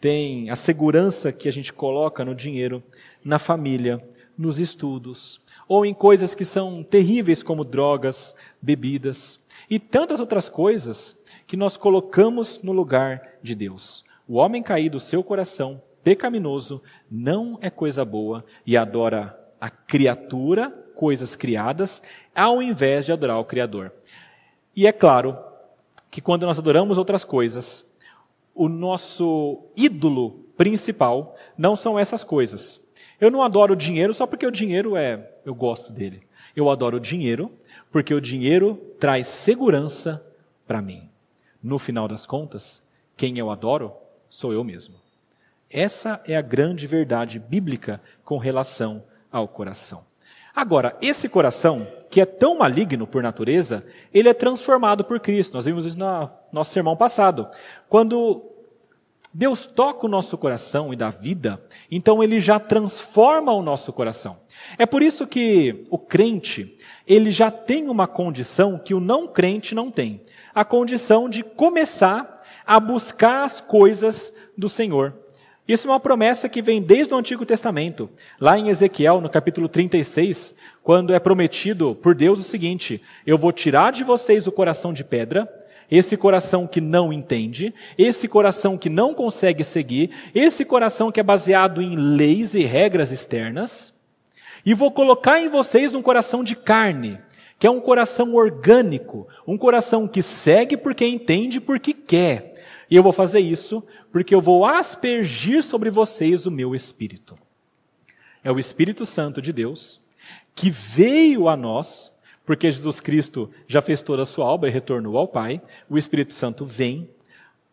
tem 0.01 0.49
a 0.49 0.55
segurança 0.57 1.31
que 1.31 1.47
a 1.47 1.51
gente 1.51 1.71
coloca 1.71 2.25
no 2.25 2.35
dinheiro, 2.35 2.83
na 3.23 3.39
família, 3.39 4.03
nos 4.37 4.59
estudos, 4.59 5.41
ou 5.71 5.85
em 5.85 5.93
coisas 5.93 6.35
que 6.35 6.43
são 6.43 6.83
terríveis 6.83 7.41
como 7.41 7.63
drogas, 7.63 8.35
bebidas 8.61 9.47
e 9.69 9.79
tantas 9.79 10.19
outras 10.19 10.49
coisas 10.49 11.25
que 11.47 11.55
nós 11.55 11.77
colocamos 11.77 12.61
no 12.61 12.73
lugar 12.73 13.35
de 13.41 13.55
Deus. 13.55 14.03
O 14.27 14.35
homem 14.35 14.61
caído, 14.61 14.99
seu 14.99 15.23
coração 15.23 15.81
pecaminoso, 16.03 16.83
não 17.09 17.57
é 17.61 17.69
coisa 17.69 18.03
boa 18.03 18.43
e 18.65 18.75
adora 18.75 19.39
a 19.61 19.69
criatura, 19.69 20.69
coisas 20.93 21.37
criadas, 21.37 22.01
ao 22.35 22.61
invés 22.61 23.05
de 23.05 23.13
adorar 23.13 23.39
o 23.39 23.45
Criador. 23.45 23.93
E 24.75 24.85
é 24.85 24.91
claro 24.91 25.37
que 26.09 26.19
quando 26.19 26.45
nós 26.45 26.59
adoramos 26.59 26.97
outras 26.97 27.23
coisas, 27.23 27.97
o 28.53 28.67
nosso 28.67 29.69
ídolo 29.77 30.31
principal 30.57 31.33
não 31.57 31.77
são 31.77 31.97
essas 31.97 32.25
coisas. 32.25 32.90
Eu 33.21 33.29
não 33.29 33.43
adoro 33.43 33.73
o 33.73 33.77
dinheiro 33.77 34.15
só 34.15 34.25
porque 34.25 34.47
o 34.47 34.51
dinheiro 34.51 34.97
é, 34.97 35.31
eu 35.45 35.53
gosto 35.53 35.93
dele. 35.93 36.23
Eu 36.55 36.71
adoro 36.71 36.97
o 36.97 36.99
dinheiro 36.99 37.51
porque 37.91 38.15
o 38.15 38.19
dinheiro 38.19 38.75
traz 38.99 39.27
segurança 39.27 40.25
para 40.65 40.81
mim. 40.81 41.07
No 41.61 41.77
final 41.77 42.07
das 42.07 42.25
contas, 42.25 42.91
quem 43.15 43.37
eu 43.37 43.51
adoro 43.51 43.93
sou 44.27 44.51
eu 44.51 44.63
mesmo. 44.63 44.95
Essa 45.69 46.21
é 46.25 46.35
a 46.35 46.41
grande 46.41 46.87
verdade 46.87 47.37
bíblica 47.37 48.01
com 48.25 48.39
relação 48.39 49.03
ao 49.31 49.47
coração. 49.47 50.03
Agora, 50.53 50.97
esse 51.01 51.29
coração, 51.29 51.87
que 52.09 52.19
é 52.19 52.25
tão 52.25 52.57
maligno 52.57 53.07
por 53.07 53.23
natureza, 53.23 53.85
ele 54.13 54.27
é 54.27 54.33
transformado 54.33 55.03
por 55.03 55.19
Cristo. 55.19 55.53
Nós 55.53 55.65
vimos 55.65 55.85
isso 55.85 55.97
no 55.97 56.29
nosso 56.51 56.71
sermão 56.71 56.97
passado. 56.97 57.47
Quando 57.87 58.50
Deus 59.33 59.65
toca 59.65 60.05
o 60.05 60.09
nosso 60.09 60.37
coração 60.37 60.91
e 60.91 60.95
dá 60.95 61.09
vida, 61.09 61.61
então 61.89 62.21
ele 62.21 62.39
já 62.41 62.59
transforma 62.59 63.53
o 63.53 63.61
nosso 63.61 63.93
coração. 63.93 64.37
É 64.77 64.85
por 64.85 65.01
isso 65.01 65.25
que 65.25 65.85
o 65.89 65.97
crente, 65.97 66.77
ele 67.07 67.31
já 67.31 67.49
tem 67.49 67.87
uma 67.87 68.07
condição 68.07 68.77
que 68.77 68.93
o 68.93 68.99
não 68.99 69.27
crente 69.27 69.73
não 69.73 69.89
tem. 69.89 70.21
A 70.53 70.65
condição 70.65 71.29
de 71.29 71.43
começar 71.43 72.43
a 72.67 72.79
buscar 72.79 73.45
as 73.45 73.61
coisas 73.61 74.35
do 74.57 74.67
Senhor. 74.67 75.13
Isso 75.67 75.87
é 75.87 75.91
uma 75.91 75.99
promessa 75.99 76.49
que 76.49 76.61
vem 76.61 76.81
desde 76.81 77.13
o 77.13 77.17
Antigo 77.17 77.45
Testamento. 77.45 78.09
Lá 78.39 78.59
em 78.59 78.67
Ezequiel, 78.67 79.21
no 79.21 79.29
capítulo 79.29 79.69
36, 79.69 80.55
quando 80.83 81.13
é 81.13 81.19
prometido 81.19 81.95
por 81.95 82.13
Deus 82.13 82.39
o 82.39 82.43
seguinte: 82.43 83.01
Eu 83.25 83.37
vou 83.37 83.53
tirar 83.53 83.91
de 83.91 84.03
vocês 84.03 84.47
o 84.47 84.51
coração 84.51 84.91
de 84.91 85.03
pedra, 85.03 85.47
esse 85.91 86.15
coração 86.15 86.65
que 86.65 86.79
não 86.79 87.11
entende, 87.11 87.73
esse 87.97 88.27
coração 88.27 88.77
que 88.77 88.89
não 88.89 89.13
consegue 89.13 89.63
seguir, 89.63 90.09
esse 90.33 90.63
coração 90.63 91.11
que 91.11 91.19
é 91.19 91.23
baseado 91.23 91.81
em 91.81 91.95
leis 91.97 92.55
e 92.55 92.63
regras 92.63 93.11
externas, 93.11 94.01
e 94.65 94.73
vou 94.73 94.89
colocar 94.89 95.41
em 95.41 95.49
vocês 95.49 95.93
um 95.93 96.01
coração 96.01 96.43
de 96.43 96.55
carne, 96.55 97.19
que 97.59 97.67
é 97.67 97.69
um 97.69 97.81
coração 97.81 98.33
orgânico, 98.33 99.27
um 99.45 99.57
coração 99.57 100.07
que 100.07 100.21
segue 100.21 100.77
porque 100.77 101.05
entende, 101.05 101.59
porque 101.59 101.93
quer. 101.93 102.55
E 102.89 102.95
eu 102.95 103.03
vou 103.03 103.11
fazer 103.11 103.39
isso 103.39 103.85
porque 104.11 104.33
eu 104.33 104.41
vou 104.41 104.65
aspergir 104.65 105.63
sobre 105.63 105.89
vocês 105.89 106.45
o 106.45 106.51
meu 106.51 106.73
espírito. 106.73 107.35
É 108.43 108.51
o 108.51 108.59
Espírito 108.59 109.05
Santo 109.05 109.41
de 109.41 109.53
Deus 109.53 110.09
que 110.55 110.69
veio 110.69 111.47
a 111.47 111.55
nós, 111.55 112.11
porque 112.45 112.69
Jesus 112.69 112.99
Cristo 112.99 113.49
já 113.67 113.81
fez 113.81 114.01
toda 114.01 114.23
a 114.23 114.25
sua 114.25 114.45
obra 114.45 114.69
e 114.69 114.73
retornou 114.73 115.17
ao 115.17 115.27
Pai. 115.27 115.61
O 115.89 115.97
Espírito 115.97 116.33
Santo 116.33 116.65
vem, 116.65 117.09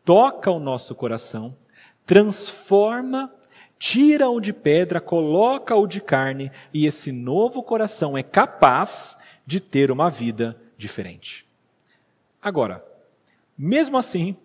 toca 0.05 0.51
o 0.51 0.61
nosso 0.61 0.95
coração, 0.95 1.57
transforma, 2.05 3.33
tira 3.79 4.29
o 4.29 4.41
de 4.41 4.53
pedra, 4.53 5.01
coloca 5.01 5.75
o 5.75 5.87
de 5.87 6.01
carne, 6.01 6.51
e 6.73 6.87
esse 6.87 7.13
novo 7.13 7.63
coração 7.63 8.17
é 8.17 8.23
capaz 8.23 9.19
de 9.47 9.61
ter 9.61 9.91
uma 9.91 10.11
vida 10.11 10.61
diferente. 10.77 11.47
Agora, 12.43 12.85
mesmo 13.57 13.97
assim, 13.97 14.37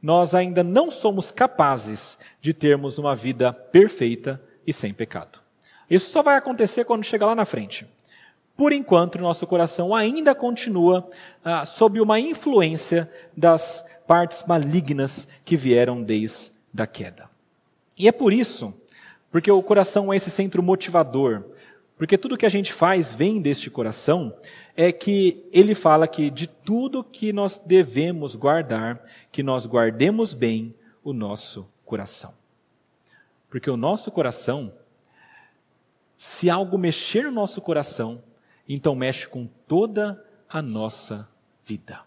nós 0.00 0.34
ainda 0.34 0.62
não 0.62 0.90
somos 0.90 1.30
capazes 1.30 2.18
de 2.40 2.54
termos 2.54 2.98
uma 2.98 3.16
vida 3.16 3.52
perfeita 3.52 4.40
e 4.66 4.72
sem 4.72 4.94
pecado. 4.94 5.40
Isso 5.90 6.10
só 6.10 6.22
vai 6.22 6.36
acontecer 6.36 6.84
quando 6.84 7.04
chegar 7.04 7.26
lá 7.26 7.34
na 7.34 7.44
frente. 7.44 7.86
Por 8.58 8.72
enquanto, 8.72 9.20
nosso 9.20 9.46
coração 9.46 9.94
ainda 9.94 10.34
continua 10.34 11.08
ah, 11.44 11.64
sob 11.64 12.00
uma 12.00 12.18
influência 12.18 13.08
das 13.36 14.02
partes 14.04 14.42
malignas 14.48 15.28
que 15.44 15.56
vieram 15.56 16.02
desde 16.02 16.50
a 16.76 16.84
queda. 16.84 17.30
E 17.96 18.08
é 18.08 18.12
por 18.12 18.32
isso, 18.32 18.74
porque 19.30 19.48
o 19.48 19.62
coração 19.62 20.12
é 20.12 20.16
esse 20.16 20.28
centro 20.28 20.60
motivador, 20.60 21.44
porque 21.96 22.18
tudo 22.18 22.36
que 22.36 22.44
a 22.44 22.48
gente 22.48 22.72
faz 22.72 23.12
vem 23.12 23.40
deste 23.40 23.70
coração, 23.70 24.34
é 24.76 24.90
que 24.90 25.48
ele 25.52 25.72
fala 25.72 26.08
que 26.08 26.28
de 26.28 26.48
tudo 26.48 27.04
que 27.04 27.32
nós 27.32 27.58
devemos 27.64 28.34
guardar, 28.34 29.00
que 29.30 29.40
nós 29.40 29.66
guardemos 29.66 30.34
bem 30.34 30.74
o 31.04 31.12
nosso 31.12 31.72
coração. 31.84 32.34
Porque 33.48 33.70
o 33.70 33.76
nosso 33.76 34.10
coração, 34.10 34.74
se 36.16 36.50
algo 36.50 36.76
mexer 36.76 37.22
no 37.22 37.30
nosso 37.30 37.60
coração, 37.60 38.20
então 38.68 38.94
mexe 38.94 39.26
com 39.26 39.46
toda 39.66 40.22
a 40.48 40.60
nossa 40.60 41.28
vida. 41.64 42.00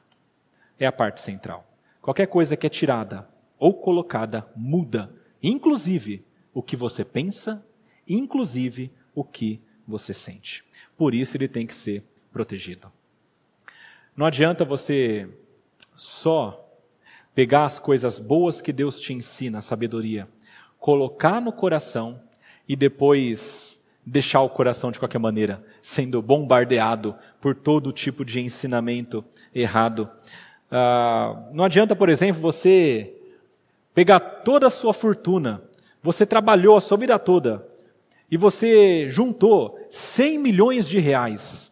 É 0.80 0.86
a 0.86 0.92
parte 0.92 1.22
central. 1.22 1.66
Qualquer 2.02 2.28
coisa 2.28 2.56
que 2.56 2.66
é 2.66 2.70
tirada 2.70 3.28
ou 3.58 3.74
colocada 3.74 4.48
muda, 4.56 5.14
inclusive 5.42 6.26
o 6.54 6.62
que 6.62 6.76
você 6.76 7.06
pensa, 7.06 7.66
inclusive 8.08 8.92
o 9.14 9.24
que 9.24 9.62
você 9.88 10.14
sente. 10.14 10.64
Por 10.98 11.14
isso 11.14 11.38
ele 11.38 11.48
tem 11.48 11.66
que 11.66 11.76
ser 11.76 12.04
protegido. 12.32 12.92
Não 14.16 14.26
adianta 14.26 14.66
você 14.66 15.30
só 15.96 16.68
pegar 17.34 17.66
as 17.66 17.80
coisas 17.80 18.20
boas 18.20 18.62
que 18.62 18.74
Deus 18.74 19.00
te 19.00 19.14
ensina, 19.14 19.60
a 19.60 19.62
sabedoria, 19.62 20.28
colocar 20.80 21.40
no 21.40 21.54
coração 21.54 22.22
e 22.68 22.76
depois 22.76 23.81
deixar 24.06 24.42
o 24.42 24.50
coração 24.50 24.92
de 24.92 25.00
qualquer 25.00 25.20
maneira 25.20 25.64
sendo 25.82 26.22
bombardeado 26.22 27.16
por 27.40 27.56
todo 27.56 27.92
tipo 27.92 28.26
de 28.26 28.40
ensinamento 28.40 29.24
errado. 29.54 30.10
Ah, 30.72 31.50
não 31.54 31.66
adianta, 31.66 31.96
por 31.96 32.10
exemplo, 32.10 32.42
você 32.42 33.14
pegar 33.94 34.20
toda 34.20 34.68
a 34.68 34.72
sua 34.72 34.94
fortuna, 34.94 35.62
você 36.02 36.26
trabalhou 36.26 36.78
a 36.78 36.82
sua 36.82 36.98
vida 36.98 37.18
toda 37.20 37.68
e 38.30 38.38
você 38.38 39.10
juntou 39.10 39.78
100 39.90 40.38
milhões 40.40 40.88
de 40.88 41.00
reais 41.00 41.72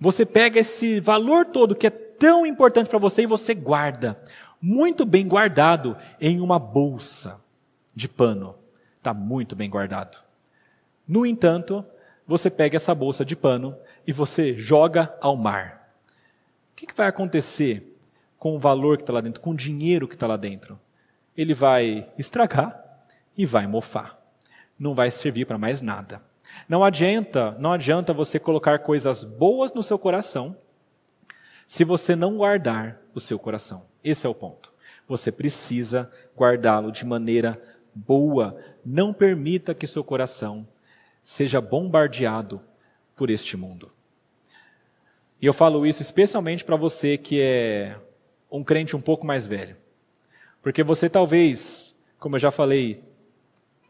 você 0.00 0.24
pega 0.24 0.60
esse 0.60 1.00
valor 1.00 1.46
todo 1.46 1.74
que 1.74 1.86
é 1.86 1.90
tão 1.90 2.46
importante 2.46 2.88
para 2.88 2.98
você 2.98 3.22
e 3.22 3.26
você 3.26 3.54
guarda, 3.54 4.20
muito 4.60 5.04
bem 5.04 5.26
guardado, 5.26 5.96
em 6.20 6.40
uma 6.40 6.58
bolsa 6.58 7.40
de 7.94 8.08
pano. 8.08 8.54
Está 8.98 9.12
muito 9.12 9.56
bem 9.56 9.68
guardado. 9.68 10.18
No 11.08 11.24
entanto, 11.24 11.82
você 12.26 12.50
pega 12.50 12.76
essa 12.76 12.94
bolsa 12.94 13.24
de 13.24 13.34
pano 13.34 13.74
e 14.06 14.12
você 14.12 14.54
joga 14.54 15.16
ao 15.18 15.34
mar. 15.34 15.90
O 16.72 16.76
que, 16.76 16.86
vai 16.94 17.08
acontecer 17.08 17.98
com 18.38 18.54
o 18.54 18.58
valor 18.58 18.98
que 18.98 19.02
está 19.02 19.14
lá 19.14 19.22
dentro, 19.22 19.40
com 19.40 19.50
o 19.50 19.56
dinheiro 19.56 20.06
que 20.06 20.14
está 20.14 20.26
lá 20.26 20.36
dentro? 20.36 20.78
Ele 21.34 21.54
vai 21.54 22.06
estragar 22.18 22.78
e 23.36 23.46
vai 23.46 23.66
mofar. 23.66 24.20
Não 24.78 24.94
vai 24.94 25.10
servir 25.10 25.46
para 25.46 25.56
mais 25.56 25.80
nada. 25.80 26.20
Não 26.68 26.84
adianta, 26.84 27.56
não 27.58 27.72
adianta 27.72 28.12
você 28.12 28.38
colocar 28.38 28.80
coisas 28.80 29.24
boas 29.24 29.72
no 29.72 29.82
seu 29.82 29.98
coração 29.98 30.56
se 31.66 31.84
você 31.84 32.14
não 32.14 32.36
guardar 32.36 33.00
o 33.14 33.20
seu 33.20 33.38
coração. 33.38 33.86
Esse 34.04 34.26
é 34.26 34.28
o 34.28 34.34
ponto. 34.34 34.72
Você 35.06 35.32
precisa 35.32 36.12
guardá-lo 36.36 36.92
de 36.92 37.04
maneira 37.04 37.60
boa. 37.94 38.58
Não 38.84 39.12
permita 39.12 39.74
que 39.74 39.86
seu 39.86 40.04
coração 40.04 40.66
seja 41.28 41.60
bombardeado 41.60 42.58
por 43.14 43.28
este 43.28 43.54
mundo. 43.54 43.92
E 45.38 45.44
eu 45.44 45.52
falo 45.52 45.86
isso 45.86 46.00
especialmente 46.00 46.64
para 46.64 46.74
você 46.74 47.18
que 47.18 47.38
é 47.38 47.98
um 48.50 48.64
crente 48.64 48.96
um 48.96 49.00
pouco 49.02 49.26
mais 49.26 49.46
velho. 49.46 49.76
Porque 50.62 50.82
você 50.82 51.06
talvez, 51.06 52.02
como 52.18 52.36
eu 52.36 52.40
já 52.40 52.50
falei, 52.50 53.04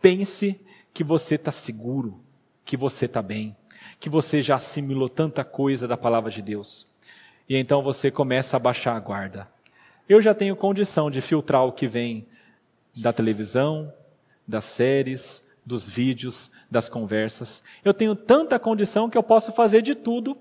pense 0.02 0.66
que 0.92 1.04
você 1.04 1.36
está 1.36 1.52
seguro, 1.52 2.20
que 2.64 2.76
você 2.76 3.04
está 3.04 3.22
bem, 3.22 3.56
que 4.00 4.10
você 4.10 4.42
já 4.42 4.56
assimilou 4.56 5.08
tanta 5.08 5.44
coisa 5.44 5.86
da 5.86 5.96
palavra 5.96 6.32
de 6.32 6.42
Deus. 6.42 6.88
E 7.48 7.56
então 7.56 7.82
você 7.82 8.10
começa 8.10 8.56
a 8.56 8.60
baixar 8.60 8.96
a 8.96 9.00
guarda. 9.00 9.48
Eu 10.08 10.20
já 10.20 10.34
tenho 10.34 10.56
condição 10.56 11.08
de 11.08 11.20
filtrar 11.20 11.64
o 11.64 11.72
que 11.72 11.86
vem 11.86 12.26
da 12.96 13.12
televisão, 13.12 13.94
das 14.44 14.64
séries, 14.64 15.47
dos 15.68 15.86
vídeos, 15.86 16.50
das 16.70 16.88
conversas. 16.88 17.62
Eu 17.84 17.92
tenho 17.92 18.16
tanta 18.16 18.58
condição 18.58 19.10
que 19.10 19.18
eu 19.18 19.22
posso 19.22 19.52
fazer 19.52 19.82
de 19.82 19.94
tudo, 19.94 20.36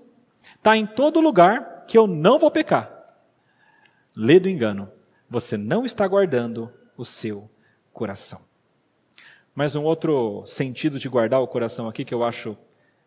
tá 0.62 0.76
em 0.76 0.86
todo 0.86 1.20
lugar 1.20 1.84
que 1.86 1.96
eu 1.96 2.06
não 2.06 2.38
vou 2.38 2.50
pecar. 2.50 2.90
Lê 4.16 4.40
do 4.40 4.48
engano. 4.48 4.90
Você 5.30 5.58
não 5.58 5.84
está 5.84 6.08
guardando 6.08 6.72
o 6.96 7.04
seu 7.04 7.48
coração. 7.92 8.40
Mas 9.54 9.76
um 9.76 9.84
outro 9.84 10.42
sentido 10.46 10.98
de 10.98 11.08
guardar 11.08 11.40
o 11.40 11.46
coração 11.46 11.86
aqui 11.88 12.04
que 12.04 12.14
eu 12.14 12.24
acho 12.24 12.56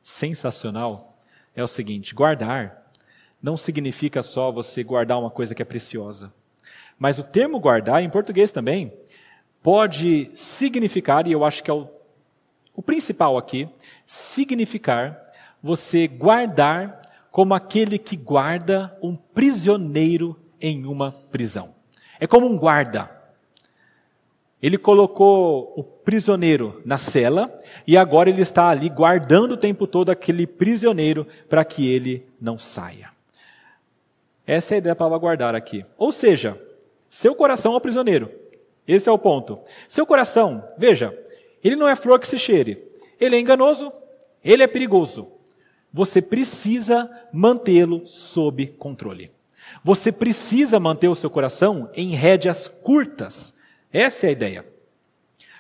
sensacional 0.03 1.17
é 1.55 1.63
o 1.63 1.67
seguinte: 1.67 2.13
guardar 2.13 2.91
não 3.41 3.57
significa 3.57 4.22
só 4.22 4.51
você 4.51 4.84
guardar 4.84 5.19
uma 5.19 5.32
coisa 5.32 5.55
que 5.55 5.61
é 5.61 5.65
preciosa. 5.65 6.32
Mas 6.99 7.17
o 7.17 7.24
termo 7.24 7.59
guardar, 7.59 8.03
em 8.03 8.09
português 8.09 8.51
também, 8.51 8.93
pode 9.63 10.30
significar, 10.36 11.26
e 11.28 11.32
eu 11.32 11.43
acho 11.43 11.63
que 11.63 11.72
é 11.72 11.74
o, 11.74 11.89
o 12.76 12.82
principal 12.82 13.38
aqui, 13.38 13.67
significar 14.05 15.22
você 15.61 16.07
guardar 16.07 17.01
como 17.32 17.53
aquele 17.53 17.97
que 17.97 18.15
guarda 18.15 18.97
um 19.01 19.15
prisioneiro 19.15 20.39
em 20.59 20.86
uma 20.86 21.11
prisão. 21.32 21.74
É 22.19 22.28
como 22.28 22.47
um 22.47 22.57
guarda. 22.57 23.09
Ele 24.61 24.78
colocou 24.78 25.74
o 25.76 25.84
prisioneiro 25.84 26.82
na 26.86 26.97
cela 26.97 27.59
e 27.88 27.97
agora 27.97 28.30
ele 28.30 28.41
está 28.41 28.69
ali 28.69 28.89
guardando 28.89 29.53
o 29.53 29.57
tempo 29.57 29.88
todo 29.88 30.11
aquele 30.11 30.45
prisioneiro 30.45 31.26
para 31.49 31.65
que 31.65 31.91
ele 31.91 32.28
não 32.39 32.59
saia. 32.59 33.09
Essa 34.45 34.74
é 34.74 34.76
a 34.76 34.78
ideia 34.78 34.95
para 34.95 35.17
guardar 35.17 35.55
aqui. 35.55 35.86
Ou 35.97 36.11
seja, 36.11 36.61
seu 37.09 37.34
coração 37.34 37.74
é 37.74 37.78
o 37.78 37.82
prisioneiro. 37.82 38.32
Esse 38.88 39.09
é 39.09 39.11
o 39.11 39.17
ponto. 39.17 39.59
Seu 39.88 40.05
coração, 40.05 40.67
veja, 40.78 41.17
ele 41.64 41.76
não 41.76 41.88
é 41.88 41.95
flor 41.95 42.20
que 42.20 42.28
se 42.28 42.38
cheire. 42.38 42.82
Ele 43.20 43.36
é 43.36 43.39
enganoso, 43.39 43.91
ele 44.43 44.64
é 44.64 44.68
perigoso. 44.68 45.28
Você 45.93 46.22
precisa 46.22 47.09
mantê-lo 47.32 48.05
sob 48.05 48.68
controle. 48.68 49.32
Você 49.84 50.12
precisa 50.12 50.80
manter 50.80 51.07
o 51.07 51.16
seu 51.16 51.30
coração 51.30 51.89
em 51.93 52.09
rédeas 52.09 52.68
curtas 52.68 53.62
essa 53.91 54.26
é 54.26 54.30
a 54.30 54.32
ideia. 54.32 54.66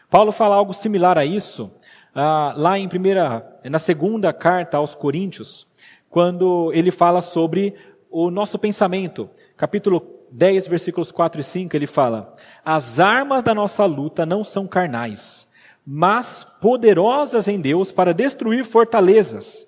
Paulo 0.09 0.31
fala 0.31 0.55
algo 0.55 0.73
similar 0.73 1.17
a 1.17 1.25
isso 1.25 1.71
ah, 2.15 2.53
lá 2.55 2.79
em 2.79 2.87
primeira, 2.87 3.59
na 3.65 3.79
segunda 3.79 4.31
carta 4.31 4.77
aos 4.77 4.95
Coríntios, 4.95 5.67
quando 6.09 6.71
ele 6.73 6.91
fala 6.91 7.21
sobre 7.21 7.75
o 8.09 8.31
nosso 8.31 8.57
pensamento. 8.57 9.29
Capítulo 9.57 10.01
10, 10.31 10.67
versículos 10.67 11.11
4 11.11 11.41
e 11.41 11.43
5, 11.43 11.75
ele 11.75 11.87
fala: 11.87 12.33
As 12.63 13.01
armas 13.01 13.43
da 13.43 13.53
nossa 13.53 13.85
luta 13.85 14.25
não 14.25 14.45
são 14.45 14.65
carnais, 14.65 15.50
mas 15.85 16.43
poderosas 16.43 17.47
em 17.47 17.59
Deus 17.59 17.91
para 17.91 18.13
destruir 18.13 18.63
fortalezas. 18.63 19.67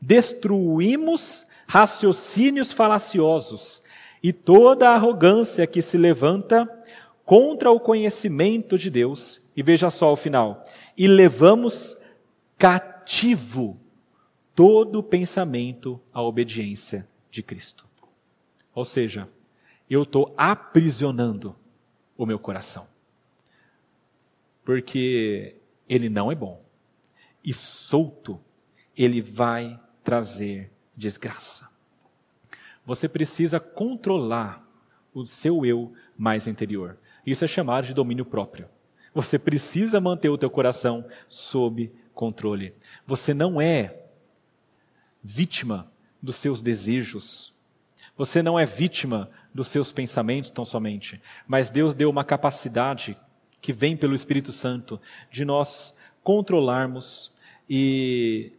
Destruímos 0.00 1.46
raciocínios 1.66 2.72
falaciosos 2.72 3.82
e 4.22 4.32
toda 4.32 4.90
arrogância 4.90 5.66
que 5.66 5.82
se 5.82 5.96
levanta 5.96 6.68
contra 7.24 7.70
o 7.70 7.80
conhecimento 7.80 8.78
de 8.78 8.90
Deus. 8.90 9.40
E 9.56 9.62
veja 9.62 9.90
só 9.90 10.12
o 10.12 10.16
final: 10.16 10.64
e 10.96 11.06
levamos 11.06 11.96
cativo 12.56 13.78
todo 14.54 15.02
pensamento 15.02 16.00
à 16.12 16.22
obediência 16.22 17.06
de 17.30 17.42
Cristo. 17.42 17.86
Ou 18.74 18.84
seja, 18.84 19.28
eu 19.88 20.02
estou 20.02 20.32
aprisionando 20.36 21.54
o 22.16 22.26
meu 22.26 22.38
coração. 22.38 22.86
Porque 24.68 25.56
ele 25.88 26.10
não 26.10 26.30
é 26.30 26.34
bom. 26.34 26.62
E 27.42 27.54
solto, 27.54 28.38
ele 28.94 29.22
vai 29.22 29.80
trazer 30.04 30.70
desgraça. 30.94 31.74
Você 32.84 33.08
precisa 33.08 33.58
controlar 33.58 34.62
o 35.14 35.24
seu 35.24 35.64
eu 35.64 35.94
mais 36.18 36.46
interior. 36.46 36.98
Isso 37.24 37.46
é 37.46 37.48
chamado 37.48 37.86
de 37.86 37.94
domínio 37.94 38.26
próprio. 38.26 38.68
Você 39.14 39.38
precisa 39.38 40.02
manter 40.02 40.28
o 40.28 40.36
teu 40.36 40.50
coração 40.50 41.08
sob 41.30 41.90
controle. 42.12 42.74
Você 43.06 43.32
não 43.32 43.58
é 43.58 44.02
vítima 45.24 45.90
dos 46.22 46.36
seus 46.36 46.60
desejos. 46.60 47.54
Você 48.18 48.42
não 48.42 48.58
é 48.58 48.66
vítima 48.66 49.30
dos 49.54 49.68
seus 49.68 49.92
pensamentos 49.92 50.50
tão 50.50 50.66
somente, 50.66 51.22
mas 51.46 51.70
Deus 51.70 51.94
deu 51.94 52.10
uma 52.10 52.22
capacidade 52.22 53.16
que 53.60 53.72
vem 53.72 53.96
pelo 53.96 54.14
Espírito 54.14 54.52
Santo 54.52 55.00
de 55.30 55.44
nós 55.44 55.98
controlarmos 56.22 57.32
e 57.68 58.52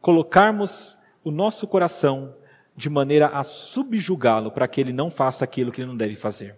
colocarmos 0.00 0.96
o 1.24 1.30
nosso 1.30 1.66
coração 1.66 2.34
de 2.76 2.90
maneira 2.90 3.28
a 3.28 3.42
subjugá-lo 3.42 4.50
para 4.50 4.68
que 4.68 4.80
ele 4.80 4.92
não 4.92 5.10
faça 5.10 5.44
aquilo 5.44 5.72
que 5.72 5.80
ele 5.80 5.88
não 5.88 5.96
deve 5.96 6.14
fazer. 6.14 6.56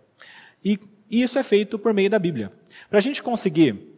E 0.64 0.78
isso 1.11 1.38
é 1.38 1.42
feito 1.42 1.78
por 1.78 1.94
meio 1.94 2.11
da 2.11 2.18
Bíblia. 2.18 2.53
Para 2.90 2.99
a 2.99 3.03
gente 3.03 3.22
conseguir 3.22 3.96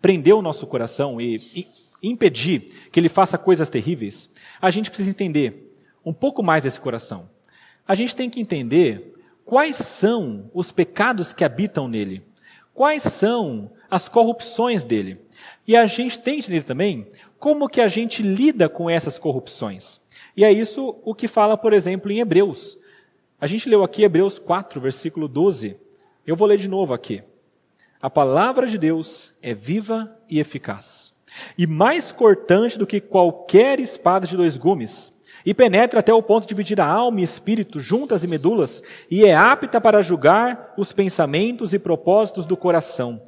prender 0.00 0.34
o 0.34 0.42
nosso 0.42 0.66
coração 0.66 1.20
e, 1.20 1.36
e 1.54 1.68
impedir 2.02 2.88
que 2.90 2.98
ele 2.98 3.08
faça 3.08 3.36
coisas 3.36 3.68
terríveis, 3.68 4.30
a 4.60 4.70
gente 4.70 4.90
precisa 4.90 5.10
entender 5.10 5.76
um 6.04 6.12
pouco 6.12 6.42
mais 6.42 6.62
desse 6.62 6.80
coração. 6.80 7.28
A 7.86 7.94
gente 7.94 8.16
tem 8.16 8.30
que 8.30 8.40
entender 8.40 9.14
quais 9.44 9.76
são 9.76 10.50
os 10.54 10.72
pecados 10.72 11.32
que 11.32 11.44
habitam 11.44 11.88
nele, 11.88 12.22
quais 12.74 13.02
são 13.02 13.70
as 13.90 14.08
corrupções 14.08 14.84
dele. 14.84 15.20
E 15.66 15.76
a 15.76 15.86
gente 15.86 16.20
tem 16.20 16.34
que 16.34 16.40
entender 16.40 16.62
também 16.62 17.08
como 17.38 17.68
que 17.68 17.80
a 17.80 17.88
gente 17.88 18.22
lida 18.22 18.68
com 18.68 18.88
essas 18.88 19.18
corrupções. 19.18 20.00
E 20.36 20.44
é 20.44 20.52
isso 20.52 21.00
o 21.04 21.14
que 21.14 21.28
fala, 21.28 21.56
por 21.56 21.72
exemplo, 21.72 22.10
em 22.10 22.20
Hebreus. 22.20 22.78
A 23.40 23.46
gente 23.46 23.68
leu 23.68 23.82
aqui 23.82 24.02
Hebreus 24.02 24.38
4, 24.38 24.80
versículo 24.80 25.26
12. 25.26 25.76
Eu 26.26 26.36
vou 26.36 26.46
ler 26.46 26.58
de 26.58 26.68
novo 26.68 26.92
aqui. 26.92 27.22
A 28.00 28.08
palavra 28.08 28.66
de 28.66 28.78
Deus 28.78 29.34
é 29.42 29.52
viva 29.52 30.16
e 30.28 30.40
eficaz, 30.40 31.22
e 31.58 31.66
mais 31.66 32.10
cortante 32.10 32.78
do 32.78 32.86
que 32.86 32.98
qualquer 32.98 33.78
espada 33.78 34.26
de 34.26 34.36
dois 34.36 34.56
gumes 34.56 35.19
e 35.44 35.54
penetra 35.54 36.00
até 36.00 36.12
o 36.12 36.22
ponto 36.22 36.42
de 36.42 36.48
dividir 36.48 36.80
a 36.80 36.86
alma 36.86 37.20
e 37.20 37.24
espírito, 37.24 37.80
juntas 37.80 38.24
e 38.24 38.28
medulas, 38.28 38.82
e 39.10 39.24
é 39.24 39.34
apta 39.34 39.80
para 39.80 40.02
julgar 40.02 40.74
os 40.76 40.92
pensamentos 40.92 41.72
e 41.72 41.78
propósitos 41.78 42.46
do 42.46 42.56
coração. 42.56 43.22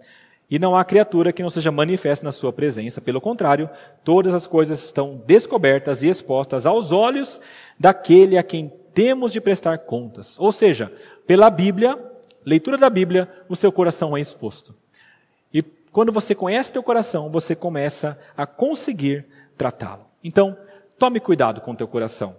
E 0.51 0.59
não 0.59 0.77
há 0.77 0.85
criatura 0.85 1.33
que 1.33 1.43
não 1.43 1.49
seja 1.49 1.73
manifesta 1.73 2.25
na 2.25 2.33
sua 2.33 2.53
presença, 2.53 3.01
pelo 3.01 3.21
contrário, 3.21 3.71
todas 4.05 4.35
as 4.35 4.47
coisas 4.47 4.85
estão 4.85 5.23
descobertas 5.27 6.03
e 6.03 6.09
expostas 6.09 6.67
aos 6.67 6.93
olhos 6.93 7.41
daquele 7.79 8.37
a 8.37 8.43
quem 8.43 8.71
temos 8.93 9.33
de 9.33 9.41
prestar 9.41 9.79
contas. 9.79 10.39
Ou 10.39 10.53
seja, 10.53 10.93
pela 11.27 11.49
Bíblia, 11.49 11.99
leitura 12.45 12.77
da 12.77 12.91
Bíblia, 12.91 13.31
o 13.49 13.57
seu 13.57 13.73
coração 13.73 14.15
é 14.15 14.21
exposto. 14.21 14.75
E 15.55 15.63
quando 15.63 16.13
você 16.13 16.35
conhece 16.35 16.73
teu 16.73 16.83
coração, 16.83 17.31
você 17.31 17.57
começa 17.57 18.21
a 18.37 18.47
conseguir 18.47 19.25
tratá-lo. 19.57 20.05
Então, 20.23 20.57
Tome 21.03 21.19
cuidado 21.19 21.61
com 21.61 21.73
o 21.73 21.75
teu 21.75 21.89
coração. 21.89 22.37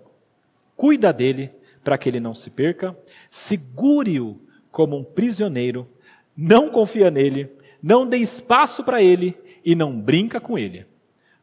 Cuida 0.78 1.11
dele 1.11 1.51
para 1.84 1.97
que 1.97 2.07
ele 2.07 2.22
não 2.22 2.34
se 2.34 2.49
perca. 2.49 2.97
Segure-o 3.30 4.39
como 4.72 4.95
um 4.95 5.03
prisioneiro. 5.03 5.86
Não 6.34 6.70
confia 6.70 7.11
nele. 7.11 7.53
Não 7.82 8.07
dê 8.07 8.16
espaço 8.16 8.82
para 8.82 9.03
ele 9.03 9.38
e 9.66 9.76
não 9.76 9.99
brinca 9.99 10.39
com 10.39 10.57
ele. 10.57 10.88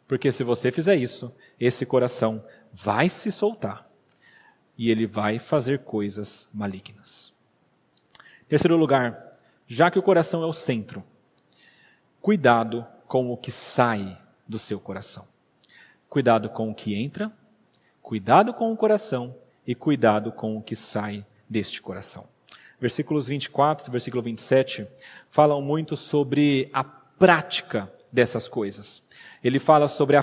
Porque 0.09 0.33
se 0.33 0.43
você 0.43 0.71
fizer 0.71 0.97
isso, 0.97 1.31
esse 1.61 1.85
coração 1.85 2.43
vai 2.73 3.11
se 3.11 3.31
soltar 3.31 3.87
e 4.79 4.91
ele 4.91 5.07
vai 5.07 5.39
fazer 5.39 5.81
coisas 5.81 6.49
malignas. 6.55 7.35
Terceiro 8.49 8.79
lugar, 8.79 9.39
já 9.69 9.91
que 9.91 9.99
o 9.99 10.03
coração 10.03 10.43
é 10.43 10.47
o 10.47 10.55
centro, 10.55 11.05
cuidado 12.19 12.87
com 13.07 13.31
o 13.31 13.37
que 13.37 13.51
sai 13.51 14.17
do 14.49 14.59
seu 14.59 14.81
coração. 14.81 15.29
Cuidado 16.11 16.49
com 16.51 16.69
o 16.69 16.75
que 16.75 17.01
entra, 17.01 17.31
cuidado 18.03 18.53
com 18.53 18.73
o 18.73 18.77
coração 18.77 19.33
e 19.65 19.77
cuidado 19.77 20.33
com 20.33 20.57
o 20.57 20.61
que 20.61 20.75
sai 20.75 21.25
deste 21.49 21.81
coração. 21.81 22.25
Versículos 22.81 23.29
24 23.29 23.89
e 23.89 23.93
versículo 23.93 24.21
27 24.21 24.89
falam 25.31 25.63
muito 25.63 25.97
sobre 25.97 26.69
a 26.73 26.83
prática 26.83 27.89
dessas 28.11 28.49
coisas. 28.49 29.09
Ele 29.43 29.61
fala 29.61 29.87
sobre 29.87 30.17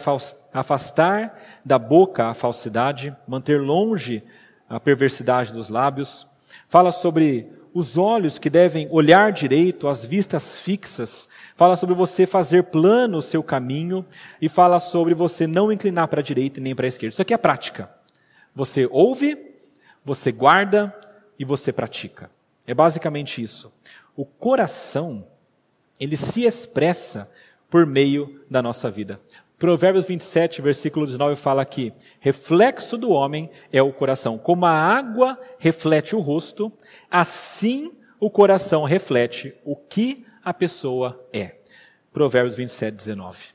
afastar 0.54 1.40
da 1.64 1.80
boca 1.80 2.26
a 2.26 2.34
falsidade, 2.34 3.16
manter 3.26 3.62
longe 3.62 4.22
a 4.68 4.82
perversidade 4.82 5.54
dos 5.54 5.70
lábios. 5.70 6.28
Fala 6.68 6.92
sobre 6.92 7.50
os 7.78 7.96
olhos 7.96 8.40
que 8.40 8.50
devem 8.50 8.88
olhar 8.90 9.32
direito, 9.32 9.88
as 9.88 10.04
vistas 10.04 10.58
fixas, 10.58 11.30
fala 11.56 11.76
sobre 11.76 11.94
você 11.94 12.26
fazer 12.26 12.64
plano 12.64 13.20
o 13.20 13.22
seu 13.22 13.44
caminho 13.44 14.04
e 14.42 14.50
fala 14.50 14.80
sobre 14.80 15.14
você 15.14 15.46
não 15.46 15.72
inclinar 15.72 16.08
para 16.08 16.20
a 16.20 16.24
direita 16.24 16.60
nem 16.60 16.74
para 16.74 16.88
a 16.88 16.90
esquerda. 16.90 17.14
Isso 17.14 17.22
aqui 17.22 17.36
é 17.36 17.38
prática. 17.38 17.88
Você 18.56 18.88
ouve, 18.90 19.54
você 20.04 20.32
guarda 20.32 20.92
e 21.38 21.46
você 21.46 21.72
pratica. 21.72 22.32
É 22.66 22.74
basicamente 22.74 23.44
isso. 23.44 23.72
O 24.16 24.26
coração, 24.26 25.28
ele 26.00 26.18
se 26.18 26.46
expressa 26.46 27.32
por 27.70 27.86
meio 27.86 28.44
da 28.50 28.60
nossa 28.60 28.90
vida. 28.90 29.22
Provérbios 29.58 30.06
27, 30.06 30.62
versículo 30.62 31.06
19 31.06 31.36
fala 31.36 31.64
aqui: 31.64 31.92
reflexo 32.20 32.96
do 32.96 33.10
homem 33.10 33.50
é 33.72 33.82
o 33.82 33.92
coração. 33.92 34.38
Como 34.38 34.66
a 34.66 34.72
água 34.72 35.40
reflete 35.58 36.16
o 36.16 36.20
rosto, 36.20 36.72
assim 37.10 37.92
o 38.20 38.30
coração 38.30 38.84
reflete 38.84 39.56
o 39.66 39.76
que 39.76 40.26
a 40.44 40.54
pessoa 40.54 41.20
é. 41.34 41.56
Provérbios 42.14 42.56
27, 42.56 42.96
19. 42.96 43.46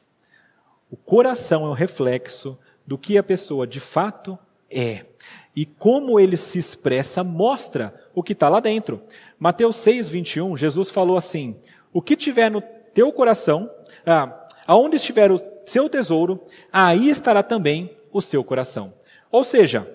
O 0.91 0.97
coração 0.97 1.67
é 1.67 1.69
o 1.69 1.73
reflexo 1.73 2.59
do 2.87 2.99
que 2.99 3.17
a 3.17 3.23
pessoa 3.23 3.67
de 3.67 3.81
fato 3.81 4.37
é. 4.71 5.07
E 5.55 5.65
como 5.65 6.19
ele 6.19 6.37
se 6.37 6.59
expressa, 6.59 7.23
mostra 7.23 7.95
o 8.15 8.23
que 8.23 8.33
está 8.33 8.49
lá 8.49 8.59
dentro. 8.59 9.03
Mateus 9.39 9.77
6, 9.77 10.09
21, 10.09 10.57
Jesus 10.57 10.91
falou 10.91 11.17
assim: 11.17 11.57
O 11.93 12.03
que 12.03 12.17
tiver 12.17 12.51
no 12.51 12.61
teu 12.93 13.13
coração, 13.13 13.71
ah, 14.05 14.49
aonde 14.67 14.97
estiver 14.97 15.31
o 15.31 15.52
seu 15.67 15.89
tesouro, 15.89 16.43
aí 16.73 17.09
estará 17.09 17.43
também 17.43 17.97
o 18.13 18.21
seu 18.21 18.43
coração. 18.45 18.95
Ou 19.31 19.43
seja, 19.43 19.89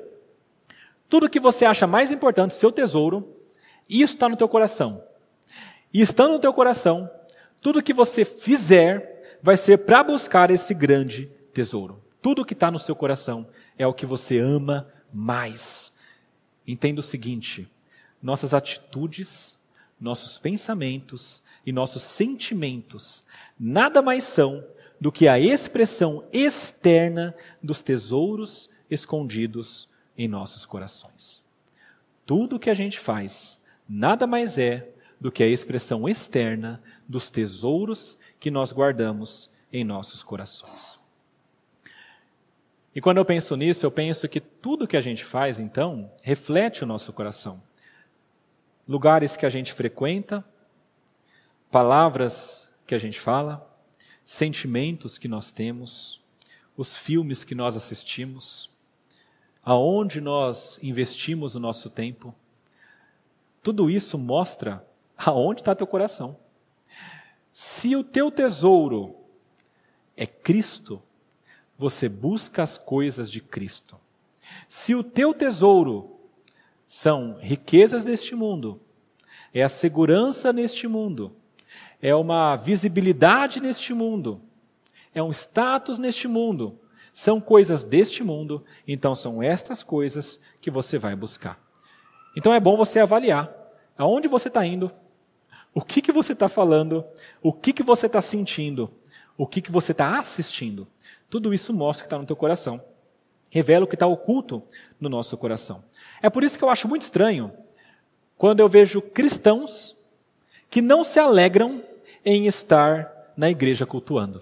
tudo 1.09 1.29
que 1.29 1.39
você 1.39 1.65
acha 1.65 1.87
mais 1.87 2.11
importante, 2.11 2.53
seu 2.53 2.71
tesouro, 2.71 3.35
isso 3.89 4.15
está 4.15 4.27
no 4.27 4.35
teu 4.35 4.49
coração. 4.49 5.03
E 5.93 6.01
estando 6.01 6.33
no 6.33 6.39
teu 6.39 6.53
coração, 6.53 7.09
tudo 7.61 7.81
que 7.81 7.93
você 7.93 8.25
fizer 8.25 9.39
vai 9.41 9.55
ser 9.55 9.85
para 9.85 10.03
buscar 10.03 10.51
esse 10.51 10.73
grande 10.73 11.27
tesouro. 11.53 12.03
Tudo 12.21 12.45
que 12.45 12.53
está 12.53 12.69
no 12.69 12.79
seu 12.79 12.95
coração 12.95 13.47
é 13.77 13.87
o 13.87 13.93
que 13.93 14.05
você 14.05 14.39
ama 14.39 14.87
mais. 15.13 15.99
Entenda 16.67 16.99
o 16.99 17.03
seguinte: 17.03 17.67
nossas 18.21 18.53
atitudes, 18.53 19.57
nossos 19.99 20.37
pensamentos 20.37 21.41
e 21.65 21.71
nossos 21.71 22.03
sentimentos 22.03 23.25
nada 23.59 24.01
mais 24.01 24.23
são 24.23 24.63
do 24.99 25.11
que 25.11 25.27
a 25.27 25.39
expressão 25.39 26.27
externa 26.31 27.35
dos 27.61 27.83
tesouros 27.83 28.69
escondidos 28.89 29.89
em 30.17 30.27
nossos 30.27 30.65
corações. 30.65 31.45
Tudo 32.25 32.59
que 32.59 32.69
a 32.69 32.73
gente 32.73 32.99
faz 32.99 33.65
nada 33.87 34.25
mais 34.25 34.57
é 34.57 34.89
do 35.19 35.31
que 35.31 35.43
a 35.43 35.47
expressão 35.47 36.07
externa 36.07 36.81
dos 37.07 37.29
tesouros 37.29 38.19
que 38.39 38.51
nós 38.51 38.71
guardamos 38.71 39.49
em 39.71 39.83
nossos 39.83 40.21
corações. 40.21 40.99
E 42.93 43.01
quando 43.01 43.17
eu 43.17 43.25
penso 43.25 43.55
nisso, 43.55 43.85
eu 43.85 43.91
penso 43.91 44.27
que 44.27 44.39
tudo 44.39 44.87
que 44.87 44.97
a 44.97 45.01
gente 45.01 45.23
faz, 45.23 45.59
então, 45.59 46.11
reflete 46.23 46.83
o 46.83 46.87
nosso 46.87 47.13
coração. 47.13 47.61
lugares 48.87 49.35
que 49.35 49.45
a 49.45 49.49
gente 49.49 49.73
frequenta, 49.73 50.43
palavras 51.69 52.81
que 52.87 52.95
a 52.95 52.97
gente 52.97 53.19
fala, 53.19 53.69
sentimentos 54.27 55.17
que 55.17 55.25
nós 55.25 55.51
temos, 55.51 56.19
os 56.75 56.97
filmes 56.97 57.45
que 57.45 57.55
nós 57.55 57.77
assistimos, 57.77 58.69
aonde 59.63 60.19
nós 60.19 60.77
investimos 60.83 61.55
o 61.55 61.61
nosso 61.61 61.89
tempo. 61.89 62.35
Tudo 63.63 63.89
isso 63.89 64.17
mostra 64.17 64.85
aonde 65.15 65.61
está 65.61 65.73
teu 65.73 65.87
coração. 65.87 66.37
Se 67.53 67.95
o 67.95 68.03
teu 68.03 68.29
tesouro 68.29 69.15
é 70.17 70.27
Cristo, 70.27 71.01
você 71.77 72.09
busca 72.09 72.61
as 72.61 72.77
coisas 72.77 73.31
de 73.31 73.39
Cristo. 73.39 73.97
Se 74.67 74.93
o 74.93 75.05
teu 75.05 75.33
tesouro 75.33 76.19
são 76.85 77.37
riquezas 77.39 78.03
deste 78.03 78.35
mundo, 78.35 78.81
é 79.53 79.63
a 79.63 79.69
segurança 79.69 80.51
neste 80.51 80.85
mundo, 80.85 81.33
é 82.01 82.13
uma 82.15 82.55
visibilidade 82.55 83.59
neste 83.59 83.93
mundo, 83.93 84.41
é 85.13 85.21
um 85.21 85.31
status 85.31 85.97
neste 85.97 86.27
mundo, 86.27 86.79
são 87.11 87.41
coisas 87.41 87.83
deste 87.83 88.23
mundo, 88.23 88.63
então 88.87 89.15
são 89.15 89.41
estas 89.41 89.81
coisas 89.81 90.39
que 90.61 90.69
você 90.69 90.97
vai 90.97 91.15
buscar. 91.15 91.59
Então 92.35 92.53
é 92.53 92.59
bom 92.59 92.77
você 92.77 92.99
avaliar 92.99 93.51
aonde 93.97 94.27
você 94.27 94.47
está 94.47 94.63
indo, 94.65 94.91
o 95.73 95.81
que, 95.81 96.01
que 96.01 96.11
você 96.11 96.33
está 96.33 96.47
falando, 96.47 97.03
o 97.41 97.51
que, 97.51 97.73
que 97.73 97.83
você 97.83 98.05
está 98.05 98.21
sentindo, 98.21 98.91
o 99.37 99.45
que, 99.45 99.61
que 99.61 99.71
você 99.71 99.91
está 99.91 100.17
assistindo. 100.17 100.87
Tudo 101.29 101.53
isso 101.53 101.73
mostra 101.73 102.03
que 102.03 102.07
está 102.07 102.17
no 102.17 102.25
teu 102.25 102.35
coração. 102.35 102.81
Revela 103.49 103.85
o 103.85 103.87
que 103.87 103.95
está 103.95 104.07
oculto 104.07 104.63
no 104.99 105.09
nosso 105.09 105.37
coração. 105.37 105.83
É 106.21 106.29
por 106.29 106.43
isso 106.43 106.57
que 106.57 106.63
eu 106.63 106.69
acho 106.69 106.87
muito 106.87 107.03
estranho 107.03 107.51
quando 108.37 108.59
eu 108.59 108.69
vejo 108.69 109.01
cristãos 109.01 109.96
que 110.69 110.81
não 110.81 111.03
se 111.03 111.19
alegram 111.19 111.81
em 112.25 112.45
estar 112.45 113.31
na 113.35 113.49
igreja 113.49 113.85
cultuando. 113.85 114.41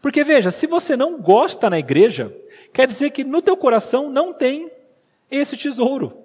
Porque 0.00 0.24
veja, 0.24 0.50
se 0.50 0.66
você 0.66 0.96
não 0.96 1.20
gosta 1.20 1.68
na 1.68 1.78
igreja, 1.78 2.34
quer 2.72 2.86
dizer 2.86 3.10
que 3.10 3.24
no 3.24 3.42
teu 3.42 3.56
coração 3.56 4.10
não 4.10 4.32
tem 4.32 4.70
esse 5.30 5.56
tesouro. 5.56 6.24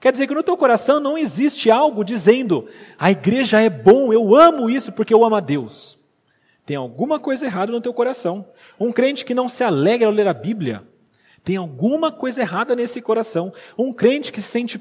Quer 0.00 0.12
dizer 0.12 0.26
que 0.26 0.34
no 0.34 0.42
teu 0.42 0.56
coração 0.56 0.98
não 0.98 1.16
existe 1.16 1.70
algo 1.70 2.04
dizendo: 2.04 2.68
a 2.98 3.10
igreja 3.10 3.60
é 3.60 3.70
bom, 3.70 4.12
eu 4.12 4.34
amo 4.34 4.68
isso 4.68 4.92
porque 4.92 5.14
eu 5.14 5.24
amo 5.24 5.36
a 5.36 5.40
Deus. 5.40 5.98
Tem 6.66 6.76
alguma 6.76 7.18
coisa 7.18 7.46
errada 7.46 7.72
no 7.72 7.80
teu 7.80 7.94
coração. 7.94 8.46
Um 8.78 8.92
crente 8.92 9.24
que 9.24 9.34
não 9.34 9.48
se 9.48 9.62
alegra 9.62 10.06
ao 10.08 10.12
ler 10.12 10.26
a 10.26 10.32
Bíblia, 10.34 10.82
tem 11.44 11.56
alguma 11.56 12.10
coisa 12.10 12.40
errada 12.40 12.74
nesse 12.74 13.00
coração. 13.00 13.52
Um 13.78 13.92
crente 13.92 14.32
que 14.32 14.40
se 14.40 14.48
sente 14.48 14.80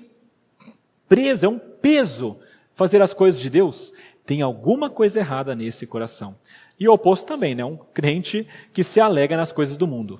preso, 1.07 1.45
é 1.45 1.49
um 1.49 1.59
peso 1.59 2.39
fazer 2.75 3.01
as 3.01 3.13
coisas 3.13 3.41
de 3.41 3.49
Deus, 3.49 3.93
tem 4.25 4.41
alguma 4.41 4.89
coisa 4.89 5.19
errada 5.19 5.55
nesse 5.55 5.85
coração. 5.85 6.37
E 6.79 6.87
o 6.87 6.93
oposto 6.93 7.25
também, 7.25 7.53
né? 7.53 7.63
Um 7.63 7.77
crente 7.77 8.47
que 8.73 8.83
se 8.83 8.99
alegra 8.99 9.37
nas 9.37 9.51
coisas 9.51 9.77
do 9.77 9.85
mundo. 9.85 10.19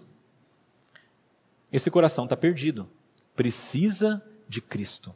Esse 1.72 1.89
coração 1.89 2.26
está 2.26 2.36
perdido. 2.36 2.88
Precisa 3.36 4.24
de 4.47 4.62
Cristo. 4.62 5.16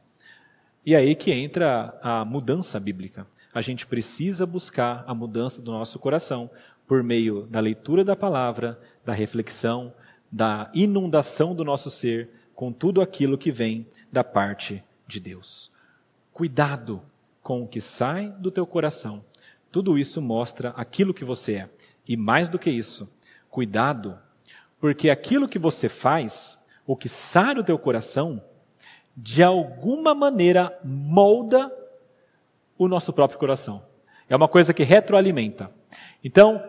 E 0.85 0.95
aí 0.95 1.15
que 1.15 1.31
entra 1.31 1.97
a 2.01 2.23
mudança 2.23 2.79
bíblica. 2.79 3.27
A 3.53 3.61
gente 3.61 3.85
precisa 3.85 4.45
buscar 4.45 5.03
a 5.07 5.13
mudança 5.13 5.61
do 5.61 5.71
nosso 5.71 5.99
coração 5.99 6.49
por 6.87 7.03
meio 7.03 7.47
da 7.47 7.59
leitura 7.59 8.03
da 8.03 8.15
palavra, 8.15 8.79
da 9.03 9.13
reflexão, 9.13 9.93
da 10.31 10.69
inundação 10.73 11.55
do 11.55 11.63
nosso 11.63 11.89
ser 11.89 12.29
com 12.53 12.71
tudo 12.71 13.01
aquilo 13.01 13.37
que 13.37 13.51
vem 13.51 13.87
da 14.11 14.23
parte 14.23 14.83
de 15.07 15.19
Deus. 15.19 15.71
Cuidado 16.31 17.01
com 17.45 17.61
o 17.61 17.67
que 17.67 17.79
sai 17.79 18.33
do 18.39 18.49
teu 18.49 18.65
coração. 18.65 19.23
Tudo 19.71 19.99
isso 19.99 20.19
mostra 20.19 20.69
aquilo 20.75 21.13
que 21.13 21.23
você 21.23 21.53
é. 21.53 21.69
E 22.07 22.17
mais 22.17 22.49
do 22.49 22.57
que 22.57 22.71
isso, 22.71 23.15
cuidado, 23.51 24.17
porque 24.79 25.11
aquilo 25.11 25.47
que 25.47 25.59
você 25.59 25.87
faz, 25.87 26.67
o 26.87 26.95
que 26.95 27.07
sai 27.07 27.53
do 27.53 27.63
teu 27.63 27.77
coração, 27.77 28.43
de 29.15 29.43
alguma 29.43 30.15
maneira 30.15 30.75
molda 30.83 31.71
o 32.79 32.87
nosso 32.87 33.13
próprio 33.13 33.37
coração. 33.37 33.85
É 34.27 34.35
uma 34.35 34.47
coisa 34.47 34.73
que 34.73 34.81
retroalimenta. 34.81 35.69
Então, 36.23 36.63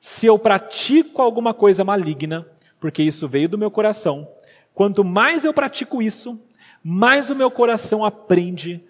se 0.00 0.24
eu 0.24 0.38
pratico 0.38 1.20
alguma 1.20 1.52
coisa 1.52 1.82
maligna, 1.82 2.46
porque 2.78 3.02
isso 3.02 3.26
veio 3.26 3.48
do 3.48 3.58
meu 3.58 3.72
coração, 3.72 4.28
quanto 4.72 5.02
mais 5.02 5.44
eu 5.44 5.52
pratico 5.52 6.00
isso, 6.00 6.40
mais 6.80 7.28
o 7.28 7.34
meu 7.34 7.50
coração 7.50 8.04
aprende 8.04 8.86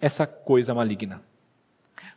essa 0.00 0.26
coisa 0.26 0.74
maligna. 0.74 1.22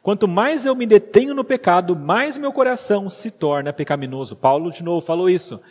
Quanto 0.01 0.27
mais 0.27 0.65
eu 0.65 0.75
me 0.75 0.85
detenho 0.85 1.33
no 1.35 1.43
pecado, 1.43 1.95
mais 1.95 2.37
meu 2.37 2.51
coração 2.51 3.09
se 3.09 3.29
torna 3.29 3.71
pecaminoso. 3.71 4.35
Paulo 4.35 4.71
de 4.71 4.83
novo 4.83 5.05
falou 5.05 5.29
isso. 5.29 5.61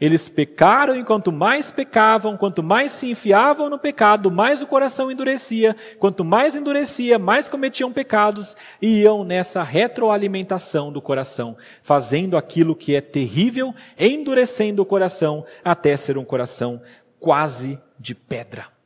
Eles 0.00 0.30
pecaram 0.30 0.96
e 0.96 1.04
quanto 1.04 1.30
mais 1.30 1.70
pecavam, 1.70 2.34
quanto 2.34 2.62
mais 2.62 2.90
se 2.92 3.10
enfiavam 3.10 3.68
no 3.68 3.78
pecado, 3.78 4.30
mais 4.30 4.62
o 4.62 4.66
coração 4.66 5.10
endurecia. 5.10 5.76
Quanto 5.98 6.24
mais 6.24 6.56
endurecia, 6.56 7.18
mais 7.18 7.50
cometiam 7.50 7.92
pecados 7.92 8.56
e 8.80 9.02
iam 9.02 9.24
nessa 9.24 9.62
retroalimentação 9.62 10.90
do 10.90 11.02
coração, 11.02 11.54
fazendo 11.82 12.38
aquilo 12.38 12.74
que 12.74 12.94
é 12.94 13.02
terrível, 13.02 13.74
endurecendo 13.98 14.80
o 14.80 14.86
coração 14.86 15.44
até 15.62 15.94
ser 15.98 16.16
um 16.16 16.24
coração 16.24 16.80
quase 17.18 17.78
de 17.98 18.14
pedra. 18.14 18.79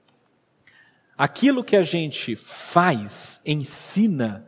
Aquilo 1.17 1.63
que 1.63 1.77
a 1.77 1.83
gente 1.83 2.35
faz 2.35 3.41
ensina 3.47 4.47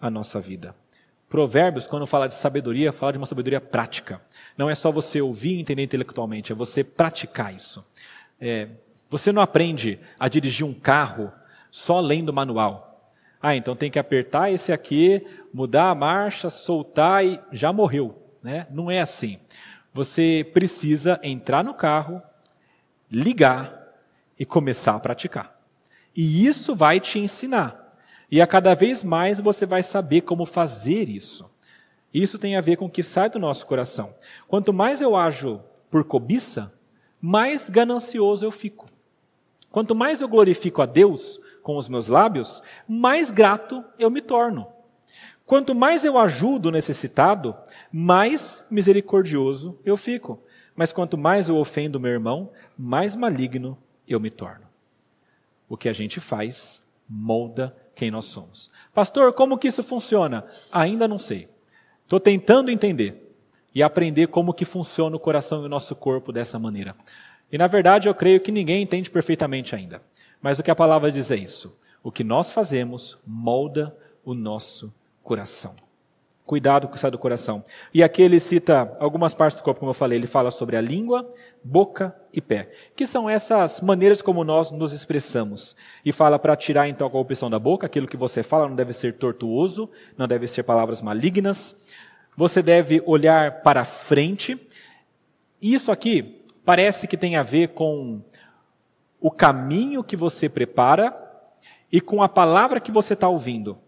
a 0.00 0.08
nossa 0.08 0.40
vida. 0.40 0.74
Provérbios, 1.28 1.86
quando 1.86 2.06
fala 2.06 2.28
de 2.28 2.34
sabedoria, 2.34 2.92
fala 2.92 3.12
de 3.12 3.18
uma 3.18 3.26
sabedoria 3.26 3.60
prática. 3.60 4.22
Não 4.56 4.70
é 4.70 4.74
só 4.74 4.92
você 4.92 5.20
ouvir 5.20 5.56
e 5.56 5.60
entender 5.60 5.82
intelectualmente, 5.82 6.52
é 6.52 6.54
você 6.54 6.84
praticar 6.84 7.52
isso. 7.52 7.84
É, 8.40 8.68
você 9.10 9.32
não 9.32 9.42
aprende 9.42 9.98
a 10.18 10.28
dirigir 10.28 10.64
um 10.64 10.74
carro 10.74 11.32
só 11.70 11.98
lendo 11.98 12.28
o 12.28 12.32
manual. 12.32 13.12
Ah, 13.42 13.56
então 13.56 13.74
tem 13.74 13.90
que 13.90 13.98
apertar 13.98 14.52
esse 14.52 14.72
aqui, 14.72 15.26
mudar 15.52 15.90
a 15.90 15.94
marcha, 15.94 16.48
soltar 16.48 17.24
e 17.24 17.40
já 17.50 17.72
morreu. 17.72 18.22
Né? 18.42 18.66
Não 18.70 18.90
é 18.90 19.00
assim. 19.00 19.38
Você 19.92 20.48
precisa 20.52 21.18
entrar 21.22 21.64
no 21.64 21.74
carro, 21.74 22.22
ligar 23.10 23.92
e 24.38 24.46
começar 24.46 24.94
a 24.94 25.00
praticar. 25.00 25.53
E 26.16 26.46
isso 26.46 26.74
vai 26.74 27.00
te 27.00 27.18
ensinar. 27.18 27.96
E 28.30 28.40
a 28.40 28.46
cada 28.46 28.74
vez 28.74 29.02
mais 29.02 29.40
você 29.40 29.66
vai 29.66 29.82
saber 29.82 30.22
como 30.22 30.46
fazer 30.46 31.08
isso. 31.08 31.50
Isso 32.12 32.38
tem 32.38 32.56
a 32.56 32.60
ver 32.60 32.76
com 32.76 32.86
o 32.86 32.90
que 32.90 33.02
sai 33.02 33.28
do 33.28 33.38
nosso 33.38 33.66
coração. 33.66 34.14
Quanto 34.46 34.72
mais 34.72 35.00
eu 35.00 35.16
ajo 35.16 35.60
por 35.90 36.04
cobiça, 36.04 36.72
mais 37.20 37.68
ganancioso 37.68 38.46
eu 38.46 38.50
fico. 38.50 38.86
Quanto 39.70 39.94
mais 39.94 40.20
eu 40.20 40.28
glorifico 40.28 40.80
a 40.82 40.86
Deus 40.86 41.40
com 41.62 41.76
os 41.76 41.88
meus 41.88 42.06
lábios, 42.06 42.62
mais 42.86 43.30
grato 43.30 43.84
eu 43.98 44.10
me 44.10 44.20
torno. 44.20 44.68
Quanto 45.46 45.74
mais 45.74 46.04
eu 46.04 46.16
ajudo 46.16 46.66
o 46.66 46.72
necessitado, 46.72 47.56
mais 47.92 48.64
misericordioso 48.70 49.78
eu 49.84 49.96
fico. 49.96 50.40
Mas 50.76 50.92
quanto 50.92 51.18
mais 51.18 51.48
eu 51.48 51.56
ofendo 51.56 52.00
meu 52.00 52.12
irmão, 52.12 52.50
mais 52.78 53.14
maligno 53.14 53.76
eu 54.06 54.18
me 54.18 54.30
torno. 54.30 54.63
O 55.74 55.76
que 55.76 55.88
a 55.88 55.92
gente 55.92 56.20
faz 56.20 56.94
molda 57.08 57.76
quem 57.96 58.08
nós 58.08 58.26
somos. 58.26 58.70
Pastor, 58.94 59.32
como 59.32 59.58
que 59.58 59.66
isso 59.66 59.82
funciona? 59.82 60.44
Ainda 60.70 61.08
não 61.08 61.18
sei. 61.18 61.48
Estou 62.04 62.20
tentando 62.20 62.70
entender 62.70 63.36
e 63.74 63.82
aprender 63.82 64.28
como 64.28 64.54
que 64.54 64.64
funciona 64.64 65.16
o 65.16 65.18
coração 65.18 65.62
e 65.62 65.66
o 65.66 65.68
nosso 65.68 65.96
corpo 65.96 66.30
dessa 66.30 66.60
maneira. 66.60 66.94
E 67.50 67.58
na 67.58 67.66
verdade 67.66 68.08
eu 68.08 68.14
creio 68.14 68.40
que 68.40 68.52
ninguém 68.52 68.84
entende 68.84 69.10
perfeitamente 69.10 69.74
ainda. 69.74 70.00
Mas 70.40 70.60
o 70.60 70.62
que 70.62 70.70
a 70.70 70.76
palavra 70.76 71.10
diz 71.10 71.32
é 71.32 71.36
isso. 71.36 71.76
O 72.04 72.12
que 72.12 72.22
nós 72.22 72.52
fazemos 72.52 73.18
molda 73.26 73.92
o 74.24 74.32
nosso 74.32 74.94
coração. 75.24 75.74
Cuidado 76.46 76.86
com 76.86 76.92
o 76.92 76.94
que 76.94 77.00
sai 77.00 77.10
do 77.10 77.18
coração. 77.18 77.64
E 77.92 78.02
aqui 78.02 78.20
ele 78.20 78.38
cita 78.38 78.94
algumas 79.00 79.32
partes 79.32 79.56
do 79.56 79.64
corpo, 79.64 79.80
como 79.80 79.90
eu 79.90 79.94
falei. 79.94 80.18
Ele 80.18 80.26
fala 80.26 80.50
sobre 80.50 80.76
a 80.76 80.80
língua, 80.80 81.26
boca 81.62 82.14
e 82.34 82.40
pé, 82.40 82.70
que 82.94 83.06
são 83.06 83.30
essas 83.30 83.80
maneiras 83.80 84.20
como 84.20 84.44
nós 84.44 84.70
nos 84.70 84.92
expressamos. 84.92 85.74
E 86.04 86.12
fala 86.12 86.38
para 86.38 86.54
tirar 86.54 86.86
então 86.86 87.06
a 87.06 87.10
corrupção 87.10 87.48
da 87.48 87.58
boca, 87.58 87.86
aquilo 87.86 88.06
que 88.06 88.16
você 88.16 88.42
fala 88.42 88.68
não 88.68 88.76
deve 88.76 88.92
ser 88.92 89.16
tortuoso, 89.16 89.90
não 90.18 90.28
deve 90.28 90.46
ser 90.46 90.64
palavras 90.64 91.00
malignas. 91.00 91.86
Você 92.36 92.60
deve 92.60 93.02
olhar 93.06 93.62
para 93.62 93.82
frente. 93.86 94.60
Isso 95.62 95.90
aqui 95.90 96.44
parece 96.62 97.06
que 97.06 97.16
tem 97.16 97.36
a 97.36 97.42
ver 97.42 97.68
com 97.68 98.20
o 99.18 99.30
caminho 99.30 100.04
que 100.04 100.14
você 100.14 100.46
prepara 100.46 101.16
e 101.90 102.02
com 102.02 102.22
a 102.22 102.28
palavra 102.28 102.80
que 102.80 102.92
você 102.92 103.14
está 103.14 103.28
ouvindo. 103.28 103.78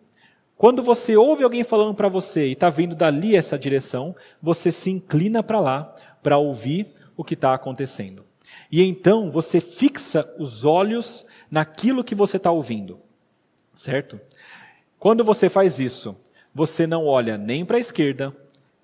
Quando 0.57 0.83
você 0.83 1.17
ouve 1.17 1.45
alguém 1.45 1.63
falando 1.63 1.95
para 1.95 2.09
você 2.09 2.47
e 2.47 2.53
está 2.53 2.71
vindo 2.71 2.95
dali 2.95 3.37
essa 3.37 3.59
direção, 3.59 4.17
você 4.41 4.71
se 4.73 4.91
inclina 4.91 5.43
para 5.43 5.61
lá 5.61 5.95
para 6.23 6.39
ouvir 6.39 6.89
o 7.17 7.23
que 7.23 7.35
está 7.35 7.53
acontecendo. 7.53 8.25
E 8.73 8.83
então 8.83 9.31
você 9.31 9.61
fixa 9.61 10.25
os 10.39 10.65
olhos 10.65 11.27
naquilo 11.51 12.03
que 12.03 12.15
você 12.15 12.39
está 12.39 12.51
ouvindo. 12.51 12.99
Certo? 13.75 14.19
Quando 14.99 15.23
você 15.23 15.51
faz 15.51 15.79
isso, 15.79 16.19
você 16.55 16.87
não 16.87 17.05
olha 17.07 17.37
nem 17.37 17.65
para 17.65 17.77
a 17.77 17.81
esquerda, 17.81 18.35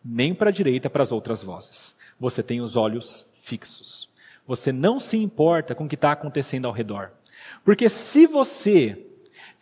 nem 0.04 0.34
para 0.34 0.50
a 0.50 0.52
direita 0.52 0.90
para 0.90 1.02
as 1.02 1.10
outras 1.10 1.42
vozes. 1.42 1.96
Você 2.20 2.42
tem 2.42 2.60
os 2.60 2.76
olhos 2.76 3.32
fixos. 3.40 4.10
Você 4.46 4.72
não 4.72 5.00
se 5.00 5.16
importa 5.16 5.74
com 5.74 5.84
o 5.84 5.88
que 5.88 5.94
está 5.94 6.12
acontecendo 6.12 6.66
ao 6.66 6.72
redor. 6.72 7.12
Porque 7.64 7.88
se 7.88 8.26
você 8.26 9.06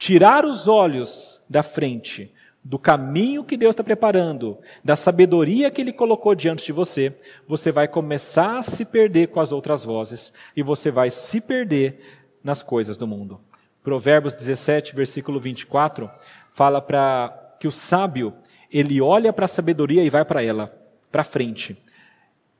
tirar 0.01 0.46
os 0.46 0.66
olhos 0.66 1.44
da 1.48 1.62
frente, 1.62 2.34
do 2.64 2.78
caminho 2.78 3.44
que 3.44 3.55
Deus 3.55 3.74
está 3.74 3.84
preparando, 3.84 4.59
da 4.82 4.96
sabedoria 4.96 5.70
que 5.70 5.82
Ele 5.82 5.92
colocou 5.92 6.34
diante 6.34 6.64
de 6.64 6.72
você, 6.72 7.14
você 7.46 7.70
vai 7.70 7.86
começar 7.86 8.59
a 8.59 8.62
se 8.62 8.86
perder 8.86 9.28
com 9.28 9.40
as 9.40 9.53
outras 9.53 9.84
vozes 9.84 10.32
e 10.57 10.62
você 10.62 10.90
vai 10.90 11.11
se 11.11 11.42
perder 11.42 12.01
nas 12.42 12.62
coisas 12.62 12.96
do 12.96 13.07
mundo. 13.07 13.42
Provérbios 13.82 14.34
17, 14.34 14.96
versículo 14.96 15.38
24, 15.38 16.11
fala 16.55 16.80
para 16.80 17.57
que 17.61 17.68
o 17.68 17.72
sábio, 17.72 18.32
ele 18.72 19.03
olha 19.03 19.34
para 19.34 19.44
a 19.44 19.48
sabedoria 19.48 20.03
e 20.03 20.09
vai 20.09 20.24
para 20.24 20.42
ela, 20.42 20.74
para 21.12 21.24
frente. 21.24 21.76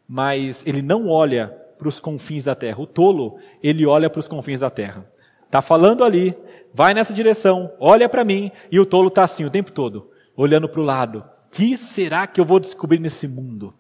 Mas 0.07 0.62
ele 0.66 0.82
não 0.82 1.09
olha 1.09 1.49
para 1.78 1.88
os 1.88 1.99
confins 1.99 2.45
da 2.45 2.55
terra. 2.55 2.82
O 2.82 2.86
tolo, 2.86 3.38
ele 3.62 3.86
olha 3.86 4.11
para 4.11 4.20
os 4.20 4.28
confins 4.28 4.61
da 4.61 4.68
terra. 4.68 5.07
Está 5.47 5.62
falando 5.62 6.05
ali, 6.05 6.36
vai 6.73 6.95
nessa 6.95 7.12
direção, 7.12 7.73
olha 7.79 8.09
para 8.09 8.25
mim, 8.25 8.51
e 8.71 8.79
o 8.79 8.87
tolo 8.87 9.09
está 9.09 9.25
assim 9.25 9.45
o 9.45 9.51
tempo 9.51 9.73
todo, 9.73 10.11
olhando 10.37 10.68
para 10.68 10.81
o 10.81 10.85
lado. 10.85 11.29
que 11.51 11.77
será 11.77 12.27
que 12.27 12.41
eu 12.41 12.45
vou 12.45 12.61
descobrir 12.61 13.01
nesse 13.01 13.27
mundo? 13.27 13.75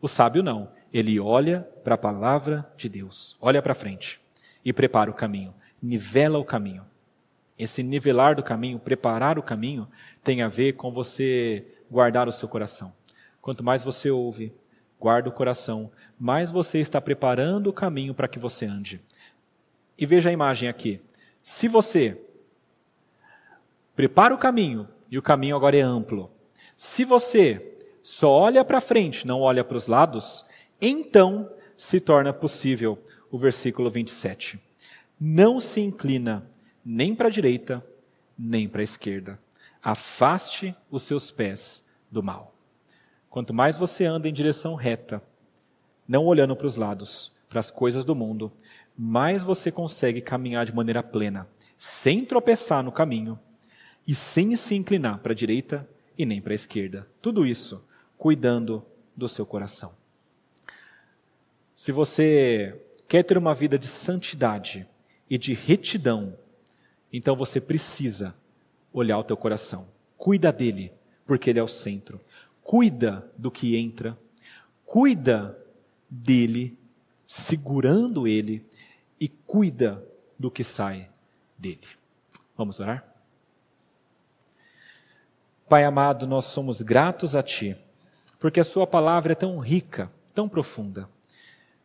O 0.00 0.08
sábio 0.08 0.42
não. 0.42 0.68
Ele 0.92 1.18
olha 1.18 1.66
para 1.82 1.94
a 1.94 1.98
palavra 1.98 2.70
de 2.76 2.88
Deus, 2.88 3.36
olha 3.40 3.60
para 3.60 3.74
frente 3.74 4.20
e 4.64 4.72
prepara 4.72 5.10
o 5.10 5.14
caminho, 5.14 5.52
nivela 5.82 6.38
o 6.38 6.44
caminho. 6.44 6.84
Esse 7.58 7.82
nivelar 7.82 8.36
do 8.36 8.42
caminho, 8.42 8.78
preparar 8.78 9.38
o 9.38 9.42
caminho, 9.42 9.88
tem 10.22 10.42
a 10.42 10.48
ver 10.48 10.74
com 10.74 10.92
você 10.92 11.64
guardar 11.90 12.28
o 12.28 12.32
seu 12.32 12.48
coração. 12.48 12.92
Quanto 13.40 13.64
mais 13.64 13.82
você 13.82 14.10
ouve, 14.10 14.52
guarda 15.00 15.28
o 15.28 15.32
coração, 15.32 15.90
mais 16.18 16.50
você 16.50 16.78
está 16.78 17.00
preparando 17.00 17.68
o 17.68 17.72
caminho 17.72 18.14
para 18.14 18.28
que 18.28 18.38
você 18.38 18.64
ande. 18.64 19.00
E 19.98 20.06
veja 20.06 20.30
a 20.30 20.32
imagem 20.32 20.68
aqui. 20.68 21.00
Se 21.46 21.68
você 21.68 22.18
prepara 23.94 24.34
o 24.34 24.38
caminho, 24.38 24.88
e 25.10 25.18
o 25.18 25.22
caminho 25.22 25.54
agora 25.54 25.76
é 25.76 25.82
amplo, 25.82 26.30
se 26.74 27.04
você 27.04 27.76
só 28.02 28.30
olha 28.30 28.64
para 28.64 28.80
frente, 28.80 29.26
não 29.26 29.42
olha 29.42 29.62
para 29.62 29.76
os 29.76 29.86
lados, 29.86 30.46
então 30.80 31.52
se 31.76 32.00
torna 32.00 32.32
possível 32.32 32.98
o 33.30 33.36
versículo 33.36 33.90
27. 33.90 34.58
Não 35.20 35.60
se 35.60 35.82
inclina 35.82 36.48
nem 36.82 37.14
para 37.14 37.28
a 37.28 37.30
direita, 37.30 37.86
nem 38.38 38.66
para 38.66 38.80
a 38.80 38.84
esquerda. 38.84 39.38
Afaste 39.82 40.74
os 40.90 41.02
seus 41.02 41.30
pés 41.30 41.90
do 42.10 42.22
mal. 42.22 42.54
Quanto 43.28 43.52
mais 43.52 43.76
você 43.76 44.06
anda 44.06 44.30
em 44.30 44.32
direção 44.32 44.74
reta, 44.76 45.22
não 46.08 46.24
olhando 46.24 46.56
para 46.56 46.66
os 46.66 46.76
lados, 46.76 47.32
para 47.50 47.60
as 47.60 47.70
coisas 47.70 48.02
do 48.02 48.14
mundo, 48.14 48.50
mais 48.96 49.42
você 49.42 49.70
consegue 49.72 50.20
caminhar 50.20 50.64
de 50.64 50.74
maneira 50.74 51.02
plena, 51.02 51.48
sem 51.76 52.24
tropeçar 52.24 52.82
no 52.82 52.92
caminho 52.92 53.38
e 54.06 54.14
sem 54.14 54.54
se 54.56 54.74
inclinar 54.74 55.18
para 55.18 55.32
a 55.32 55.36
direita 55.36 55.88
e 56.16 56.24
nem 56.24 56.40
para 56.40 56.52
a 56.52 56.54
esquerda. 56.54 57.08
Tudo 57.20 57.44
isso 57.44 57.86
cuidando 58.16 58.84
do 59.16 59.28
seu 59.28 59.44
coração. 59.44 59.92
Se 61.72 61.90
você 61.90 62.80
quer 63.08 63.24
ter 63.24 63.36
uma 63.36 63.54
vida 63.54 63.78
de 63.78 63.88
santidade 63.88 64.86
e 65.28 65.36
de 65.36 65.52
retidão, 65.54 66.38
então 67.12 67.34
você 67.34 67.60
precisa 67.60 68.34
olhar 68.92 69.18
o 69.18 69.24
teu 69.24 69.36
coração. 69.36 69.88
Cuida 70.16 70.52
dele, 70.52 70.92
porque 71.26 71.50
ele 71.50 71.58
é 71.58 71.62
o 71.62 71.68
centro. 71.68 72.20
Cuida 72.62 73.28
do 73.36 73.50
que 73.50 73.76
entra. 73.76 74.16
Cuida 74.86 75.58
dele, 76.08 76.78
segurando 77.26 78.28
ele 78.28 78.64
e 79.20 79.28
cuida 79.28 80.04
do 80.38 80.50
que 80.50 80.64
sai 80.64 81.08
dele. 81.58 81.86
Vamos 82.56 82.80
orar? 82.80 83.04
Pai 85.68 85.84
amado, 85.84 86.26
nós 86.26 86.44
somos 86.46 86.82
gratos 86.82 87.34
a 87.34 87.42
Ti, 87.42 87.76
porque 88.38 88.60
a 88.60 88.64
Sua 88.64 88.86
palavra 88.86 89.32
é 89.32 89.34
tão 89.34 89.58
rica, 89.58 90.10
tão 90.34 90.48
profunda. 90.48 91.08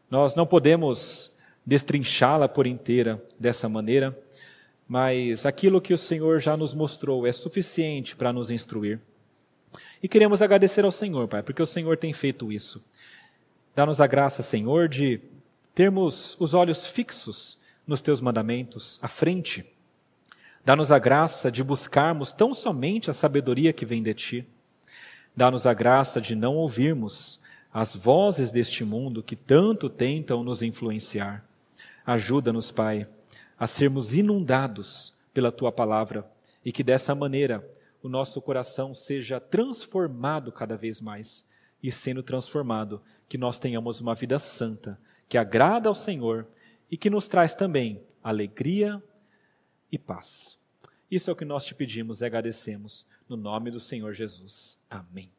Nós 0.10 0.36
não 0.36 0.46
podemos 0.46 1.38
destrinchá-la 1.66 2.50
por 2.50 2.68
inteira 2.68 3.24
dessa 3.40 3.70
maneira, 3.70 4.18
mas 4.88 5.46
aquilo 5.46 5.80
que 5.80 5.94
o 5.94 5.98
Senhor 5.98 6.40
já 6.40 6.58
nos 6.58 6.74
mostrou 6.74 7.26
é 7.26 7.32
suficiente 7.32 8.16
para 8.16 8.34
nos 8.34 8.52
instruir. 8.52 9.00
E 10.02 10.08
queremos 10.08 10.42
agradecer 10.42 10.84
ao 10.84 10.92
Senhor, 10.92 11.28
Pai, 11.28 11.44
porque 11.44 11.62
o 11.62 11.66
Senhor 11.68 11.98
tem 11.98 12.12
feito 12.12 12.52
isso. 12.52 12.84
Dá-nos 13.76 14.02
a 14.02 14.08
graça, 14.08 14.42
Senhor, 14.42 14.88
de 14.90 15.22
termos 15.80 16.36
os 16.42 16.54
olhos 16.54 16.86
fixos 16.86 17.60
nos 17.88 18.02
teus 18.02 18.20
mandamentos, 18.20 19.00
à 19.02 19.08
frente. 19.08 19.66
Dá-nos 20.66 20.92
a 20.92 21.00
graça 21.00 21.50
de 21.50 21.64
buscarmos 21.64 22.34
tão 22.34 22.54
somente 22.54 23.10
a 23.10 23.14
sabedoria 23.14 23.72
que 23.72 23.86
vem 23.86 24.04
de 24.04 24.14
ti. 24.14 24.48
Dá-nos 25.34 25.66
a 25.66 25.74
graça 25.74 26.20
de 26.20 26.36
não 26.36 26.58
ouvirmos 26.58 27.40
as 27.74 27.96
vozes 27.96 28.52
deste 28.52 28.84
mundo 28.84 29.24
que 29.24 29.38
tanto 29.38 29.90
tentam 29.90 30.44
nos 30.44 30.62
influenciar. 30.62 31.46
Ajuda-nos, 32.06 32.72
Pai, 32.72 33.08
a 33.58 33.66
sermos 33.66 34.14
inundados 34.14 35.14
pela 35.34 35.50
tua 35.50 35.72
palavra 35.72 36.30
e 36.66 36.74
que 36.74 36.84
dessa 36.84 37.16
maneira 37.16 37.66
o 38.04 38.10
nosso 38.10 38.42
coração 38.42 38.94
seja 38.94 39.40
transformado 39.40 40.52
cada 40.52 40.76
vez 40.76 41.00
mais 41.00 41.48
e 41.82 41.90
sendo 41.90 42.22
transformado, 42.22 43.02
que 43.30 43.38
nós 43.38 43.58
tenhamos 43.58 44.02
uma 44.02 44.14
vida 44.14 44.38
santa 44.40 45.00
que 45.30 45.38
agrada 45.38 45.88
ao 45.88 45.96
Senhor 45.96 46.48
e 46.92 46.98
que 46.98 47.10
nos 47.10 47.28
traz 47.28 47.54
também 47.54 48.04
alegria 48.22 49.02
e 49.92 49.98
paz. 49.98 50.60
Isso 51.10 51.30
é 51.30 51.34
o 51.34 51.36
que 51.36 51.46
nós 51.46 51.64
te 51.66 51.74
pedimos 51.74 52.22
e 52.22 52.26
agradecemos 52.26 53.08
no 53.28 53.38
nome 53.38 53.72
do 53.72 53.80
Senhor 53.80 54.12
Jesus. 54.12 54.84
Amém. 54.90 55.39